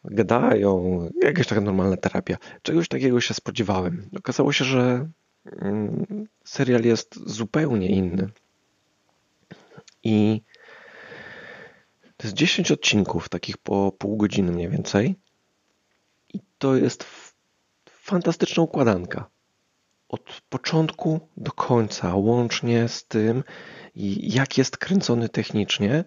gadają, 0.03 1.09
jakaś 1.21 1.47
taka 1.47 1.61
normalna 1.61 1.97
terapia. 1.97 2.37
Czegoś 2.61 2.87
takiego 2.87 3.21
się 3.21 3.33
spodziewałem. 3.33 4.09
Okazało 4.17 4.51
się, 4.51 4.65
że 4.65 5.09
mm, 5.61 6.05
serial 6.43 6.83
jest 6.83 7.29
zupełnie 7.29 7.87
inny. 7.87 8.29
I 10.03 10.41
to 12.17 12.27
jest 12.27 12.37
10 12.37 12.71
odcinków, 12.71 13.29
takich 13.29 13.57
po 13.57 13.91
pół 13.91 14.17
godziny 14.17 14.51
mniej 14.51 14.69
więcej. 14.69 15.15
I 16.33 16.39
to 16.57 16.75
jest 16.75 17.05
fantastyczna 17.89 18.63
układanka. 18.63 19.29
Od 20.09 20.41
początku 20.49 21.19
do 21.37 21.51
końca, 21.51 22.15
łącznie 22.15 22.87
z 22.87 23.05
tym, 23.05 23.43
jak 24.19 24.57
jest 24.57 24.77
kręcony 24.77 25.29
technicznie, 25.29 26.03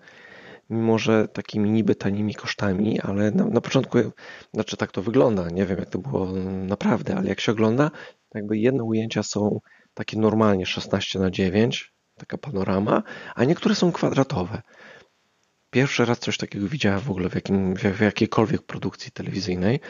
mimo 0.70 0.98
że 0.98 1.28
takimi 1.28 1.70
niby 1.70 1.94
tanimi 1.94 2.34
kosztami, 2.34 3.00
ale 3.00 3.30
na, 3.30 3.44
na 3.44 3.60
początku, 3.60 3.98
znaczy 4.54 4.76
tak 4.76 4.92
to 4.92 5.02
wygląda, 5.02 5.48
nie 5.50 5.66
wiem 5.66 5.78
jak 5.78 5.90
to 5.90 5.98
było 5.98 6.26
naprawdę, 6.66 7.16
ale 7.16 7.28
jak 7.28 7.40
się 7.40 7.52
ogląda, 7.52 7.90
jakby 8.34 8.58
jedne 8.58 8.84
ujęcia 8.84 9.22
są 9.22 9.60
takie 9.94 10.18
normalnie 10.18 10.66
16 10.66 11.18
na 11.18 11.30
9, 11.30 11.95
taka 12.18 12.38
panorama, 12.38 13.02
a 13.34 13.44
niektóre 13.44 13.74
są 13.74 13.92
kwadratowe. 13.92 14.62
Pierwszy 15.70 16.04
raz 16.04 16.18
coś 16.18 16.36
takiego 16.38 16.68
widziałem 16.68 17.00
w 17.00 17.10
ogóle 17.10 17.30
w, 17.30 17.34
jakim, 17.34 17.76
w 17.76 18.00
jakiejkolwiek 18.00 18.62
produkcji 18.62 19.10
telewizyjnej. 19.12 19.80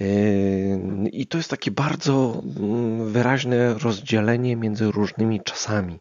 Yy, 0.00 1.08
I 1.12 1.26
to 1.26 1.38
jest 1.38 1.50
takie 1.50 1.70
bardzo 1.70 2.42
mm, 2.56 3.12
wyraźne 3.12 3.74
rozdzielenie 3.74 4.56
między 4.56 4.90
różnymi 4.90 5.40
czasami. 5.40 5.98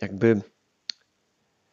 Jakby 0.00 0.40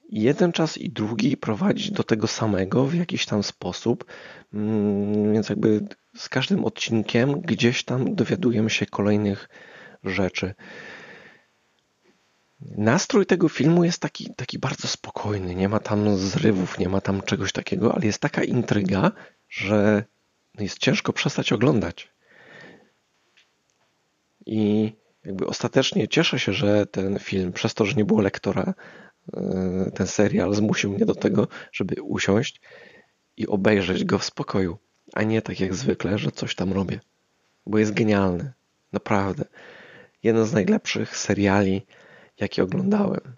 jeden 0.09 0.51
czas 0.51 0.77
i 0.77 0.89
drugi 0.89 1.37
prowadzić 1.37 1.91
do 1.91 2.03
tego 2.03 2.27
samego 2.27 2.85
w 2.85 2.95
jakiś 2.95 3.25
tam 3.25 3.43
sposób. 3.43 4.05
Mm, 4.53 5.33
więc 5.33 5.49
jakby 5.49 5.87
z 6.17 6.29
każdym 6.29 6.65
odcinkiem 6.65 7.41
gdzieś 7.41 7.83
tam 7.83 8.15
dowiadujemy 8.15 8.69
się 8.69 8.85
kolejnych 8.85 9.49
rzeczy. 10.03 10.53
Nastrój 12.77 13.25
tego 13.25 13.49
filmu 13.49 13.83
jest 13.83 13.99
taki, 13.99 14.33
taki 14.35 14.59
bardzo 14.59 14.87
spokojny. 14.87 15.55
Nie 15.55 15.69
ma 15.69 15.79
tam 15.79 16.17
zrywów, 16.17 16.79
nie 16.79 16.89
ma 16.89 17.01
tam 17.01 17.21
czegoś 17.21 17.51
takiego, 17.51 17.95
ale 17.95 18.05
jest 18.05 18.19
taka 18.19 18.43
intryga, 18.43 19.11
że 19.49 20.03
jest 20.59 20.77
ciężko 20.77 21.13
przestać 21.13 21.53
oglądać. 21.53 22.09
I 24.45 24.93
jakby 25.25 25.47
ostatecznie 25.47 26.07
cieszę 26.07 26.39
się, 26.39 26.53
że 26.53 26.85
ten 26.85 27.19
film, 27.19 27.53
przez 27.53 27.73
to, 27.73 27.85
że 27.85 27.95
nie 27.95 28.05
było 28.05 28.21
lektora, 28.21 28.73
E, 29.33 29.91
ten 29.95 30.07
serial 30.07 30.53
zmusił 30.53 30.91
mnie 30.91 31.05
do 31.05 31.15
tego, 31.15 31.47
żeby 31.71 32.01
usiąść 32.01 32.61
i 33.37 33.47
obejrzeć 33.47 34.05
go 34.05 34.19
w 34.19 34.23
spokoju, 34.23 34.77
a 35.13 35.23
nie 35.23 35.41
tak 35.41 35.59
jak 35.59 35.75
zwykle, 35.75 36.17
że 36.17 36.31
coś 36.31 36.55
tam 36.55 36.73
robię. 36.73 36.99
Bo 37.65 37.77
jest 37.77 37.93
genialny. 37.93 38.53
Naprawdę. 38.93 39.45
Jeden 40.23 40.45
z 40.45 40.53
najlepszych 40.53 41.17
seriali, 41.17 41.85
jakie 42.43 42.63
oglądałem. 42.63 43.35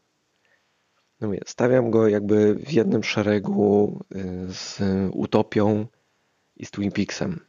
No 1.22 1.28
mówię, 1.28 1.40
stawiam 1.46 1.92
go 1.92 2.08
jakby 2.08 2.56
w 2.56 2.72
jednym 2.72 3.04
szeregu 3.04 4.00
e, 4.16 4.18
z 4.54 4.82
Utopią 5.12 5.88
i 6.56 6.66
z 6.66 6.72
Twin 6.72 6.92
Peaksem. 6.92 7.40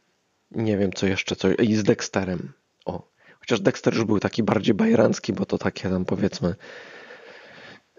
Nie 0.51 0.79
wiem 0.79 0.93
co 0.93 1.07
jeszcze, 1.07 1.37
co... 1.37 1.53
i 1.53 1.75
z 1.75 1.83
Dexterem. 1.83 2.53
O. 2.85 3.11
Chociaż 3.39 3.61
Dexter 3.61 3.95
już 3.95 4.05
był 4.05 4.21
taki 4.21 4.43
bardziej 4.43 4.75
bajerancki, 4.75 5.33
bo 5.33 5.47
to 5.47 5.59
takie 5.59 5.91
tam 5.91 6.05
powiedzmy 6.05 6.55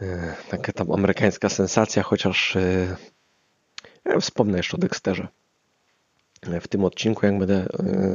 E, 0.02 0.36
taka 0.50 0.74
tam 0.74 0.92
amerykańska 0.92 1.50
sensacja, 1.50 2.04
chociaż 2.04 2.56
e, 2.56 2.96
ja 4.06 4.20
wspomnę 4.20 4.58
jeszcze 4.58 4.78
o 4.78 4.80
Dexterze. 4.80 5.28
W 6.62 6.68
tym 6.68 6.86
odcinku, 6.86 7.26
jak 7.26 7.40
będę 7.40 7.66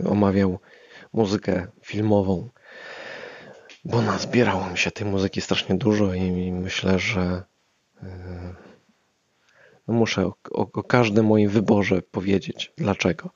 omawiał 0.09 0.59
muzykę 1.13 1.67
filmową, 1.83 2.49
bo 3.85 4.03
nazbierało 4.03 4.71
mi 4.71 4.79
się 4.79 4.91
tej 4.91 5.07
muzyki 5.07 5.41
strasznie 5.41 5.75
dużo 5.75 6.15
i 6.15 6.53
myślę, 6.53 6.99
że 6.99 7.43
No 9.89 9.95
muszę 9.95 10.27
o, 10.27 10.35
o, 10.51 10.73
o 10.73 10.83
każdym 10.83 11.27
moim 11.27 11.51
wyborze 11.51 12.03
powiedzieć 12.03 12.73
dlaczego. 12.77 13.31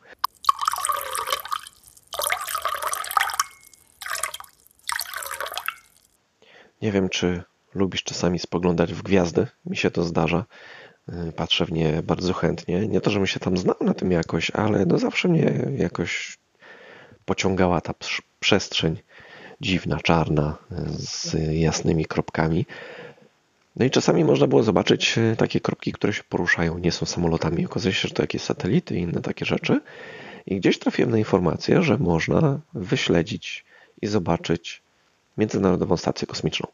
Nie 6.83 6.93
wiem, 6.93 7.09
czy 7.09 7.43
lubisz 7.75 8.03
czasami 8.03 8.39
spoglądać 8.39 8.95
w 8.95 9.03
gwiazdy. 9.03 9.47
Mi 9.67 9.77
się 9.77 9.91
to 9.91 10.03
zdarza. 10.03 10.45
Y, 11.29 11.33
Patrzę 11.33 11.65
w 11.65 11.73
nie 11.73 12.03
bardzo 12.03 12.33
chętnie. 12.33 12.89
Nie 12.89 13.01
to, 13.01 13.11
żebym 13.11 13.27
się 13.27 13.41
tam 13.41 13.57
znał 13.57 13.77
na 13.81 13.95
tym 13.95 14.13
jakoś, 14.13 14.51
ale 14.51 14.87
no 14.87 14.99
zawsze 14.99 15.29
mnie 15.29 15.69
jakoś 15.77 16.39
pociągała 17.25 17.81
ta 17.81 17.95
przestrzeń 18.41 18.97
dziwna, 19.61 20.01
czarna, 20.01 20.57
z 20.99 21.37
jasnymi 21.51 22.07
kropkami. 22.07 22.67
No 23.77 23.85
i 23.85 23.91
czasami 23.91 24.25
można 24.25 24.47
było 24.47 24.63
zobaczyć 24.63 25.19
y, 25.19 25.37
takie 25.39 25.61
kropki, 25.61 25.93
które 25.93 26.13
się 26.13 26.23
poruszają, 26.29 26.79
nie 26.79 26.93
są 26.93 27.07
samolotami. 27.07 27.67
Okazuje 27.67 27.95
się, 27.95 28.09
że 28.09 28.15
to 28.15 28.23
jakieś 28.23 28.43
satelity 28.43 28.97
i 28.97 29.01
inne 29.01 29.21
takie 29.23 29.45
rzeczy. 29.45 29.81
I 30.47 30.57
gdzieś 30.57 30.79
trafiłem 30.79 31.11
na 31.11 31.19
informację, 31.19 31.83
że 31.83 31.99
można 31.99 32.61
wyśledzić 32.75 33.65
i 34.03 34.07
zobaczyć 34.07 34.83
Międzynarodową 35.39 35.97
Stację 35.97 36.27
Kosmiczną. 36.27 36.67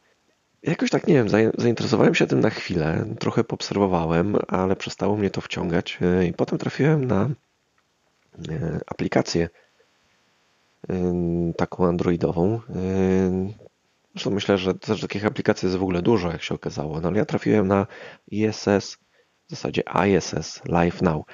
Jakoś 0.62 0.90
tak, 0.90 1.06
nie 1.06 1.14
wiem, 1.14 1.28
zain- 1.28 1.52
zainteresowałem 1.58 2.14
się 2.14 2.26
tym 2.26 2.40
na 2.40 2.50
chwilę, 2.50 3.04
trochę 3.18 3.44
poobserwowałem, 3.44 4.36
ale 4.48 4.76
przestało 4.76 5.16
mnie 5.16 5.30
to 5.30 5.40
wciągać 5.40 5.98
y, 6.20 6.26
i 6.26 6.32
potem 6.32 6.58
trafiłem 6.58 7.04
na 7.04 7.30
y, 8.48 8.80
aplikację 8.86 9.48
taką 11.56 11.86
androidową. 11.86 12.60
Y, 12.70 13.72
Zresztą 14.14 14.30
myślę, 14.30 14.58
że 14.58 14.74
też 14.74 15.00
takich 15.00 15.26
aplikacji 15.26 15.66
jest 15.66 15.78
w 15.78 15.82
ogóle 15.82 16.02
dużo, 16.02 16.32
jak 16.32 16.42
się 16.42 16.54
okazało, 16.54 17.00
no 17.00 17.08
ale 17.08 17.18
ja 17.18 17.24
trafiłem 17.24 17.68
na 17.68 17.86
ISS, 18.30 18.98
w 19.46 19.50
zasadzie 19.50 19.82
ISS 20.08 20.60
Live 20.64 21.02
Now. 21.02 21.24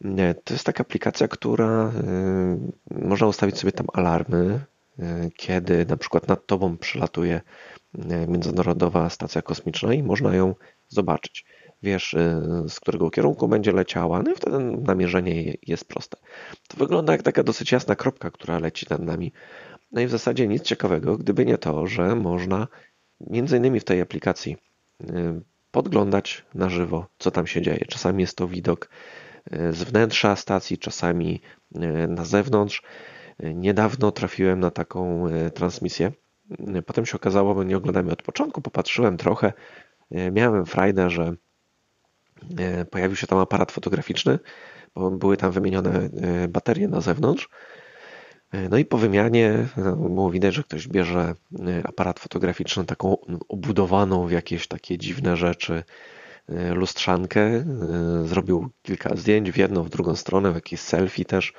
Nie, 0.00 0.34
To 0.34 0.54
jest 0.54 0.66
taka 0.66 0.80
aplikacja, 0.80 1.28
która 1.28 1.92
y, 2.90 3.04
można 3.04 3.26
ustawić 3.26 3.58
sobie 3.58 3.72
tam 3.72 3.86
alarmy, 3.92 4.60
y, 4.98 5.30
kiedy 5.36 5.86
na 5.86 5.96
przykład 5.96 6.28
nad 6.28 6.46
tobą 6.46 6.78
przelatuje 6.78 7.40
y, 7.94 8.00
Międzynarodowa 8.28 9.10
Stacja 9.10 9.42
Kosmiczna 9.42 9.94
i 9.94 10.02
można 10.02 10.34
ją 10.34 10.54
zobaczyć. 10.88 11.44
Wiesz, 11.82 12.14
y, 12.14 12.42
z 12.68 12.80
którego 12.80 13.10
kierunku 13.10 13.48
będzie 13.48 13.72
leciała, 13.72 14.22
no 14.22 14.30
i 14.32 14.34
wtedy 14.34 14.58
namierzenie 14.58 15.42
je- 15.42 15.54
jest 15.66 15.88
proste. 15.88 16.16
To 16.68 16.76
wygląda 16.76 17.12
jak 17.12 17.22
taka 17.22 17.42
dosyć 17.42 17.72
jasna 17.72 17.96
kropka, 17.96 18.30
która 18.30 18.58
leci 18.58 18.86
nad 18.90 19.00
nami. 19.02 19.32
No 19.92 20.00
i 20.00 20.06
w 20.06 20.10
zasadzie 20.10 20.48
nic 20.48 20.62
ciekawego, 20.62 21.16
gdyby 21.18 21.46
nie 21.46 21.58
to, 21.58 21.86
że 21.86 22.14
można 22.16 22.68
między 23.20 23.56
innymi 23.56 23.80
w 23.80 23.84
tej 23.84 24.00
aplikacji 24.00 24.56
y, 25.00 25.06
podglądać 25.70 26.44
na 26.54 26.68
żywo, 26.70 27.06
co 27.18 27.30
tam 27.30 27.46
się 27.46 27.62
dzieje. 27.62 27.84
Czasami 27.88 28.20
jest 28.22 28.36
to 28.36 28.48
widok 28.48 28.88
y, 29.52 29.72
z 29.72 29.82
wnętrza 29.82 30.36
stacji, 30.36 30.78
czasami 30.78 31.40
na 32.08 32.24
zewnątrz. 32.24 32.82
Niedawno 33.54 34.12
trafiłem 34.12 34.60
na 34.60 34.70
taką 34.70 35.24
transmisję. 35.54 36.12
Potem 36.86 37.06
się 37.06 37.16
okazało, 37.16 37.54
bo 37.54 37.64
nie 37.64 37.76
oglądałem 37.76 38.06
jej 38.06 38.12
od 38.12 38.22
początku, 38.22 38.60
popatrzyłem 38.62 39.16
trochę. 39.16 39.52
Miałem 40.32 40.66
frajdę, 40.66 41.10
że 41.10 41.32
pojawił 42.90 43.16
się 43.16 43.26
tam 43.26 43.38
aparat 43.38 43.72
fotograficzny, 43.72 44.38
bo 44.94 45.10
były 45.10 45.36
tam 45.36 45.52
wymienione 45.52 46.08
y, 46.44 46.48
baterie 46.48 46.88
na 46.88 47.00
zewnątrz. 47.00 47.48
No 48.70 48.78
i 48.78 48.84
po 48.84 48.98
wymianie 48.98 49.66
no, 49.76 49.96
było 49.96 50.30
widać, 50.30 50.54
że 50.54 50.62
ktoś 50.62 50.88
bierze 50.88 51.34
aparat 51.84 52.20
fotograficzny, 52.20 52.84
taką 52.84 53.16
obudowaną 53.48 54.26
w 54.26 54.30
jakieś 54.30 54.68
takie 54.68 54.98
dziwne 54.98 55.36
rzeczy 55.36 55.82
lustrzankę. 56.74 57.64
Zrobił 58.24 58.68
kilka 58.82 59.16
zdjęć 59.16 59.50
w 59.50 59.56
jedną, 59.56 59.82
w 59.82 59.90
drugą 59.90 60.16
stronę, 60.16 60.52
w 60.52 60.54
jakieś 60.54 60.80
selfie 60.80 61.24
też. 61.24 61.52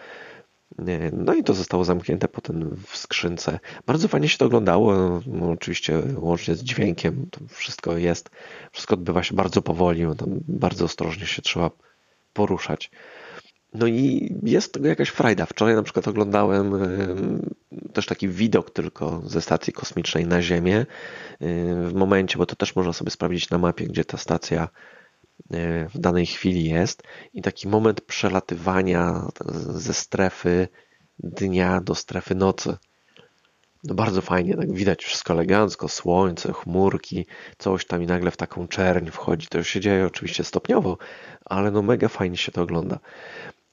Y, 0.80 1.12
No 1.14 1.34
i 1.34 1.44
to 1.44 1.54
zostało 1.54 1.84
zamknięte 1.84 2.28
potem 2.28 2.76
w 2.88 2.98
skrzynce. 2.98 3.60
Bardzo 3.86 4.08
fajnie 4.08 4.30
się 4.30 4.38
to 4.38 4.46
oglądało, 4.46 5.22
no, 5.28 5.50
oczywiście 5.50 6.02
łącznie 6.16 6.56
z 6.56 6.64
dźwiękiem, 6.64 7.28
to 7.32 7.40
wszystko 7.50 7.98
jest. 7.98 8.30
Wszystko 8.72 8.94
odbywa 8.94 9.24
się 9.24 9.36
bardzo 9.36 9.62
powoli, 9.62 10.06
bardzo 10.48 10.86
ostrożnie 10.86 11.26
się 11.26 11.42
trzeba 11.42 11.72
poruszać. 12.34 12.92
No 13.74 13.88
i 13.88 14.34
jest 14.44 14.74
tego 14.74 14.88
jakaś 14.88 15.10
frajda. 15.10 15.46
Wczoraj 15.46 15.76
na 15.76 15.84
przykład 15.84 16.08
oglądałem 16.08 16.74
ym, 16.74 17.56
też 17.94 18.06
taki 18.06 18.30
widok 18.30 18.72
tylko 18.72 19.22
ze 19.26 19.42
stacji 19.42 19.74
kosmicznej 19.74 20.28
na 20.28 20.42
Ziemię 20.42 20.86
yy, 21.40 21.90
w 21.90 21.94
momencie, 21.94 22.38
bo 22.38 22.46
to 22.46 22.56
też 22.56 22.76
można 22.76 22.94
sobie 22.94 23.12
sprawdzić 23.12 23.50
na 23.50 23.58
mapie, 23.58 23.86
gdzie 23.86 24.06
ta 24.06 24.18
stacja 24.18 24.68
w 25.94 26.00
danej 26.00 26.26
chwili 26.26 26.64
jest 26.64 27.04
i 27.34 27.42
taki 27.42 27.68
moment 27.68 28.02
przelatywania 28.02 29.28
ze 29.70 29.94
strefy 29.94 30.68
dnia 31.20 31.82
do 31.82 31.96
strefy 31.96 32.36
nocy. 32.36 32.78
No 33.84 33.96
bardzo 33.96 34.22
fajnie, 34.22 34.56
tak 34.56 34.74
widać 34.74 35.04
wszystko 35.04 35.34
elegancko, 35.34 35.88
słońce, 35.88 36.54
chmurki, 36.54 37.26
coś 37.58 37.86
tam 37.86 38.04
i 38.04 38.06
nagle 38.06 38.32
w 38.32 38.38
taką 38.38 38.68
czerń 38.68 39.10
wchodzi. 39.10 39.48
To 39.48 39.58
już 39.58 39.68
się 39.68 39.80
dzieje 39.80 40.06
oczywiście 40.06 40.44
stopniowo, 40.44 40.98
ale 41.46 41.72
no 41.72 41.82
mega 41.82 42.08
fajnie 42.08 42.38
się 42.38 42.52
to 42.52 42.62
ogląda. 42.62 43.00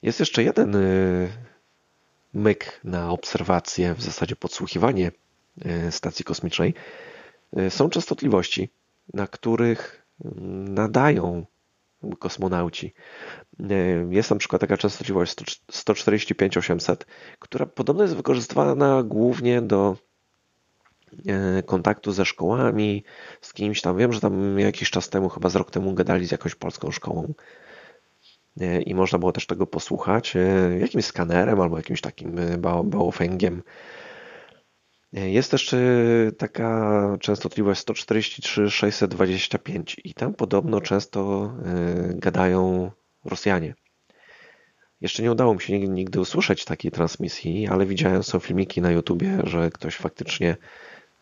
Jest 0.02 0.20
jeszcze 0.20 0.42
jeden 0.42 0.74
y, 0.74 1.28
myk 2.34 2.80
na 2.84 3.10
obserwację, 3.10 3.94
w 3.94 4.02
zasadzie 4.02 4.36
podsłuchiwanie 4.36 5.12
y, 5.88 5.92
stacji 5.92 6.24
kosmicznej. 6.24 6.74
Y, 7.58 7.70
Są 7.70 7.90
częstotliwości, 7.90 8.70
na 9.14 9.26
których 9.26 10.06
mm, 10.24 10.74
nadają 10.74 11.46
kosmonauci. 12.18 12.94
Y, 13.60 14.06
Jest 14.10 14.30
na 14.30 14.36
przykład 14.36 14.60
taka 14.60 14.76
częstotliwość 14.76 15.34
145-800, 15.72 16.96
która 17.38 17.66
podobno 17.66 18.02
jest 18.02 18.16
wykorzystywana 18.16 19.02
głównie 19.02 19.62
do 19.62 19.96
e, 21.26 21.62
kontaktu 21.62 22.12
ze 22.12 22.24
szkołami, 22.24 23.04
z 23.40 23.52
kimś 23.52 23.80
tam. 23.80 23.98
Wiem, 23.98 24.12
że 24.12 24.20
tam 24.20 24.58
jakiś 24.58 24.90
czas 24.90 25.08
temu, 25.10 25.28
chyba 25.28 25.48
z 25.48 25.56
rok 25.56 25.70
temu, 25.70 25.94
gadali 25.94 26.26
z 26.26 26.30
jakąś 26.30 26.54
polską 26.54 26.90
szkołą 26.90 27.34
E, 28.60 28.82
i 28.82 28.94
można 28.94 29.18
było 29.18 29.32
też 29.32 29.46
tego 29.46 29.66
posłuchać 29.66 30.36
e, 30.36 30.40
jakimś 30.78 31.04
skanerem 31.04 31.60
albo 31.60 31.76
jakimś 31.76 32.00
takim 32.00 32.38
e, 32.38 32.58
ba- 32.58 32.82
bałofęgiem. 32.82 33.62
Jest 35.14 35.50
też 35.50 35.74
e, 35.74 35.78
taka 36.38 37.02
częstotliwość 37.20 37.86
143-625 37.86 39.96
i 40.04 40.14
tam 40.14 40.34
podobno 40.34 40.80
często 40.80 41.52
e, 41.64 42.14
gadają 42.14 42.90
Rosjanie. 43.24 43.74
Jeszcze 45.00 45.22
nie 45.22 45.32
udało 45.32 45.54
mi 45.54 45.60
się 45.60 45.78
nigdy, 45.78 46.20
usłyszeć 46.20 46.64
takiej 46.64 46.90
transmisji, 46.90 47.68
ale 47.68 47.86
widziałem 47.86 48.22
są 48.22 48.38
filmiki 48.38 48.80
na 48.80 48.90
YouTubie, 48.90 49.38
że 49.44 49.70
ktoś 49.70 49.96
faktycznie 49.96 50.56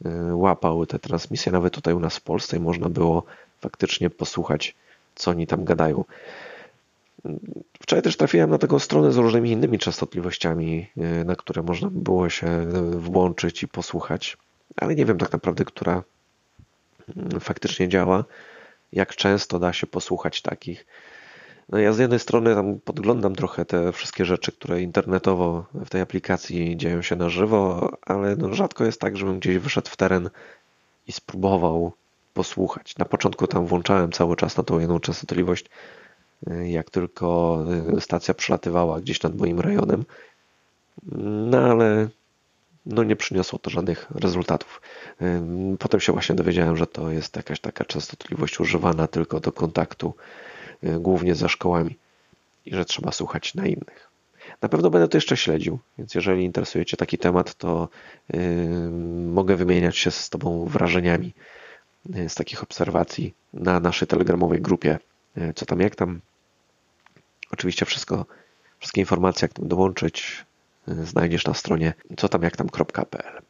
e, 0.04 0.34
łapał 0.34 0.86
te 0.86 0.98
transmisje. 0.98 1.52
Nawet 1.52 1.74
tutaj 1.74 1.94
u 1.94 2.00
nas 2.00 2.16
w 2.16 2.22
Polsce 2.22 2.60
można 2.60 2.88
było 2.88 3.24
faktycznie 3.60 4.10
posłuchać, 4.10 4.74
co 5.14 5.30
oni 5.30 5.46
tam 5.46 5.64
gadają. 5.64 6.04
Wczoraj 7.80 8.02
też 8.02 8.16
trafiłem 8.16 8.50
na 8.50 8.58
taką 8.58 8.78
stronę 8.78 9.12
z 9.12 9.16
różnymi 9.16 9.50
innymi 9.50 9.78
częstotliwościami, 9.78 10.90
e, 10.96 11.24
na 11.24 11.36
które 11.36 11.62
można 11.62 11.88
było 11.92 12.30
się 12.30 12.46
e, 12.46 12.66
włączyć 12.96 13.62
i 13.62 13.68
posłuchać, 13.68 14.36
ale 14.76 14.94
nie 14.94 15.04
wiem 15.04 15.18
tak 15.18 15.32
naprawdę, 15.32 15.64
która 15.64 16.02
mm, 17.16 17.40
faktycznie 17.40 17.88
działa, 17.88 18.24
jak 18.92 19.16
często 19.16 19.58
da 19.58 19.72
się 19.72 19.86
posłuchać 19.86 20.42
takich. 20.42 20.86
No 21.68 21.78
ja 21.78 21.92
z 21.92 21.98
jednej 21.98 22.18
strony 22.18 22.54
tam 22.54 22.80
podglądam 22.80 23.34
trochę 23.34 23.64
te 23.64 23.92
wszystkie 23.92 24.24
rzeczy, 24.24 24.52
które 24.52 24.82
internetowo 24.82 25.64
w 25.74 25.90
tej 25.90 26.00
aplikacji 26.00 26.76
dzieją 26.76 27.02
się 27.02 27.16
na 27.16 27.28
żywo, 27.28 27.92
ale 28.06 28.36
no 28.36 28.54
rzadko 28.54 28.84
jest 28.84 29.00
tak, 29.00 29.16
żebym 29.16 29.38
gdzieś 29.38 29.58
wyszedł 29.58 29.90
w 29.90 29.96
teren 29.96 30.30
i 31.06 31.12
spróbował 31.12 31.92
posłuchać. 32.34 32.96
Na 32.98 33.04
początku 33.04 33.46
tam 33.46 33.66
włączałem 33.66 34.12
cały 34.12 34.36
czas 34.36 34.56
na 34.56 34.62
tą 34.62 34.78
jedną 34.78 35.00
częstotliwość, 35.00 35.64
y, 35.66 36.01
jak 36.64 36.90
tylko 36.90 37.58
y, 37.96 38.00
stacja 38.00 38.34
przelatywała 38.34 39.00
gdzieś 39.00 39.22
nad 39.22 39.36
moim 39.36 39.60
rejonem. 39.60 40.04
No 41.50 41.58
ale 41.58 42.08
no 42.86 43.04
nie 43.04 43.16
przyniosło 43.16 43.58
to 43.58 43.70
żadnych 43.70 44.10
rezultatów. 44.10 44.82
Ym, 45.22 45.76
Potem 45.78 46.00
się 46.00 46.12
właśnie 46.12 46.34
dowiedziałem, 46.34 46.76
że 46.76 46.86
to 46.86 47.10
jest 47.10 47.36
jakaś 47.36 47.60
taka 47.60 47.84
częstotliwość 47.84 48.60
używana 48.60 49.06
tylko 49.06 49.40
do 49.40 49.52
kontaktu, 49.52 50.14
y, 50.84 51.00
głównie 51.00 51.34
ze 51.34 51.48
szkołami 51.48 51.96
i 52.66 52.74
że 52.74 52.84
trzeba 52.84 53.12
słuchać 53.12 53.54
na 53.54 53.66
innych. 53.66 54.12
Na 54.62 54.68
pewno 54.68 54.90
będę 54.90 55.08
to 55.08 55.16
jeszcze 55.16 55.36
śledził, 55.36 55.78
więc 55.98 56.14
jeżeli 56.14 56.44
interesuje 56.44 56.84
Cię 56.86 56.96
taki 56.96 57.18
temat, 57.18 57.54
to 57.54 57.88
mogę 59.26 59.56
wymieniać 59.56 59.96
się 59.96 60.10
z 60.10 60.30
Tobą 60.30 60.64
wrażeniami 60.64 61.34
z 62.28 62.34
takich 62.34 62.62
obserwacji 62.62 63.34
na 63.52 63.80
naszej 63.80 64.08
telegramowej 64.08 64.60
grupie. 64.60 64.98
Co 65.54 65.66
tam, 65.66 65.80
jak 65.80 65.96
tam. 65.96 66.20
Oczywiście 67.52 67.86
wszystko, 67.86 68.26
wszystkie 68.78 69.00
informacje, 69.00 69.46
jak 69.46 69.52
tam 69.52 69.68
dołączyć, 69.68 70.44
yy, 70.86 71.06
znajdziesz 71.06 71.44
na 71.44 71.54
stronie 71.54 71.94
co 72.16 72.28
tam, 72.28 72.42
jak 72.42 72.56
tam.pl. 72.56 73.42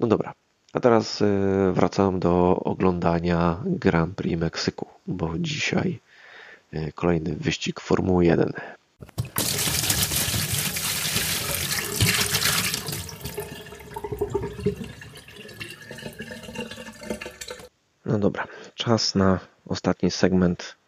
No 0.00 0.06
dobra, 0.06 0.34
a 0.72 0.80
teraz 0.80 1.20
yy, 1.20 1.72
wracam 1.72 2.20
do 2.20 2.56
oglądania 2.56 3.62
Grand 3.64 4.16
Prix 4.16 4.40
Meksyku, 4.40 4.86
bo 5.06 5.38
dzisiaj 5.38 6.00
e, 6.72 6.92
kolejny 6.92 7.36
wyścig 7.36 7.80
Formuły 7.80 8.24
1. 8.24 8.52
No 18.06 18.18
dobra, 18.18 18.46
czas 18.74 19.14
na 19.14 19.40
ostatni 19.66 20.10
segment 20.10 20.79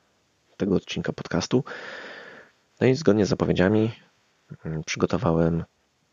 tego 0.62 0.76
odcinka 0.76 1.12
podcastu. 1.12 1.64
No 2.80 2.86
i 2.86 2.94
zgodnie 2.94 3.26
z 3.26 3.28
zapowiedziami 3.28 3.92
mm, 4.64 4.84
przygotowałem 4.84 5.64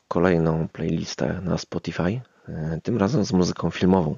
kolejną 0.08 0.68
playlistę 0.68 1.42
na 1.44 1.58
Spotify, 1.58 2.22
e, 2.48 2.80
tym 2.84 2.98
razem 2.98 3.26
z 3.26 3.34
muzyką 3.34 3.70
filmową. 3.70 4.16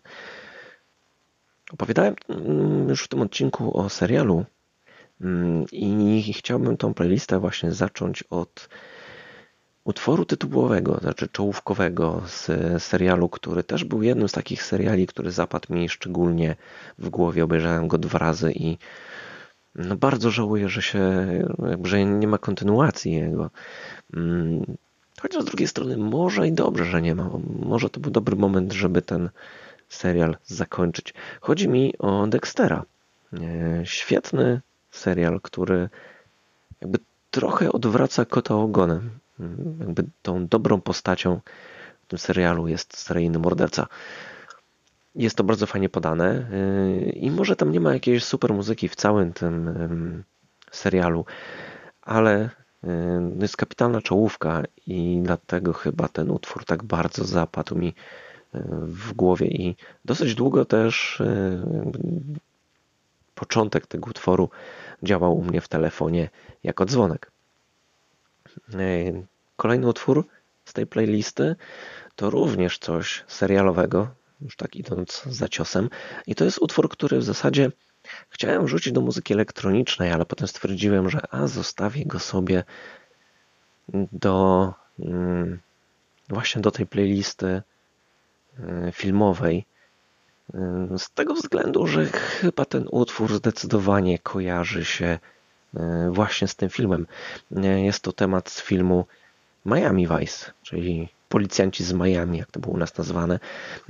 Opowiadałem 1.73 2.15
mm, 2.29 2.89
już 2.89 3.03
w 3.03 3.07
tym 3.07 3.21
odcinku 3.21 3.77
o 3.77 3.89
serialu 3.89 4.45
mm, 5.21 5.65
i 5.71 6.33
chciałbym 6.37 6.77
tą 6.77 6.93
playlistę 6.93 7.39
właśnie 7.39 7.71
zacząć 7.71 8.23
od 8.23 8.69
utworu 9.83 10.25
tytułowego, 10.25 10.97
znaczy 11.01 11.27
czołówkowego 11.27 12.21
z 12.25 12.47
serialu, 12.83 13.29
który 13.29 13.63
też 13.63 13.83
był 13.83 14.03
jednym 14.03 14.29
z 14.29 14.31
takich 14.31 14.63
seriali, 14.63 15.07
który 15.07 15.31
zapadł 15.31 15.73
mi 15.73 15.89
szczególnie 15.89 16.55
w 16.97 17.09
głowie. 17.09 17.43
Obejrzałem 17.43 17.87
go 17.87 17.97
dwa 17.97 18.19
razy 18.19 18.51
i 18.51 18.77
no 19.75 19.95
bardzo 19.95 20.31
żałuję, 20.31 20.69
że 20.69 20.81
się, 20.81 21.01
że 21.83 22.05
nie 22.05 22.27
ma 22.27 22.37
kontynuacji 22.37 23.11
jego. 23.11 23.49
Mm, 24.13 24.65
chociaż 25.21 25.43
z 25.43 25.45
drugiej 25.45 25.67
strony 25.67 25.97
może 25.97 26.47
i 26.47 26.51
dobrze, 26.51 26.85
że 26.85 27.01
nie 27.01 27.15
ma. 27.15 27.29
Może 27.59 27.89
to 27.89 27.99
był 27.99 28.11
dobry 28.11 28.35
moment, 28.35 28.73
żeby 28.73 29.01
ten 29.01 29.29
serial 29.89 30.37
zakończyć. 30.45 31.13
Chodzi 31.41 31.69
mi 31.69 31.97
o 31.97 32.27
Dextera. 32.27 32.83
E, 33.33 33.81
świetny 33.85 34.61
serial, 34.91 35.41
który 35.41 35.89
jakby 36.81 36.99
trochę 37.31 37.71
odwraca 37.71 38.25
kota 38.25 38.55
ogonem. 38.55 39.09
Mm, 39.39 39.77
jakby 39.79 40.03
tą 40.21 40.47
dobrą 40.47 40.81
postacią 40.81 41.39
w 42.03 42.07
tym 42.07 42.19
serialu 42.19 42.67
jest 42.67 42.97
seryjny 42.97 43.39
morderca. 43.39 43.87
Jest 45.15 45.35
to 45.35 45.43
bardzo 45.43 45.65
fajnie 45.65 45.89
podane 45.89 46.47
yy, 46.51 47.11
i 47.11 47.31
może 47.31 47.55
tam 47.55 47.71
nie 47.71 47.79
ma 47.79 47.93
jakiejś 47.93 48.23
super 48.23 48.53
muzyki 48.53 48.89
w 48.89 48.95
całym 48.95 49.33
tym 49.33 50.23
serialu, 50.71 51.25
ale 52.01 52.49
yy, 52.83 52.89
jest 53.41 53.57
kapitalna 53.57 54.01
czołówka 54.01 54.63
i 54.87 55.19
dlatego 55.23 55.73
chyba 55.73 56.07
ten 56.07 56.29
utwór 56.29 56.65
tak 56.65 56.83
bardzo 56.83 57.25
zapadł 57.25 57.75
mi 57.75 57.93
yy, 58.53 58.61
w 58.81 59.13
głowie 59.13 59.47
i 59.47 59.75
dosyć 60.05 60.35
długo 60.35 60.65
też 60.65 61.21
początek 63.35 63.87
tego 63.87 64.09
utworu 64.09 64.49
działał 65.03 65.37
u 65.37 65.43
mnie 65.43 65.61
w 65.61 65.67
telefonie 65.67 66.29
jako 66.63 66.85
dzwonek. 66.85 67.31
Kolejny 69.55 69.87
utwór 69.87 70.25
z 70.65 70.73
tej 70.73 70.87
playlisty 70.87 71.55
to 72.15 72.29
również 72.29 72.79
coś 72.79 73.23
serialowego, 73.27 74.07
już 74.41 74.55
tak 74.55 74.75
idąc 74.75 75.23
za 75.29 75.47
ciosem. 75.47 75.89
I 76.27 76.35
to 76.35 76.45
jest 76.45 76.57
utwór, 76.61 76.89
który 76.89 77.17
w 77.17 77.23
zasadzie 77.23 77.71
chciałem 78.29 78.65
wrzucić 78.65 78.93
do 78.93 79.01
muzyki 79.01 79.33
elektronicznej, 79.33 80.11
ale 80.11 80.25
potem 80.25 80.47
stwierdziłem, 80.47 81.09
że 81.09 81.33
a 81.33 81.47
zostawię 81.47 82.05
go 82.05 82.19
sobie 82.19 82.63
do 84.11 84.73
mm, 84.99 85.59
właśnie 86.29 86.61
do 86.61 86.71
tej 86.71 86.87
playlisty 86.87 87.61
y, 88.59 88.91
filmowej. 88.91 89.65
Y, 90.93 90.99
z 90.99 91.11
tego 91.11 91.33
względu, 91.33 91.87
że 91.87 92.05
chyba 92.05 92.65
ten 92.65 92.85
utwór 92.91 93.33
zdecydowanie 93.33 94.19
kojarzy 94.19 94.85
się 94.85 95.19
właśnie 96.09 96.47
z 96.47 96.55
tym 96.55 96.69
filmem. 96.69 97.07
Jest 97.83 98.03
to 98.03 98.11
temat 98.11 98.49
z 98.49 98.61
filmu 98.61 99.05
Miami 99.65 100.07
Vice, 100.07 100.51
czyli 100.63 101.09
Policjanci 101.31 101.83
z 101.83 101.93
Miami, 101.93 102.37
jak 102.37 102.51
to 102.51 102.59
było 102.59 102.73
u 102.73 102.77
nas 102.77 102.97
nazwane. 102.97 103.39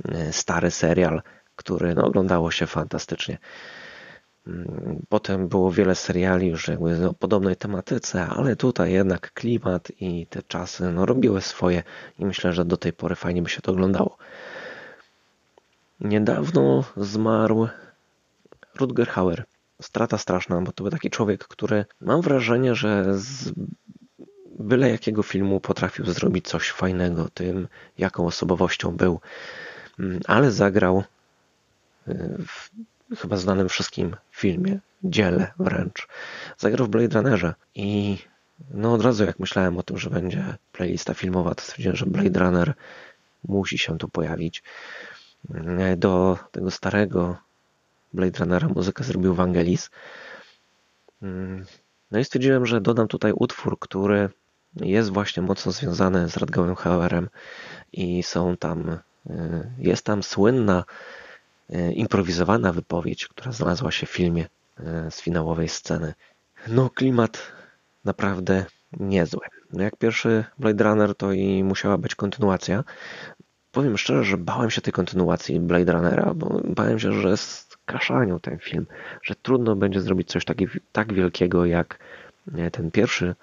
E, 0.08 0.32
stary 0.32 0.70
serial, 0.70 1.22
który 1.56 1.94
no, 1.94 2.04
oglądało 2.04 2.50
się 2.50 2.66
fantastycznie. 2.66 3.38
Mm, 4.46 5.02
potem 5.08 5.48
było 5.48 5.72
wiele 5.72 5.94
seriali 5.94 6.46
już 6.46 6.68
jakby 6.68 7.08
o 7.08 7.14
podobnej 7.14 7.56
tematyce, 7.56 8.26
ale 8.26 8.56
tutaj 8.56 8.92
jednak 8.92 9.32
klimat 9.32 9.92
i 10.00 10.26
te 10.26 10.42
czasy 10.42 10.92
no, 10.92 11.06
robiły 11.06 11.40
swoje 11.40 11.82
i 12.18 12.26
myślę, 12.26 12.52
że 12.52 12.64
do 12.64 12.76
tej 12.76 12.92
pory 12.92 13.14
fajnie 13.14 13.42
by 13.42 13.48
się 13.48 13.60
to 13.60 13.72
oglądało. 13.72 14.16
Niedawno 16.00 16.84
zmarł 16.96 17.68
Rutger 18.74 19.08
Hauer. 19.08 19.44
Strata 19.82 20.18
straszna, 20.18 20.60
bo 20.60 20.72
to 20.72 20.84
był 20.84 20.90
taki 20.90 21.10
człowiek, 21.10 21.44
który 21.44 21.84
mam 22.00 22.20
wrażenie, 22.20 22.74
że 22.74 23.18
byle 24.58 24.90
jakiego 24.90 25.22
filmu 25.22 25.60
potrafił 25.60 26.06
zrobić 26.06 26.48
coś 26.48 26.70
fajnego 26.70 27.28
tym, 27.34 27.68
jaką 27.98 28.26
osobowością 28.26 28.96
był. 28.96 29.20
Mm, 29.98 30.20
ale 30.26 30.52
zagrał 30.52 31.04
y, 32.08 32.38
w 32.46 32.70
chyba 33.20 33.36
znanym 33.36 33.68
wszystkim 33.68 34.16
filmie, 34.30 34.78
dziele 35.04 35.52
wręcz. 35.58 36.08
Zagrał 36.58 36.86
w 36.86 36.90
Blade 36.90 37.20
Runnerze 37.20 37.54
i 37.74 38.18
no 38.70 38.92
od 38.92 39.02
razu 39.02 39.24
jak 39.24 39.38
myślałem 39.38 39.78
o 39.78 39.82
tym, 39.82 39.98
że 39.98 40.10
będzie 40.10 40.56
playlista 40.72 41.14
filmowa, 41.14 41.54
to 41.54 41.62
stwierdziłem, 41.62 41.96
że 41.96 42.06
Blade 42.06 42.40
Runner 42.40 42.74
musi 43.44 43.78
się 43.78 43.98
tu 43.98 44.08
pojawić. 44.08 44.62
Mm, 45.50 45.98
do 45.98 46.38
tego 46.52 46.70
starego 46.70 47.36
Blade 48.12 48.38
Runnera 48.38 48.68
muzykę 48.68 49.04
zrobił 49.04 49.34
Vangelis. 49.34 49.90
Mm, 51.22 51.64
no 52.10 52.18
i 52.18 52.24
stwierdziłem, 52.24 52.66
że 52.66 52.80
dodam 52.80 53.08
tutaj 53.08 53.32
utwór, 53.34 53.78
który 53.78 54.28
jest 54.76 55.10
właśnie 55.10 55.42
mocno 55.42 55.72
związane 55.72 56.28
z 56.28 56.36
Radgowym 56.36 56.74
Hauerem 56.74 57.28
i 57.92 58.22
są 58.22 58.56
tam, 58.56 58.88
y, 58.90 59.70
jest 59.78 60.04
tam 60.04 60.22
słynna 60.22 60.84
y, 61.70 61.92
improwizowana 61.92 62.72
wypowiedź, 62.72 63.28
która 63.28 63.52
znalazła 63.52 63.90
się 63.90 64.06
w 64.06 64.10
filmie 64.10 64.46
y, 64.80 65.10
z 65.10 65.20
finałowej 65.20 65.68
sceny. 65.68 66.14
No 66.68 66.90
klimat 66.90 67.52
naprawdę 68.04 68.64
niezły. 69.00 69.40
No 69.72 69.82
jak 69.82 69.96
pierwszy 69.96 70.44
Blade 70.58 70.84
Runner 70.84 71.14
to 71.14 71.32
i 71.32 71.64
musiała 71.64 71.98
być 71.98 72.14
kontynuacja. 72.14 72.84
Powiem 73.72 73.98
szczerze, 73.98 74.24
że 74.24 74.36
bałem 74.36 74.70
się 74.70 74.80
tej 74.80 74.92
kontynuacji 74.92 75.60
Blade 75.60 75.92
Runnera, 75.92 76.34
bo 76.34 76.60
bałem 76.64 76.98
się, 76.98 77.12
że 77.12 77.36
skaszanią 77.36 78.40
ten 78.40 78.58
film, 78.58 78.86
że 79.22 79.34
trudno 79.34 79.76
będzie 79.76 80.00
zrobić 80.00 80.28
coś 80.28 80.44
taki, 80.44 80.66
tak 80.92 81.12
wielkiego 81.12 81.66
jak 81.66 81.98
ten 82.72 82.90
pierwszy 82.90 83.34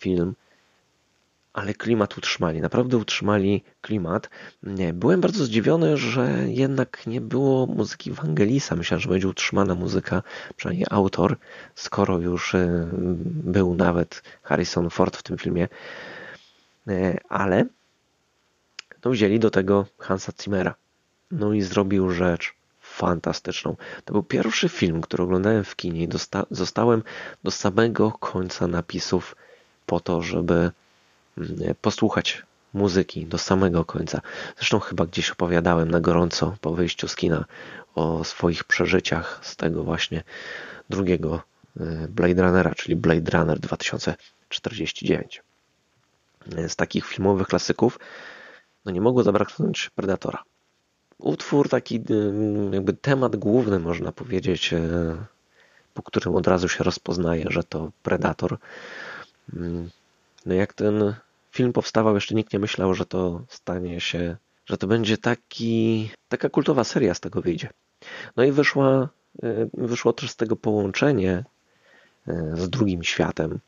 film, 0.00 0.34
ale 1.52 1.74
klimat 1.74 2.18
utrzymali, 2.18 2.60
naprawdę 2.60 2.96
utrzymali 2.96 3.62
klimat. 3.80 4.30
Byłem 4.94 5.20
bardzo 5.20 5.44
zdziwiony, 5.44 5.96
że 5.96 6.44
jednak 6.48 7.06
nie 7.06 7.20
było 7.20 7.66
muzyki 7.66 8.12
Wangelisa. 8.12 8.76
Myślałem, 8.76 9.00
że 9.00 9.08
będzie 9.08 9.28
utrzymana 9.28 9.74
muzyka, 9.74 10.22
przynajmniej 10.56 10.86
autor, 10.90 11.36
skoro 11.74 12.18
już 12.18 12.54
e, 12.54 12.88
był 13.44 13.74
nawet 13.74 14.22
Harrison 14.42 14.90
Ford 14.90 15.16
w 15.16 15.22
tym 15.22 15.38
filmie. 15.38 15.68
E, 16.88 17.18
ale 17.28 17.66
no, 19.04 19.10
wzięli 19.10 19.38
do 19.38 19.50
tego 19.50 19.86
Hansa 19.98 20.32
Zimmera. 20.42 20.74
No 21.30 21.52
i 21.52 21.62
zrobił 21.62 22.10
rzecz 22.10 22.54
fantastyczną. 22.80 23.76
To 24.04 24.12
był 24.12 24.22
pierwszy 24.22 24.68
film, 24.68 25.00
który 25.00 25.22
oglądałem 25.22 25.64
w 25.64 25.76
kinie 25.76 26.04
i 26.04 26.08
zostałem 26.50 27.02
do 27.44 27.50
samego 27.50 28.12
końca 28.12 28.66
napisów 28.66 29.36
po 29.90 30.00
to, 30.00 30.22
żeby 30.22 30.70
mm, 31.38 31.74
posłuchać 31.80 32.42
muzyki 32.74 33.26
do 33.26 33.38
samego 33.38 33.84
końca. 33.84 34.20
Zresztą 34.56 34.80
chyba 34.80 35.06
gdzieś 35.06 35.30
opowiadałem 35.30 35.90
na 35.90 36.00
gorąco 36.00 36.56
po 36.60 36.74
wyjściu 36.74 37.08
z 37.08 37.16
kina 37.16 37.44
o 37.94 38.24
swoich 38.24 38.64
przeżyciach 38.64 39.40
z 39.42 39.56
tego 39.56 39.84
właśnie 39.84 40.22
drugiego 40.90 41.42
y, 41.80 42.08
Blade 42.08 42.42
Runnera, 42.42 42.74
czyli 42.74 42.96
Blade 42.96 43.38
Runner 43.38 43.58
2049. 43.58 45.42
Z 46.68 46.76
takich 46.76 47.06
filmowych 47.06 47.48
klasyków 47.48 47.98
no 48.84 48.92
nie 48.92 49.00
mogło 49.00 49.22
zabraknąć 49.22 49.90
Predatora. 49.94 50.42
Utwór 51.18 51.68
taki, 51.68 51.96
y, 51.96 52.00
jakby 52.72 52.92
temat 52.92 53.36
główny 53.36 53.78
można 53.78 54.12
powiedzieć, 54.12 54.72
y, 54.72 55.16
po 55.94 56.02
którym 56.02 56.34
od 56.34 56.46
razu 56.46 56.68
się 56.68 56.84
rozpoznaje, 56.84 57.46
że 57.48 57.64
to 57.64 57.90
Predator. 58.02 58.58
No 60.46 60.54
jak 60.54 60.72
ten 60.74 61.14
film 61.52 61.72
powstawał, 61.72 62.14
jeszcze 62.14 62.34
nikt 62.34 62.52
nie 62.52 62.58
myślał, 62.58 62.94
że 62.94 63.06
to 63.06 63.44
stanie 63.48 64.00
się, 64.00 64.36
że 64.66 64.76
to 64.76 64.86
będzie 64.86 65.18
taki, 65.18 66.10
taka 66.28 66.48
kultowa 66.48 66.84
seria 66.84 67.14
z 67.14 67.20
tego 67.20 67.42
wyjdzie. 67.42 67.68
No 68.36 68.44
i 68.44 68.52
wyszła, 68.52 69.08
e, 69.42 69.68
wyszło 69.74 70.12
też 70.12 70.30
z 70.30 70.36
tego 70.36 70.56
połączenie 70.56 71.44
e, 72.28 72.56
z 72.56 72.70
drugim 72.70 73.02
światem. 73.02 73.60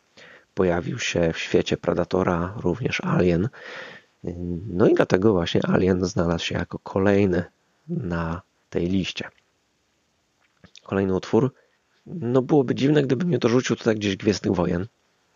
Pojawił 0.55 0.99
się 0.99 1.33
w 1.33 1.39
świecie 1.39 1.77
Predatora 1.77 2.55
również 2.57 3.01
Alien. 3.01 3.49
No 4.69 4.89
i 4.89 4.95
dlatego 4.95 5.33
właśnie 5.33 5.61
Alien 5.67 6.05
znalazł 6.05 6.45
się 6.45 6.55
jako 6.55 6.79
kolejny 6.79 7.45
na 7.89 8.43
tej 8.71 8.87
liście. 8.87 9.29
Kolejny 10.83 11.15
utwór 11.15 11.55
no 12.07 12.43
byłoby 12.43 12.75
dziwne, 12.75 13.03
gdyby 13.03 13.25
mnie 13.25 13.39
dorzucił 13.39 13.77
tutaj 13.77 13.95
gdzieś 13.95 14.17
Gwiezdnych 14.17 14.55
Wojen. 14.55 14.87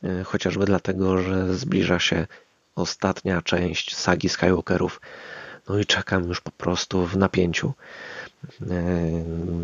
E, 0.05 0.24
chociażby 0.24 0.64
dlatego, 0.64 1.22
że 1.22 1.55
zbliża 1.55 1.99
się 1.99 2.26
ostatnia 2.74 3.42
część 3.42 3.97
sagi 3.97 4.28
Skywalkerów. 4.28 5.01
No 5.68 5.78
i 5.78 5.86
czekam 5.86 6.28
już 6.28 6.40
po 6.40 6.51
prostu 6.51 7.07
w 7.07 7.16
napięciu, 7.16 7.72
e, 8.62 8.74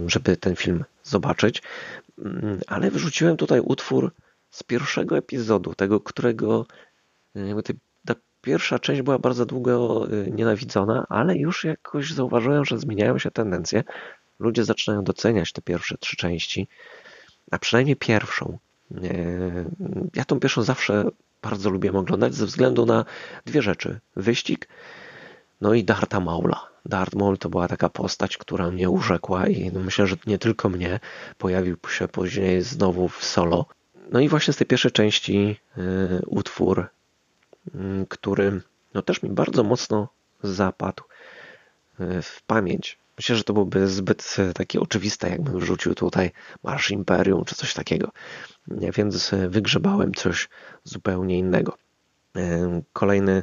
żeby 0.06 0.36
ten 0.36 0.56
film 0.56 0.84
zobaczyć. 1.02 1.62
Mm, 2.18 2.60
ale 2.66 2.90
wrzuciłem 2.90 3.36
tutaj 3.36 3.60
utwór 3.60 4.12
z 4.50 4.62
pierwszego 4.62 5.16
epizodu, 5.16 5.74
tego, 5.74 6.00
którego 6.00 6.66
jakby 7.34 7.62
ta 8.06 8.14
pierwsza 8.42 8.78
część 8.78 9.02
była 9.02 9.18
bardzo 9.18 9.46
długo 9.46 10.06
nienawidzona, 10.30 11.06
ale 11.08 11.36
już 11.36 11.64
jakoś 11.64 12.12
zauważyłem, 12.12 12.64
że 12.64 12.78
zmieniają 12.78 13.18
się 13.18 13.30
tendencje 13.30 13.84
ludzie 14.42 14.64
zaczynają 14.64 15.04
doceniać 15.04 15.52
te 15.52 15.62
pierwsze 15.62 15.98
trzy 15.98 16.16
części, 16.16 16.68
a 17.50 17.58
przynajmniej 17.58 17.96
pierwszą. 17.96 18.58
Ja 20.14 20.24
tą 20.24 20.40
pierwszą 20.40 20.62
zawsze 20.62 21.04
bardzo 21.42 21.70
lubię 21.70 21.92
oglądać 21.92 22.34
ze 22.34 22.46
względu 22.46 22.86
na 22.86 23.04
dwie 23.46 23.62
rzeczy. 23.62 24.00
Wyścig, 24.16 24.68
no 25.60 25.74
i 25.74 25.84
Darta 25.84 26.20
Maula. 26.20 26.72
Dart 26.86 27.14
Maul 27.14 27.38
to 27.38 27.48
była 27.48 27.68
taka 27.68 27.88
postać, 27.88 28.38
która 28.38 28.70
mnie 28.70 28.90
urzekła 28.90 29.46
i 29.46 29.72
no 29.72 29.80
myślę, 29.80 30.06
że 30.06 30.16
nie 30.26 30.38
tylko 30.38 30.68
mnie. 30.68 31.00
Pojawił 31.38 31.76
się 31.88 32.08
później 32.08 32.62
znowu 32.62 33.08
w 33.08 33.24
solo. 33.24 33.66
No 34.10 34.20
i 34.20 34.28
właśnie 34.28 34.52
z 34.52 34.56
tej 34.56 34.66
pierwszej 34.66 34.92
części 34.92 35.56
y, 35.78 35.82
utwór, 36.26 36.86
y, 37.66 37.70
który 38.08 38.60
no 38.94 39.02
też 39.02 39.22
mi 39.22 39.30
bardzo 39.30 39.64
mocno 39.64 40.08
zapadł 40.42 41.04
y, 42.00 42.22
w 42.22 42.42
pamięć. 42.42 42.98
Myślę, 43.18 43.36
że 43.36 43.44
to 43.44 43.52
byłby 43.52 43.88
zbyt 43.88 44.36
e, 44.38 44.52
taki 44.52 44.78
oczywiste, 44.78 45.30
jakbym 45.30 45.58
wrzucił 45.58 45.94
tutaj 45.94 46.30
Marsz 46.62 46.90
Imperium 46.90 47.44
czy 47.44 47.54
coś 47.54 47.74
takiego. 47.74 48.12
Więc 48.68 49.32
e, 49.32 49.48
wygrzebałem 49.48 50.14
coś 50.14 50.48
zupełnie 50.84 51.38
innego. 51.38 51.76
E, 52.36 52.82
kolejny 52.92 53.42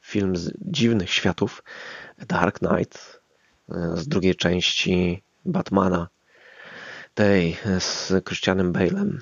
film 0.00 0.36
z 0.36 0.52
dziwnych 0.60 1.10
światów, 1.10 1.62
Dark 2.28 2.58
Knight, 2.58 3.20
z 3.94 4.08
drugiej 4.08 4.34
części 4.34 5.22
Batmana, 5.44 6.08
tej 7.14 7.56
z 7.78 8.12
Christianem 8.24 8.72
Bale'em. 8.72 9.18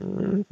Mm, 0.00 0.44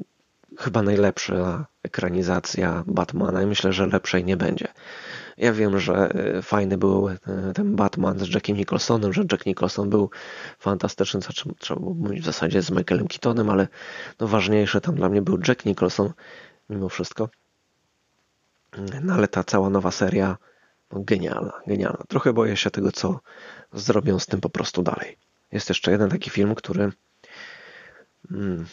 chyba 0.59 0.83
najlepsza 0.83 1.67
ekranizacja 1.83 2.85
Batmana 2.87 3.43
i 3.43 3.47
myślę, 3.47 3.73
że 3.73 3.87
lepszej 3.87 4.25
nie 4.25 4.37
będzie. 4.37 4.69
Ja 5.37 5.53
wiem, 5.53 5.79
że 5.79 5.95
e, 5.95 6.43
fajny 6.43 6.79
był 6.79 7.09
e, 7.09 7.19
ten 7.55 7.77
Batman 7.77 8.19
z 8.19 8.35
Jackiem 8.35 8.57
Nicholsonem, 8.57 9.13
że 9.13 9.25
Jack 9.33 9.47
Nicholson 9.47 9.91
był 9.91 10.11
fantastyczny, 10.59 11.21
znaczy 11.21 11.51
trzeba 11.59 11.81
było 11.81 11.95
mówić 11.95 12.21
w 12.23 12.25
zasadzie 12.25 12.63
z 12.63 12.71
Michaelem 12.71 13.09
Keatonem, 13.09 13.51
ale 13.51 13.69
no 14.21 14.29
ważniejsze 14.29 14.81
tam 14.81 14.95
dla 14.95 15.09
mnie 15.09 15.23
był 15.23 15.39
Jack 15.49 15.65
Nicholson 15.65 16.13
mimo 16.71 16.89
wszystko. 16.89 17.29
No 19.03 19.15
ale 19.15 19.29
ta 19.29 19.45
cała 19.45 19.71
nowa 19.71 19.91
seria 19.91 20.37
no, 20.93 21.01
genialna, 21.01 21.53
genialna. 21.67 22.05
Trochę 22.09 22.33
boję 22.33 22.57
się 22.57 22.71
tego, 22.71 22.93
co 22.93 23.21
zrobią 23.73 24.19
z 24.19 24.27
tym 24.27 24.41
po 24.41 24.49
prostu 24.49 24.83
dalej. 24.83 25.19
Jest 25.53 25.69
jeszcze 25.69 25.91
jeden 25.91 26.11
taki 26.11 26.31
film, 26.31 26.55
który 26.55 26.93
hmm, 28.29 28.67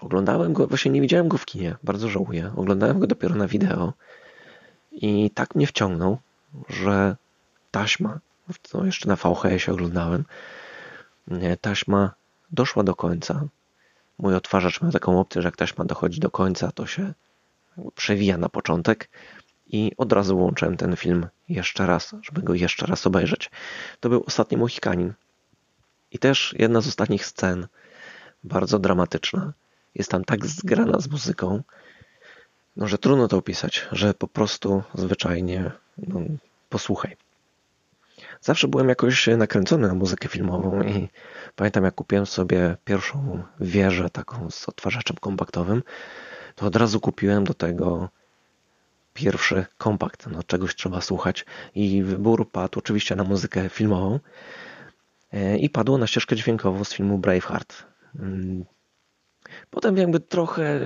oglądałem 0.00 0.52
go, 0.52 0.66
właśnie 0.66 0.90
nie 0.90 1.00
widziałem 1.00 1.28
go 1.28 1.38
w 1.38 1.46
kinie, 1.46 1.76
bardzo 1.82 2.08
żałuję. 2.08 2.52
Oglądałem 2.56 2.98
go 2.98 3.06
dopiero 3.06 3.34
na 3.34 3.48
wideo 3.48 3.92
i 4.96 5.30
tak 5.30 5.54
mnie 5.54 5.66
wciągnął, 5.66 6.18
że 6.68 7.16
taśma, 7.70 8.18
to 8.70 8.84
jeszcze 8.84 9.08
na 9.08 9.16
VHS 9.16 9.68
oglądałem, 9.68 10.24
taśma 11.60 12.14
doszła 12.50 12.82
do 12.82 12.94
końca. 12.94 13.42
Mój 14.18 14.34
odtwarzacz 14.34 14.82
miał 14.82 14.92
taką 14.92 15.20
opcję, 15.20 15.42
że 15.42 15.48
jak 15.48 15.56
taśma 15.56 15.84
dochodzi 15.84 16.20
do 16.20 16.30
końca, 16.30 16.72
to 16.72 16.86
się 16.86 17.12
przewija 17.94 18.38
na 18.38 18.48
początek 18.48 19.08
i 19.66 19.92
od 19.96 20.12
razu 20.12 20.38
włączyłem 20.38 20.76
ten 20.76 20.96
film 20.96 21.26
jeszcze 21.48 21.86
raz, 21.86 22.14
żeby 22.22 22.42
go 22.42 22.54
jeszcze 22.54 22.86
raz 22.86 23.06
obejrzeć. 23.06 23.50
To 24.00 24.08
był 24.08 24.24
ostatni 24.26 24.56
Mohikanin. 24.56 25.12
I 26.12 26.18
też 26.18 26.54
jedna 26.58 26.80
z 26.80 26.88
ostatnich 26.88 27.26
scen, 27.26 27.66
bardzo 28.44 28.78
dramatyczna. 28.78 29.52
Jest 29.94 30.10
tam 30.10 30.24
tak 30.24 30.46
zgrana 30.46 31.00
z 31.00 31.08
muzyką, 31.08 31.62
no, 32.76 32.88
że 32.88 32.98
trudno 32.98 33.28
to 33.28 33.36
opisać, 33.36 33.86
że 33.92 34.14
po 34.14 34.28
prostu 34.28 34.82
zwyczajnie 34.94 35.70
no, 35.98 36.20
posłuchaj. 36.68 37.16
Zawsze 38.40 38.68
byłem 38.68 38.88
jakoś 38.88 39.26
nakręcony 39.26 39.88
na 39.88 39.94
muzykę 39.94 40.28
filmową 40.28 40.82
i 40.82 41.08
pamiętam 41.56 41.84
jak 41.84 41.94
kupiłem 41.94 42.26
sobie 42.26 42.76
pierwszą 42.84 43.42
wieżę 43.60 44.10
taką 44.10 44.50
z 44.50 44.68
odtwarzaczem 44.68 45.16
kompaktowym, 45.20 45.82
to 46.54 46.66
od 46.66 46.76
razu 46.76 47.00
kupiłem 47.00 47.44
do 47.44 47.54
tego 47.54 48.08
pierwszy 49.14 49.66
kompakt. 49.78 50.26
No, 50.26 50.42
czegoś 50.42 50.74
trzeba 50.74 51.00
słuchać 51.00 51.44
i 51.74 52.02
wybór 52.02 52.50
padł 52.50 52.78
oczywiście 52.78 53.16
na 53.16 53.24
muzykę 53.24 53.68
filmową 53.68 54.20
e, 55.32 55.58
i 55.58 55.70
padło 55.70 55.98
na 55.98 56.06
ścieżkę 56.06 56.36
dźwiękową 56.36 56.84
z 56.84 56.92
filmu 56.92 57.18
Braveheart. 57.18 57.84
Potem 59.70 59.96
jakby 59.96 60.20
trochę, 60.20 60.80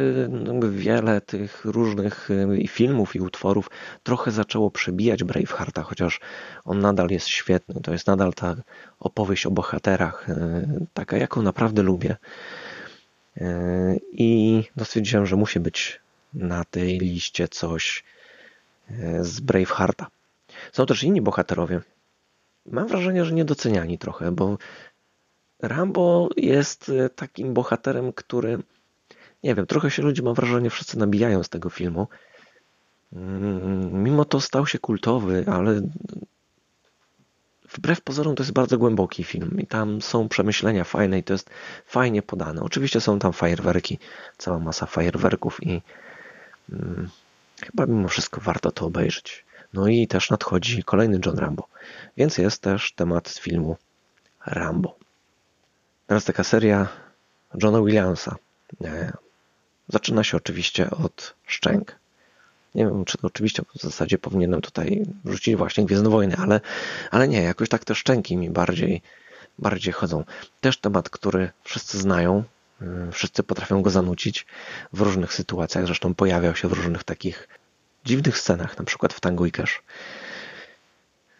jakby 0.46 0.70
wiele 0.70 1.20
tych 1.20 1.64
różnych 1.64 2.30
y, 2.30 2.68
filmów 2.68 3.16
i 3.16 3.20
utworów 3.20 3.70
trochę 4.02 4.30
zaczęło 4.30 4.70
przebijać 4.70 5.24
Bravehearta, 5.24 5.82
chociaż 5.82 6.20
on 6.64 6.80
nadal 6.80 7.10
jest 7.10 7.28
świetny. 7.28 7.80
To 7.80 7.92
jest 7.92 8.06
nadal 8.06 8.34
ta 8.34 8.56
opowieść 9.00 9.46
o 9.46 9.50
bohaterach, 9.50 10.28
y, 10.28 10.86
taka 10.94 11.16
jaką 11.16 11.42
naprawdę 11.42 11.82
lubię. 11.82 12.16
Y, 13.36 14.00
I 14.12 14.62
stwierdziłem, 14.84 15.26
że 15.26 15.36
musi 15.36 15.60
być 15.60 16.00
na 16.34 16.64
tej 16.64 16.98
liście 16.98 17.48
coś 17.48 18.04
z 19.20 19.40
Bravehearta. 19.40 20.06
Są 20.72 20.86
też 20.86 21.04
inni 21.04 21.22
bohaterowie. 21.22 21.80
Mam 22.66 22.88
wrażenie, 22.88 23.24
że 23.24 23.34
niedoceniani 23.34 23.98
trochę, 23.98 24.32
bo 24.32 24.58
Rambo 25.62 26.28
jest 26.36 26.88
e, 26.88 27.10
takim 27.10 27.54
bohaterem, 27.54 28.12
który, 28.12 28.58
nie 29.42 29.54
wiem, 29.54 29.66
trochę 29.66 29.90
się 29.90 30.02
ludzie, 30.02 30.22
mam 30.22 30.34
wrażenie, 30.34 30.70
wszyscy 30.70 30.98
nabijają 30.98 31.42
z 31.42 31.48
tego 31.48 31.70
filmu. 31.70 32.08
Mm, 33.12 34.02
mimo 34.02 34.24
to 34.24 34.40
stał 34.40 34.66
się 34.66 34.78
kultowy, 34.78 35.44
ale 35.46 35.80
wbrew 37.72 38.00
pozorom 38.00 38.34
to 38.34 38.42
jest 38.42 38.52
bardzo 38.52 38.78
głęboki 38.78 39.24
film 39.24 39.60
i 39.60 39.66
tam 39.66 40.02
są 40.02 40.28
przemyślenia 40.28 40.84
fajne 40.84 41.18
i 41.18 41.22
to 41.22 41.32
jest 41.34 41.50
fajnie 41.86 42.22
podane. 42.22 42.62
Oczywiście 42.62 43.00
są 43.00 43.18
tam 43.18 43.32
fajerwerki, 43.32 43.98
cała 44.38 44.58
masa 44.58 44.86
fajerwerków 44.86 45.62
i 45.62 45.82
hmm, 46.70 47.08
chyba 47.60 47.86
mimo 47.86 48.08
wszystko 48.08 48.40
warto 48.40 48.70
to 48.70 48.86
obejrzeć. 48.86 49.44
No 49.72 49.88
i 49.88 50.06
też 50.06 50.30
nadchodzi 50.30 50.84
kolejny 50.84 51.20
John 51.26 51.38
Rambo, 51.38 51.68
więc 52.16 52.38
jest 52.38 52.62
też 52.62 52.92
temat 52.92 53.28
z 53.28 53.40
filmu 53.40 53.76
Rambo. 54.46 54.99
Teraz 56.10 56.24
taka 56.24 56.44
seria 56.44 56.88
Johna 57.62 57.82
Williamsa. 57.82 58.36
Zaczyna 59.88 60.24
się 60.24 60.36
oczywiście 60.36 60.90
od 60.90 61.34
szczęk. 61.46 61.98
Nie 62.74 62.84
wiem, 62.84 63.04
czy 63.04 63.18
to 63.18 63.26
oczywiście 63.26 63.62
w 63.78 63.82
zasadzie 63.82 64.18
powinienem 64.18 64.60
tutaj 64.60 65.02
wrzucić 65.24 65.56
właśnie 65.56 65.84
Gwiezdne 65.84 66.10
Wojny, 66.10 66.36
ale, 66.36 66.60
ale 67.10 67.28
nie, 67.28 67.42
jakoś 67.42 67.68
tak 67.68 67.84
te 67.84 67.94
szczęki 67.94 68.36
mi 68.36 68.50
bardziej, 68.50 69.02
bardziej 69.58 69.92
chodzą. 69.92 70.24
Też 70.60 70.78
temat, 70.78 71.10
który 71.10 71.50
wszyscy 71.64 71.98
znają, 71.98 72.44
y, 72.82 73.12
wszyscy 73.12 73.42
potrafią 73.42 73.82
go 73.82 73.90
zanucić 73.90 74.46
w 74.92 75.00
różnych 75.00 75.32
sytuacjach, 75.32 75.86
zresztą 75.86 76.14
pojawiał 76.14 76.56
się 76.56 76.68
w 76.68 76.72
różnych 76.72 77.04
takich 77.04 77.48
dziwnych 78.04 78.38
scenach, 78.38 78.78
na 78.78 78.84
przykład 78.84 79.12
w 79.12 79.20
Tango 79.20 79.46
i 79.46 79.52
Cash. 79.52 79.82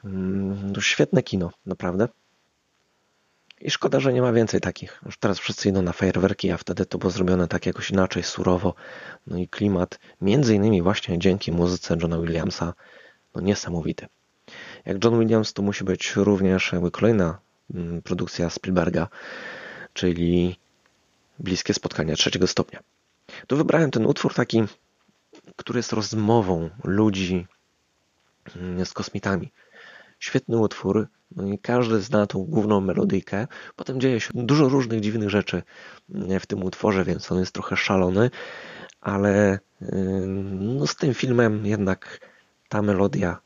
Mm, 0.05 0.73
świetne 0.81 1.23
kino, 1.23 1.51
naprawdę. 1.67 2.09
I 3.61 3.71
szkoda, 3.71 4.01
że 4.01 4.13
nie 4.13 4.23
ma 4.23 4.33
więcej 4.33 4.61
takich. 4.61 5.01
Już 5.07 5.19
teraz 5.19 5.39
wszyscy 5.39 5.69
idą 5.69 5.83
na 5.83 5.93
fajerwerki, 5.93 6.51
a 6.51 6.57
wtedy 6.57 6.87
to 6.87 6.99
było 6.99 7.11
zrobione 7.11 7.49
tak 7.49 7.67
jakoś 7.67 7.91
inaczej, 7.91 8.23
surowo. 8.23 8.75
No 9.27 9.39
i 9.39 9.49
klimat, 9.49 9.99
między 10.21 10.55
innymi 10.55 10.83
właśnie 10.83 11.19
dzięki 11.19 11.53
muzyce 11.53 11.97
Johna 12.01 12.19
Williamsa, 12.19 12.75
no 13.35 13.41
niesamowity. 13.41 14.07
Jak 14.87 15.05
John 15.05 15.19
Williams, 15.19 15.53
to 15.53 15.63
musi 15.63 15.85
być 15.85 16.17
również 16.17 16.73
jakby 16.73 16.91
kolejna 16.91 17.39
mm, 17.75 18.03
produkcja 18.03 18.51
Spielberga, 18.51 19.09
czyli 19.93 20.59
Bliskie 21.39 21.75
Spotkania 21.75 22.15
trzeciego 22.15 22.47
stopnia. 22.47 22.81
Tu 23.47 23.57
wybrałem 23.57 23.91
ten 23.91 24.07
utwór 24.07 24.35
taki, 24.35 24.63
który 25.57 25.79
jest 25.79 25.93
rozmową 25.93 26.71
ludzi 26.85 27.47
mm, 28.57 28.87
z 28.87 28.93
kosmitami. 28.93 29.53
Świetny 30.21 30.59
utwór, 30.59 31.09
no 31.37 31.47
i 31.47 31.59
każdy 31.59 32.01
zna 32.01 32.27
tą 32.27 32.45
główną 32.45 32.81
melodyjkę. 32.81 33.47
Potem 33.77 34.01
dzieje 34.01 34.21
się 34.21 34.31
dużo 34.35 34.69
różnych 34.69 35.01
dziwnych 35.01 35.31
rzeczy 35.31 35.63
w 36.41 36.47
tym 36.47 36.63
utworze, 36.63 37.05
więc 37.05 37.33
on 37.33 37.39
jest 37.39 37.53
trochę 37.53 37.77
szalony, 37.77 38.31
ale 39.01 39.59
no 40.59 40.87
z 40.87 40.97
tym 40.97 41.15
filmem 41.15 41.67
jednak 41.67 42.21
ta 42.69 42.83
melodia, 42.83 43.41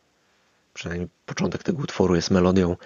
przynajmniej 0.74 1.08
początek 1.26 1.62
tego 1.62 1.82
utworu 1.82 2.14
jest 2.14 2.30
melodią, 2.30 2.76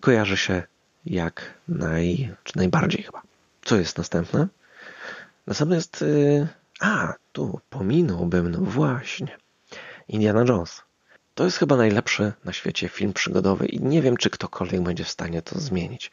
kojarzy 0.00 0.36
się 0.36 0.62
jak 1.06 1.54
naj, 1.68 2.34
czy 2.44 2.56
najbardziej 2.56 3.02
chyba. 3.02 3.22
co 3.64 3.76
jest 3.76 3.98
następne? 3.98 4.48
Następne 5.46 5.76
jest... 5.76 6.02
y, 6.02 6.48
A, 6.80 7.14
tu 7.32 7.60
pominąłbym, 7.70 8.50
no 8.50 8.58
właśnie. 8.58 9.36
Indiana 10.08 10.44
Jones. 10.48 10.82
To 11.34 11.44
jest 11.44 11.56
chyba 11.56 11.76
najlepszy 11.76 12.32
na 12.44 12.52
świecie 12.52 12.88
film 12.88 13.12
przygodowy 13.12 13.66
i 13.66 13.82
nie 13.82 14.02
wiem, 14.02 14.16
czy 14.16 14.30
ktokolwiek 14.30 14.82
będzie 14.82 15.04
w 15.04 15.10
stanie 15.10 15.42
to 15.42 15.60
zmienić. 15.60 16.10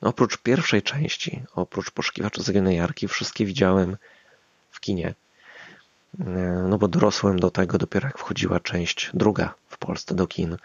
Oprócz 0.00 0.38
pierwszej 0.38 0.82
części, 0.82 1.42
oprócz 1.54 1.90
Poszukiwacza 1.90 2.42
Zaginionej 2.42 2.76
Jarki, 2.76 3.08
wszystkie 3.08 3.46
widziałem 3.46 3.96
w 4.70 4.80
kinie. 4.80 5.14
E, 6.20 6.66
No 6.68 6.78
bo 6.78 6.88
dorosłem 6.88 7.38
do 7.38 7.50
tego 7.50 7.78
dopiero 7.78 8.06
jak 8.06 8.18
wchodziła 8.18 8.60
część 8.60 9.10
druga 9.14 9.54
w 9.68 9.78
Polsce 9.78 10.14
do 10.14 10.26
kin 10.26 10.56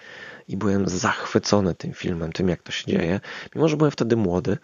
i 0.48 0.58
byłem 0.58 0.90
zachwycony 0.90 1.76
tym 1.76 1.94
filmem, 1.94 2.32
tym 2.34 2.50
jak 2.50 2.64
to 2.64 2.72
się 2.72 2.92
dzieje. 2.92 3.20
Mimo, 3.56 3.68
że 3.68 3.78
byłem 3.78 3.92
wtedy 3.92 4.16
młody, 4.16 4.58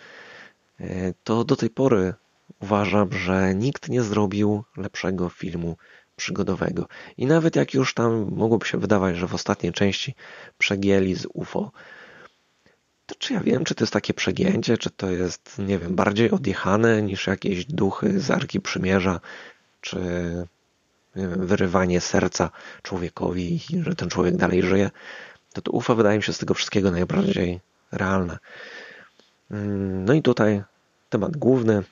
e, 0.79 1.13
to 1.23 1.43
do 1.43 1.55
tej 1.55 1.69
pory 1.69 2.13
uważam, 2.59 3.13
że 3.13 3.55
nikt 3.55 3.89
nie 3.89 4.03
zrobił 4.03 4.63
lepszego 4.77 5.29
filmu 5.29 5.77
przygodowego. 6.15 6.87
I 7.17 7.25
nawet 7.25 7.55
jak 7.55 7.73
już 7.73 7.93
tam 7.93 8.31
mogłoby 8.31 8.65
się 8.65 8.77
wydawać, 8.77 9.17
że 9.17 9.27
w 9.27 9.33
ostatniej 9.33 9.73
części 9.73 10.15
przegięli 10.57 11.15
z 11.15 11.27
UFO, 11.33 11.71
to 13.05 13.15
czy 13.15 13.33
ja 13.33 13.39
wiem, 13.39 13.63
czy 13.63 13.75
to 13.75 13.83
jest 13.83 13.93
takie 13.93 14.13
przegięcie, 14.13 14.77
czy 14.77 14.89
to 14.89 15.11
jest, 15.11 15.59
nie 15.59 15.79
wiem, 15.79 15.95
bardziej 15.95 16.31
odjechane 16.31 17.01
niż 17.01 17.27
jakieś 17.27 17.65
duchy 17.65 18.19
z 18.19 18.31
Arki 18.31 18.61
Przymierza, 18.61 19.19
czy 19.81 19.97
wiem, 21.15 21.47
wyrywanie 21.47 22.01
serca 22.01 22.49
człowiekowi 22.81 23.55
i 23.55 23.83
że 23.83 23.95
ten 23.95 24.09
człowiek 24.09 24.35
dalej 24.35 24.63
żyje, 24.63 24.91
to 25.53 25.61
to 25.61 25.71
UFO 25.71 25.95
wydaje 25.95 26.17
mi 26.17 26.23
się 26.23 26.33
z 26.33 26.37
tego 26.37 26.53
wszystkiego 26.53 26.91
najbardziej 26.91 27.59
realne. 27.91 28.37
Mm, 29.51 30.05
No 30.05 30.13
i 30.13 30.21
tutaj 30.21 30.63
temat 31.09 31.37
główny, 31.37 31.83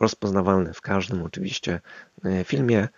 rozpoznawalny 0.00 0.74
w 0.74 0.80
każdym 0.80 1.22
oczywiście 1.22 1.80
e, 2.24 2.44
filmie, 2.44 2.88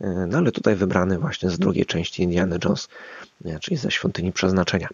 no 0.00 0.38
ale 0.38 0.52
tutaj 0.52 0.74
wybrany 0.74 1.18
właśnie 1.18 1.50
z 1.50 1.58
drugiej 1.58 1.86
części 1.86 2.22
Indiana 2.22 2.56
Jones, 2.64 2.88
e, 3.44 3.58
czyli 3.60 3.76
ze 3.76 3.90
Świątyni 3.90 4.32
Przeznaczenia. 4.32 4.88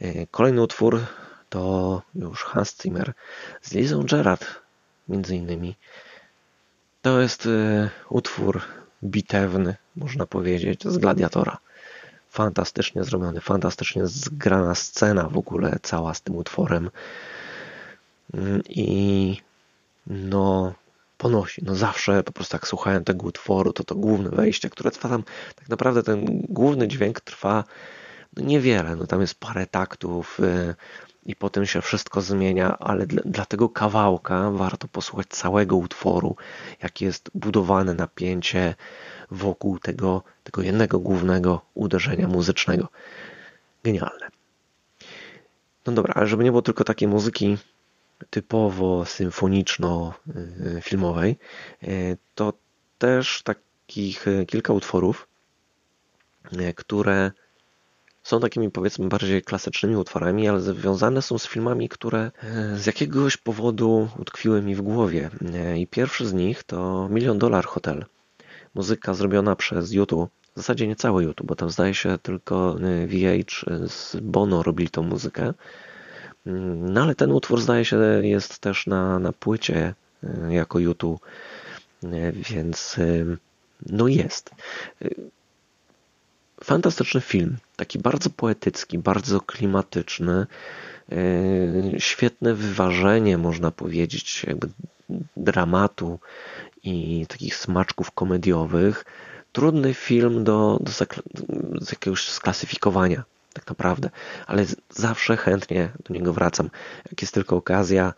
E, 0.00 0.26
Kolejny 0.26 0.62
utwór 0.62 1.00
to 1.48 2.02
już 2.14 2.44
Hans 2.44 2.82
Zimmer 2.82 3.12
z 3.62 3.72
Lizą 3.72 4.02
Gerard 4.02 4.46
między 5.08 5.36
innymi. 5.36 5.76
To 7.02 7.20
jest 7.20 7.46
e, 7.46 7.90
utwór 8.08 8.62
bitewny, 9.04 9.76
można 9.96 10.26
powiedzieć, 10.26 10.84
z 10.84 10.98
Gladiatora. 10.98 11.58
Fantastycznie 12.30 13.04
zrobiony, 13.04 13.40
fantastycznie 13.40 14.06
zgrana 14.06 14.74
scena 14.74 15.28
w 15.28 15.38
ogóle 15.38 15.78
cała 15.82 16.14
z 16.14 16.22
tym 16.22 16.36
utworem. 16.36 16.90
Mm, 18.34 18.62
I 18.68 19.36
no 20.06 20.74
ponosi. 21.20 21.62
No 21.64 21.74
zawsze 21.74 22.22
po 22.22 22.32
prostu 22.32 22.56
jak 22.56 22.66
słuchałem 22.68 23.04
tego 23.04 23.26
utworu, 23.26 23.72
to 23.72 23.84
to 23.84 23.94
główne 23.94 24.30
wejście, 24.30 24.70
które 24.70 24.90
trwa 24.90 25.08
tam, 25.08 25.22
tak 25.54 25.68
naprawdę 25.68 26.02
ten 26.02 26.24
główny 26.48 26.88
dźwięk 26.88 27.20
trwa 27.20 27.64
no 28.36 28.44
niewiele. 28.44 28.96
No 28.96 29.06
tam 29.06 29.20
jest 29.20 29.40
parę 29.40 29.66
taktów 29.66 30.40
y, 30.40 30.74
i 31.26 31.36
potem 31.36 31.66
się 31.66 31.80
wszystko 31.80 32.20
zmienia, 32.20 32.78
ale 32.78 33.06
dla, 33.06 33.22
dla 33.24 33.44
tego 33.44 33.68
kawałka 33.68 34.50
warto 34.50 34.88
posłuchać 34.88 35.26
całego 35.26 35.76
utworu, 35.76 36.36
jakie 36.82 37.04
jest 37.06 37.30
budowane 37.34 37.94
napięcie 37.94 38.74
wokół 39.30 39.78
tego, 39.78 40.22
tego 40.44 40.62
jednego 40.62 40.98
głównego 40.98 41.60
uderzenia 41.74 42.28
muzycznego. 42.28 42.88
Genialne. 43.84 44.28
No 45.86 45.92
dobra, 45.92 46.14
ale 46.14 46.26
żeby 46.26 46.44
nie 46.44 46.50
było 46.50 46.62
tylko 46.62 46.84
takiej 46.84 47.08
muzyki 47.08 47.58
typowo 48.30 49.04
symfoniczno-filmowej, 49.04 51.36
y, 51.82 52.16
to 52.34 52.52
też 52.98 53.42
takich 53.42 54.28
y, 54.28 54.46
kilka 54.46 54.72
utworów, 54.72 55.28
y, 56.52 56.74
które 56.74 57.30
są 58.22 58.40
takimi 58.40 58.70
powiedzmy 58.70 59.08
bardziej 59.08 59.42
klasycznymi 59.42 59.96
utworami, 59.96 60.48
ale 60.48 60.60
związane 60.60 61.22
są 61.22 61.38
z 61.38 61.46
filmami, 61.46 61.88
które 61.88 62.30
e, 62.42 62.76
z 62.76 62.86
jakiegoś 62.86 63.36
powodu 63.36 64.08
utkwiły 64.18 64.62
mi 64.62 64.74
w 64.74 64.82
głowie. 64.82 65.30
E, 65.54 65.78
I 65.78 65.86
pierwszy 65.86 66.26
z 66.26 66.32
nich 66.32 66.62
to 66.62 67.08
Million 67.08 67.38
Dollar 67.38 67.64
Hotel. 67.64 68.04
Muzyka 68.74 69.14
zrobiona 69.14 69.56
przez 69.56 69.92
YouTube. 69.92 70.30
W 70.54 70.56
zasadzie 70.56 70.86
nie 70.86 70.96
cały 70.96 71.24
YouTube, 71.24 71.46
bo 71.46 71.54
tam 71.54 71.70
zdaje 71.70 71.94
się 71.94 72.18
tylko 72.22 72.76
e, 72.80 73.06
VH 73.06 73.64
z 73.86 74.16
Bono 74.22 74.62
robili 74.62 74.90
tą 74.90 75.02
muzykę. 75.02 75.54
Mm, 76.46 76.92
No 76.92 77.02
ale 77.02 77.14
ten 77.14 77.32
utwór 77.32 77.60
zdaje 77.60 77.84
się 77.84 77.96
jest 78.22 78.58
też 78.58 78.86
na, 78.86 79.18
na 79.18 79.32
płycie 79.32 79.94
e, 80.24 80.54
jako 80.54 80.78
YouTube, 80.78 81.20
E, 82.04 82.32
więc 82.32 82.98
e, 82.98 83.36
no 83.86 84.08
jest. 84.08 84.50
Fantastyczny 86.64 87.20
film, 87.20 87.56
taki 87.76 87.98
bardzo 87.98 88.30
poetycki, 88.30 88.98
bardzo 88.98 89.40
klimatyczny, 89.40 90.46
świetne 91.98 92.54
wyważenie, 92.54 93.38
można 93.38 93.70
powiedzieć, 93.70 94.44
jakby 94.44 94.68
dramatu 95.36 96.18
i 96.82 97.26
takich 97.28 97.56
smaczków 97.56 98.10
komediowych. 98.10 99.04
Trudny 99.52 99.94
film 99.94 100.44
do, 100.44 100.78
do 100.80 100.92
z 101.80 101.90
jakiegoś 101.92 102.28
sklasyfikowania, 102.28 103.24
tak 103.52 103.68
naprawdę, 103.68 104.10
ale 104.46 104.66
zawsze 104.90 105.36
chętnie 105.36 105.92
do 106.04 106.14
niego 106.14 106.32
wracam. 106.32 106.70
Jak 107.10 107.22
jest 107.22 107.34
tylko 107.34 107.56
okazja, 107.56 108.14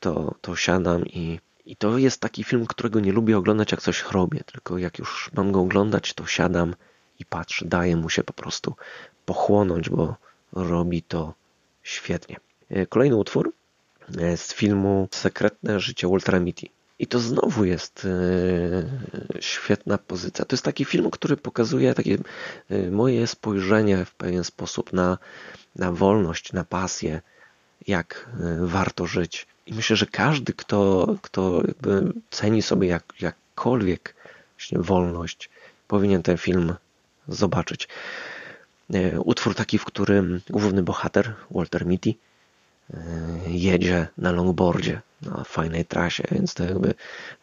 to, 0.00 0.34
to 0.40 0.56
siadam 0.56 1.06
i, 1.06 1.40
i 1.66 1.76
to 1.76 1.98
jest 1.98 2.20
taki 2.20 2.44
film, 2.44 2.66
którego 2.66 3.00
nie 3.00 3.12
lubię 3.12 3.38
oglądać, 3.38 3.72
jak 3.72 3.82
coś 3.82 4.04
robię, 4.12 4.40
tylko 4.46 4.78
jak 4.78 4.98
już 4.98 5.30
mam 5.34 5.52
go 5.52 5.60
oglądać, 5.60 6.14
to 6.14 6.26
siadam 6.26 6.74
i 7.18 7.24
patrzę, 7.24 7.64
daje 7.68 7.96
mu 7.96 8.10
się 8.10 8.24
po 8.24 8.32
prostu 8.32 8.74
pochłonąć, 9.24 9.90
bo 9.90 10.16
robi 10.52 11.02
to 11.02 11.34
świetnie. 11.82 12.36
E, 12.70 12.86
Kolejny 12.86 13.16
utwór 13.16 13.52
e, 14.18 14.36
z 14.36 14.54
filmu 14.54 15.08
Sekretne 15.10 15.80
życie 15.80 16.08
Waltera 16.08 16.40
Mitty. 16.40 16.75
I 16.98 17.06
to 17.06 17.18
znowu 17.18 17.64
jest 17.64 18.04
e, 18.04 19.40
świetna 19.42 19.98
pozycja. 19.98 20.44
To 20.44 20.54
jest 20.54 20.64
taki 20.64 20.84
film, 20.84 21.10
który 21.10 21.36
pokazuje 21.36 21.94
takie 21.94 22.18
e, 22.70 22.90
moje 22.90 23.26
spojrzenie 23.26 24.04
w 24.04 24.14
pewien 24.14 24.44
sposób 24.44 24.92
na, 24.92 25.18
na 25.76 25.92
wolność, 25.92 26.52
na 26.52 26.64
pasję, 26.64 27.22
jak 27.86 28.30
e, 28.40 28.66
warto 28.66 29.06
żyć. 29.06 29.46
I 29.66 29.74
myślę, 29.74 29.96
że 29.96 30.06
każdy, 30.06 30.52
kto, 30.52 31.06
kto 31.22 31.62
ceni 32.30 32.62
sobie 32.62 32.88
jak, 32.88 33.04
jakkolwiek 33.20 34.14
właśnie 34.56 34.78
wolność, 34.78 35.50
powinien 35.88 36.22
ten 36.22 36.36
film 36.36 36.74
zobaczyć. 37.28 37.88
Utwór 39.24 39.54
taki, 39.54 39.78
w 39.78 39.84
którym 39.84 40.40
główny 40.50 40.82
bohater, 40.82 41.34
Walter 41.50 41.86
Mitty, 41.86 42.14
jedzie 43.46 44.08
na 44.18 44.32
longboardzie 44.32 45.00
na 45.22 45.44
fajnej 45.44 45.84
trasie, 45.84 46.24
więc 46.30 46.54
to 46.54 46.64
jakby 46.64 46.94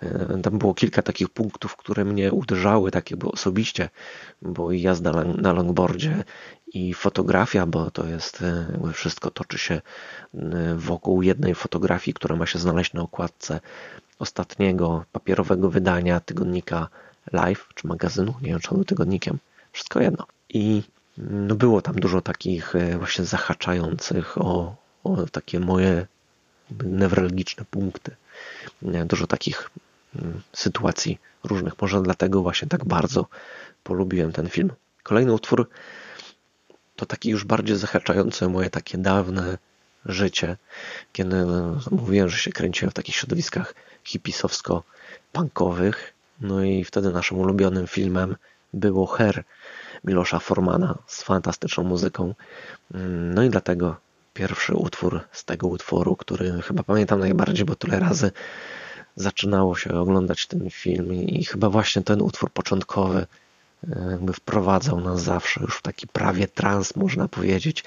e, 0.02 0.40
tam 0.44 0.58
było 0.58 0.74
kilka 0.74 1.02
takich 1.02 1.30
punktów, 1.30 1.76
które 1.76 2.06
mnie 2.06 2.32
uderzały 2.32 2.92
tak 2.92 3.12
jakby 3.12 3.28
osobiście, 3.28 3.90
bo 4.42 4.72
i 4.72 4.82
jazda 4.82 5.12
na- 5.24 5.54
longboardzie 5.54 6.24
i 6.74 6.94
fotografia, 6.94 7.66
bo 7.66 7.92
to 7.92 8.06
jest 8.06 8.42
e, 8.42 8.68
jakby 8.72 8.94
wszystko 8.94 9.32
toczy 9.32 9.58
się 9.58 9.82
e, 10.34 10.76
wokół 10.76 11.22
jednej 11.22 11.56
fotografii, 11.56 12.14
która 12.14 12.36
ma 12.36 12.46
się 12.46 12.60
znaleźć 12.60 12.94
na 12.94 13.02
okładce 13.02 13.60
ostatniego 14.20 15.06
papierowego 15.12 15.70
wydania 15.70 16.20
tygodnika 16.20 16.88
Life, 17.34 17.64
czy 17.76 17.88
magazynu, 17.88 18.34
nie 18.42 18.50
wiem 18.50 18.60
czy 18.60 18.70
on 18.70 18.76
był 18.76 18.86
tygodnikiem, 18.86 19.38
wszystko 19.72 20.02
jedno. 20.02 20.26
I 20.50 20.84
no 21.18 21.56
było 21.56 21.82
tam 21.82 21.96
dużo 21.96 22.22
takich 22.22 22.76
e, 22.76 22.98
właśnie 22.98 23.26
zahaczających 23.26 24.38
o, 24.38 24.76
o 25.04 25.26
takie 25.26 25.60
moje 25.60 26.08
newralgiczne 26.84 27.66
punkty. 27.70 28.16
Dużo 28.82 29.28
takich 29.28 29.70
mm, 30.16 30.42
sytuacji 30.54 31.20
różnych. 31.44 31.82
Może 31.82 32.02
dlatego 32.02 32.42
właśnie 32.42 32.68
tak 32.68 32.86
bardzo 32.86 33.28
polubiłem 33.84 34.32
ten 34.32 34.50
film. 34.50 34.72
Kolejny 35.04 35.34
utwór 35.34 35.70
to 36.96 37.06
taki 37.06 37.30
już 37.30 37.46
bardziej 37.46 37.78
zahaczający 37.78 38.50
moje 38.50 38.70
takie 38.70 38.98
dawne 38.98 39.58
życie, 40.06 40.58
kiedy 41.14 41.46
no, 41.46 41.80
mówiłem, 41.92 42.30
że 42.30 42.38
się 42.38 42.52
kręciłem 42.52 42.92
w 42.92 42.94
takich 42.94 43.16
środowiskach 43.16 43.76
hipisowsko-punkowych. 44.06 46.14
No 46.42 46.64
i 46.64 46.84
wtedy 46.84 47.12
naszym 47.12 47.40
ulubionym 47.40 47.88
filmem 47.88 48.36
było 48.74 49.06
Her 49.06 49.44
Milosza 50.04 50.40
Formana 50.40 50.98
z 51.08 51.24
fantastyczną 51.24 51.84
muzyką. 51.84 52.36
Mm, 52.94 53.34
No 53.34 53.44
i 53.44 53.50
dlatego 53.50 53.96
pierwszy 54.34 54.76
utwór 54.76 55.22
z 55.32 55.46
tego 55.46 55.68
utworu, 55.68 56.16
który 56.16 56.62
chyba 56.62 56.84
pamiętam 56.84 57.20
najbardziej, 57.20 57.66
bo 57.66 57.76
tyle 57.76 58.00
razy 58.00 58.32
zaczynało 59.16 59.76
się 59.76 59.94
oglądać 59.94 60.48
ten 60.48 60.70
film 60.70 61.14
i 61.14 61.46
chyba 61.46 61.70
właśnie 61.70 62.02
ten 62.02 62.22
utwór 62.22 62.52
początkowy 62.52 63.26
e, 63.92 64.12
jakby 64.12 64.34
wprowadzał 64.34 65.02
nas 65.02 65.24
zawsze 65.24 65.62
już 65.62 65.78
w 65.78 65.82
taki 65.82 66.08
prawie 66.08 66.48
trans, 66.48 66.96
można 66.96 67.28
powiedzieć. 67.28 67.84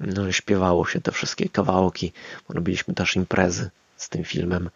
No, 0.00 0.32
śpiewało 0.32 0.86
się 0.86 1.00
te 1.00 1.12
wszystkie 1.12 1.48
kawałki, 1.48 2.12
robiliśmy 2.48 2.94
też 2.94 3.16
imprezy 3.16 3.70
z 3.96 4.08
tym 4.08 4.24
filmem. 4.24 4.70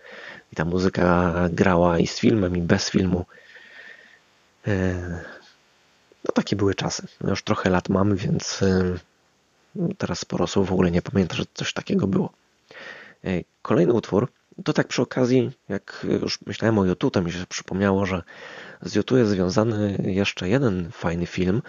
I 0.53 0.57
ta 0.57 0.65
muzyka 0.65 1.35
grała 1.51 1.99
i 1.99 2.07
z 2.07 2.19
filmem, 2.19 2.57
i 2.57 2.61
bez 2.61 2.91
filmu. 2.91 3.27
E, 4.67 4.95
no 6.25 6.33
takie 6.35 6.57
były 6.57 6.75
czasy. 6.75 7.07
No 7.21 7.31
już 7.31 7.43
trochę 7.43 7.71
lat 7.71 7.89
mamy, 7.89 8.17
więc 8.17 8.63
e, 8.63 8.99
teraz 9.99 10.19
sporo 10.19 10.45
osób 10.45 10.67
w 10.67 10.73
ogóle 10.73 10.91
nie 10.91 11.03
pamięta, 11.03 11.37
że 11.37 11.45
coś 11.55 11.73
takiego 11.73 12.07
było. 12.07 12.33
E, 13.25 13.31
kolejny 13.63 13.93
utwór, 13.93 14.33
to 14.65 14.73
tak 14.73 14.89
przy 14.89 15.03
okazji, 15.03 15.51
jak 15.69 16.07
już 16.23 16.39
myślałem 16.47 16.79
o 16.79 16.85
YouTube, 16.85 17.15
to 17.15 17.23
mi 17.23 17.33
się 17.33 17.47
przypomniało, 17.49 18.07
że 18.07 18.23
z 18.83 18.95
YouTube 18.95 19.19
jest 19.19 19.31
związany 19.31 19.99
jeszcze 20.07 20.49
jeden 20.49 20.91
fajny 20.93 21.27
film, 21.27 21.63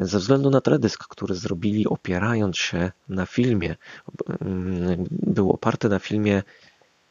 ze 0.00 0.18
względu 0.18 0.50
na 0.50 0.60
teledysk, 0.60 1.04
który 1.08 1.34
zrobili 1.34 1.86
opierając 1.86 2.56
się 2.56 2.92
na 3.08 3.26
filmie. 3.26 3.76
Był 5.10 5.50
oparty 5.50 5.88
na 5.88 5.98
filmie 5.98 6.42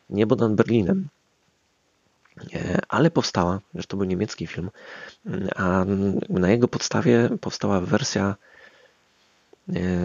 Niebo 0.09 0.35
nad 0.35 0.53
Berlinem. 0.53 1.07
Ale 2.89 3.11
powstała, 3.11 3.59
że 3.75 3.83
to 3.87 3.97
był 3.97 4.05
niemiecki 4.05 4.47
film, 4.47 4.69
a 5.55 5.85
na 6.29 6.49
jego 6.49 6.67
podstawie 6.67 7.29
powstała 7.41 7.81
wersja 7.81 8.29
e, 8.29 8.46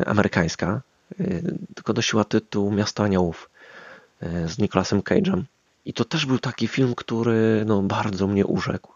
amerykańska, 0.06 0.80
e, 1.20 1.24
tylko 1.74 1.92
nosiła 1.92 2.24
tytuł 2.24 2.72
Miasto 2.72 3.04
Aniołów 3.04 3.50
e, 4.20 4.48
z 4.48 4.58
Nicolasem 4.58 5.00
Cage'em. 5.00 5.42
I 5.84 5.92
to 5.92 6.04
też 6.04 6.26
był 6.26 6.38
taki 6.38 6.68
film, 6.68 6.94
który 6.94 7.64
no, 7.66 7.82
bardzo 7.82 8.26
mnie 8.26 8.46
urzekł. 8.46 8.92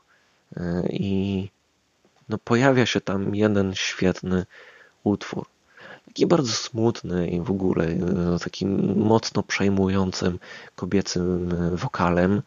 I 0.90 1.48
no, 2.28 2.38
pojawia 2.38 2.86
się 2.86 3.00
tam 3.00 3.34
jeden 3.34 3.74
świetny 3.74 4.46
utwór. 5.04 5.46
Taki 6.06 6.26
bardzo 6.26 6.52
smutny 6.52 7.28
i 7.28 7.40
w 7.40 7.50
ogóle 7.50 7.86
no, 7.94 8.38
takim 8.38 8.98
mocno 8.98 9.42
przejmującym 9.42 10.38
kobiecym 10.76 11.54
wokalem. 11.72 12.42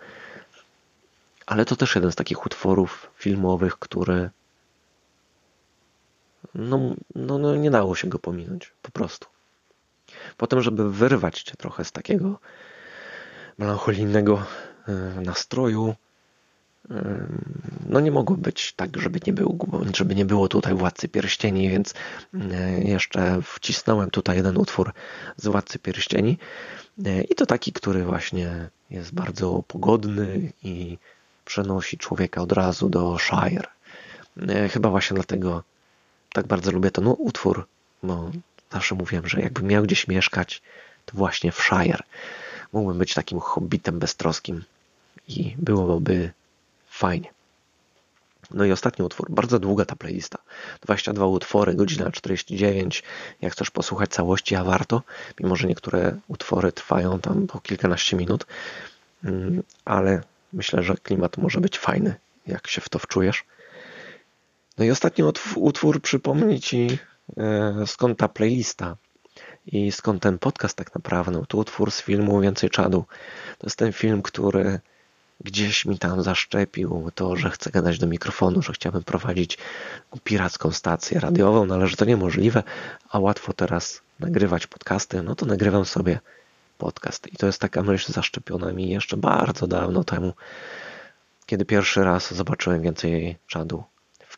Ale 1.45 1.65
to 1.65 1.75
też 1.75 1.95
jeden 1.95 2.11
z 2.11 2.15
takich 2.15 2.45
utworów 2.45 3.11
filmowych, 3.15 3.79
które 3.79 4.29
no, 6.55 6.95
no, 7.15 7.37
no 7.37 7.55
nie 7.55 7.71
dało 7.71 7.95
się 7.95 8.09
go 8.09 8.19
pominąć, 8.19 8.73
po 8.81 8.91
prostu. 8.91 9.27
Potem, 10.37 10.61
żeby 10.61 10.91
wyrwać 10.91 11.41
cię 11.41 11.55
trochę 11.57 11.85
z 11.85 11.91
takiego 11.91 12.39
melancholijnego 13.57 14.43
e, 14.87 15.21
nastroju, 15.21 15.95
no 17.89 17.99
nie 17.99 18.11
mogło 18.11 18.37
być 18.37 18.73
tak, 18.73 18.97
żeby 18.97 19.19
nie, 19.27 19.33
był, 19.33 19.57
żeby 19.95 20.15
nie 20.15 20.25
było 20.25 20.47
tutaj 20.47 20.73
Władcy 20.73 21.09
Pierścieni, 21.09 21.69
więc 21.69 21.93
e, 22.33 22.81
jeszcze 22.81 23.41
wcisnąłem 23.41 24.09
tutaj 24.09 24.37
jeden 24.37 24.57
utwór 24.57 24.93
z 25.37 25.47
Władcy 25.47 25.79
Pierścieni 25.79 26.37
e, 27.05 27.21
i 27.21 27.35
to 27.35 27.45
taki, 27.45 27.73
który 27.73 28.05
właśnie 28.05 28.69
jest 28.89 29.13
bardzo 29.13 29.63
pogodny 29.67 30.51
i 30.63 30.97
przenosi 31.45 31.97
człowieka 31.97 32.41
od 32.41 32.51
razu 32.51 32.89
do 32.89 33.17
Shire. 33.17 33.67
E, 34.47 34.69
chyba 34.69 34.89
właśnie 34.89 35.15
dlatego 35.15 35.63
tak 36.33 36.47
bardzo 36.47 36.71
lubię 36.71 36.91
ten 36.91 37.07
utwór, 37.07 37.67
bo 38.03 38.31
zawsze 38.71 38.95
mówiłem, 38.95 39.27
że 39.27 39.41
jakbym 39.41 39.67
miał 39.67 39.83
gdzieś 39.83 40.07
mieszkać, 40.07 40.61
to 41.05 41.17
właśnie 41.17 41.51
w 41.51 41.61
Shire. 41.61 42.03
Mógłbym 42.73 42.97
być 42.97 43.13
takim 43.13 43.39
hobbitem 43.39 43.99
beztroskim 43.99 44.63
i 45.27 45.55
byłoby 45.57 46.31
Fajnie. 46.99 47.33
No 48.51 48.65
i 48.65 48.71
ostatni 48.71 49.05
utwór, 49.05 49.31
bardzo 49.31 49.59
długa 49.59 49.85
ta 49.85 49.95
playlista. 49.95 50.37
22 50.81 51.25
utwory, 51.25 51.73
godzina 51.73 52.11
49. 52.11 53.03
Jak 53.41 53.53
chcesz 53.53 53.71
posłuchać 53.71 54.09
całości, 54.09 54.55
a 54.55 54.63
warto, 54.63 55.01
mimo 55.39 55.55
że 55.55 55.67
niektóre 55.67 56.17
utwory 56.27 56.71
trwają 56.71 57.19
tam 57.19 57.47
po 57.47 57.59
kilkanaście 57.59 58.17
minut, 58.17 58.45
mm, 59.23 59.63
ale 59.85 60.23
myślę, 60.53 60.83
że 60.83 60.95
klimat 60.95 61.37
może 61.37 61.61
być 61.61 61.77
fajny, 61.77 62.15
jak 62.47 62.67
się 62.67 62.81
w 62.81 62.89
to 62.89 62.99
wczujesz. 62.99 63.43
No 64.79 64.85
i 64.85 64.91
ostatni 64.91 65.23
utwór 65.55 66.01
przypomni 66.01 66.59
Ci 66.59 66.97
e, 67.37 67.73
skąd 67.87 68.19
ta 68.19 68.27
playlista 68.27 68.95
i 69.67 69.91
skąd 69.91 70.23
ten 70.23 70.39
podcast 70.39 70.77
tak 70.77 70.95
naprawdę. 70.95 71.31
No, 71.31 71.45
to 71.45 71.57
utwór 71.57 71.91
z 71.91 72.01
filmu 72.01 72.41
Więcej 72.41 72.69
Czadu. 72.69 73.05
To 73.57 73.67
jest 73.67 73.77
ten 73.77 73.93
film, 73.93 74.21
który 74.21 74.79
gdzieś 75.43 75.85
mi 75.85 75.99
tam 75.99 76.23
zaszczepił 76.23 77.11
to, 77.15 77.35
że 77.35 77.49
chcę 77.49 77.71
gadać 77.71 77.99
do 77.99 78.07
mikrofonu, 78.07 78.61
że 78.61 78.73
chciałbym 78.73 79.03
prowadzić 79.03 79.57
piracką 80.23 80.71
stację 80.71 81.19
radiową, 81.19 81.65
no 81.65 81.75
ale 81.75 81.87
że 81.87 81.95
to 81.95 82.05
niemożliwe, 82.05 82.63
a 83.09 83.19
łatwo 83.19 83.53
teraz 83.53 84.01
nagrywać 84.19 84.67
podcasty, 84.67 85.23
no 85.23 85.35
to 85.35 85.45
nagrywam 85.45 85.85
sobie 85.85 86.19
podcast. 86.77 87.27
I 87.27 87.35
to 87.35 87.45
jest 87.45 87.61
taka 87.61 87.83
myśl 87.83 88.13
zaszczepiona 88.13 88.73
mi 88.73 88.89
jeszcze 88.89 89.17
bardzo 89.17 89.67
dawno 89.67 90.03
temu, 90.03 90.33
kiedy 91.45 91.65
pierwszy 91.65 92.03
raz 92.03 92.33
zobaczyłem 92.33 92.81
więcej 92.81 93.37
czadu 93.47 93.83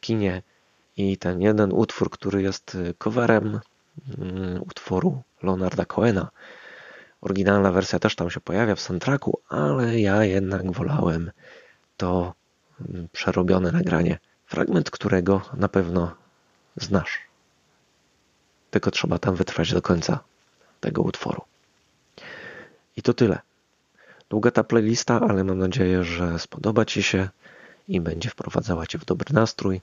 kinie 0.02 0.41
i 0.97 1.18
ten 1.18 1.41
jeden 1.41 1.74
utwór, 1.74 2.10
który 2.10 2.41
jest 2.41 2.78
coverem 2.97 3.60
mm, 4.18 4.62
utworu 4.62 5.22
Leonarda 5.43 5.86
Coena, 5.86 6.30
Oryginalna 7.22 7.72
wersja 7.72 7.99
też 7.99 8.16
tam 8.16 8.30
się 8.30 8.39
pojawia 8.39 8.76
w 8.76 8.82
soundtracku, 8.82 9.39
ale 9.49 9.99
ja 9.99 10.24
jednak 10.24 10.72
wolałem 10.72 11.32
to 11.97 12.34
mm, 12.89 13.08
przerobione 13.12 13.72
nagranie. 13.72 14.20
Fragment, 14.45 14.91
którego 14.91 15.41
na 15.54 15.68
pewno 15.68 16.16
znasz. 16.76 17.20
Tylko 18.72 18.91
trzeba 18.91 19.20
tam 19.20 19.36
wytrwać 19.36 19.74
do 19.74 19.82
końca 19.82 20.20
tego 20.80 21.02
utworu. 21.02 21.41
I 22.97 23.02
to 23.02 23.14
tyle. 23.14 23.39
Długa 24.30 24.52
ta 24.52 24.64
playlista, 24.64 25.20
ale 25.30 25.43
mam 25.43 25.58
nadzieję, 25.58 26.04
że 26.04 26.39
spodoba 26.39 26.86
Ci 26.86 27.04
się 27.04 27.30
i 27.88 28.02
będzie 28.02 28.30
wprowadzała 28.30 28.88
Cię 28.88 28.97
w 28.97 29.06
dobry 29.06 29.34
nastrój. 29.34 29.82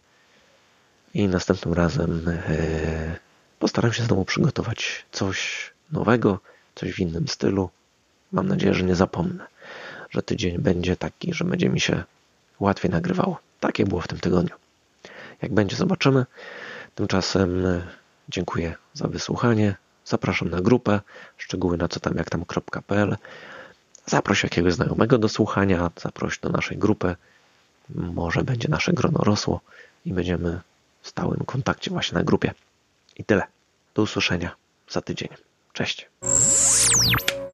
I 1.15 1.29
następnym 1.29 1.75
razem 1.75 2.29
e, 2.29 3.17
postaram 3.59 3.93
się 3.93 4.03
znowu 4.03 4.25
przygotować 4.25 5.07
coś 5.13 5.71
nowego 5.93 6.41
coś 6.75 6.93
w 6.93 6.99
innym 6.99 7.29
stylu. 7.29 7.71
Mam 8.33 8.49
nadzieję, 8.49 8.75
że 8.75 8.85
nie 8.85 8.95
zapomnę, 8.95 9.47
że 10.11 10.23
tydzień 10.23 10.59
będzie 10.59 10.97
taki, 10.97 11.35
że 11.35 11.45
będzie 11.45 11.69
mi 11.69 11.81
się 11.81 12.05
łatwiej 12.61 12.91
nagrywało. 12.91 13.39
Takie 13.61 13.87
było 13.87 14.01
w 14.01 14.09
tym 14.09 14.19
tygodniu. 14.19 14.55
Jak 15.43 15.55
będzie, 15.55 15.77
zobaczymy. 15.77 16.27
Tymczasem 16.95 17.67
e, 17.67 17.83
dziękuję 18.29 18.75
za 18.95 19.09
wysłuchanie. 19.09 19.77
Zapraszam 20.05 20.49
na 20.49 20.61
grupę, 20.61 21.01
szczegóły 21.37 21.77
na 21.77 21.89
co 21.89 22.01
tam 22.01 22.17
jak 22.17 22.31
tam.pl. 22.31 23.17
Zaproś 24.07 24.43
jakiegoś 24.43 24.73
znajomego 24.73 25.19
do 25.19 25.29
słuchania, 25.29 25.91
zaproś 25.97 26.39
do 26.39 26.49
naszej 26.49 26.79
grupy. 26.79 27.17
Może 27.95 28.45
będzie 28.45 28.69
nasze 28.69 28.93
grono 28.93 29.19
rosło 29.19 29.61
i 30.05 30.13
będziemy 30.13 30.61
stałym 31.09 31.45
kontakcie 31.47 31.91
właśnie 31.91 32.19
na 32.19 32.25
grupie. 32.25 32.55
I 33.17 33.25
tyle. 33.25 33.43
Do 33.95 34.03
usłyszenia 34.03 34.57
za 34.89 35.01
tydzień. 35.01 35.29
Cześć. 35.73 36.09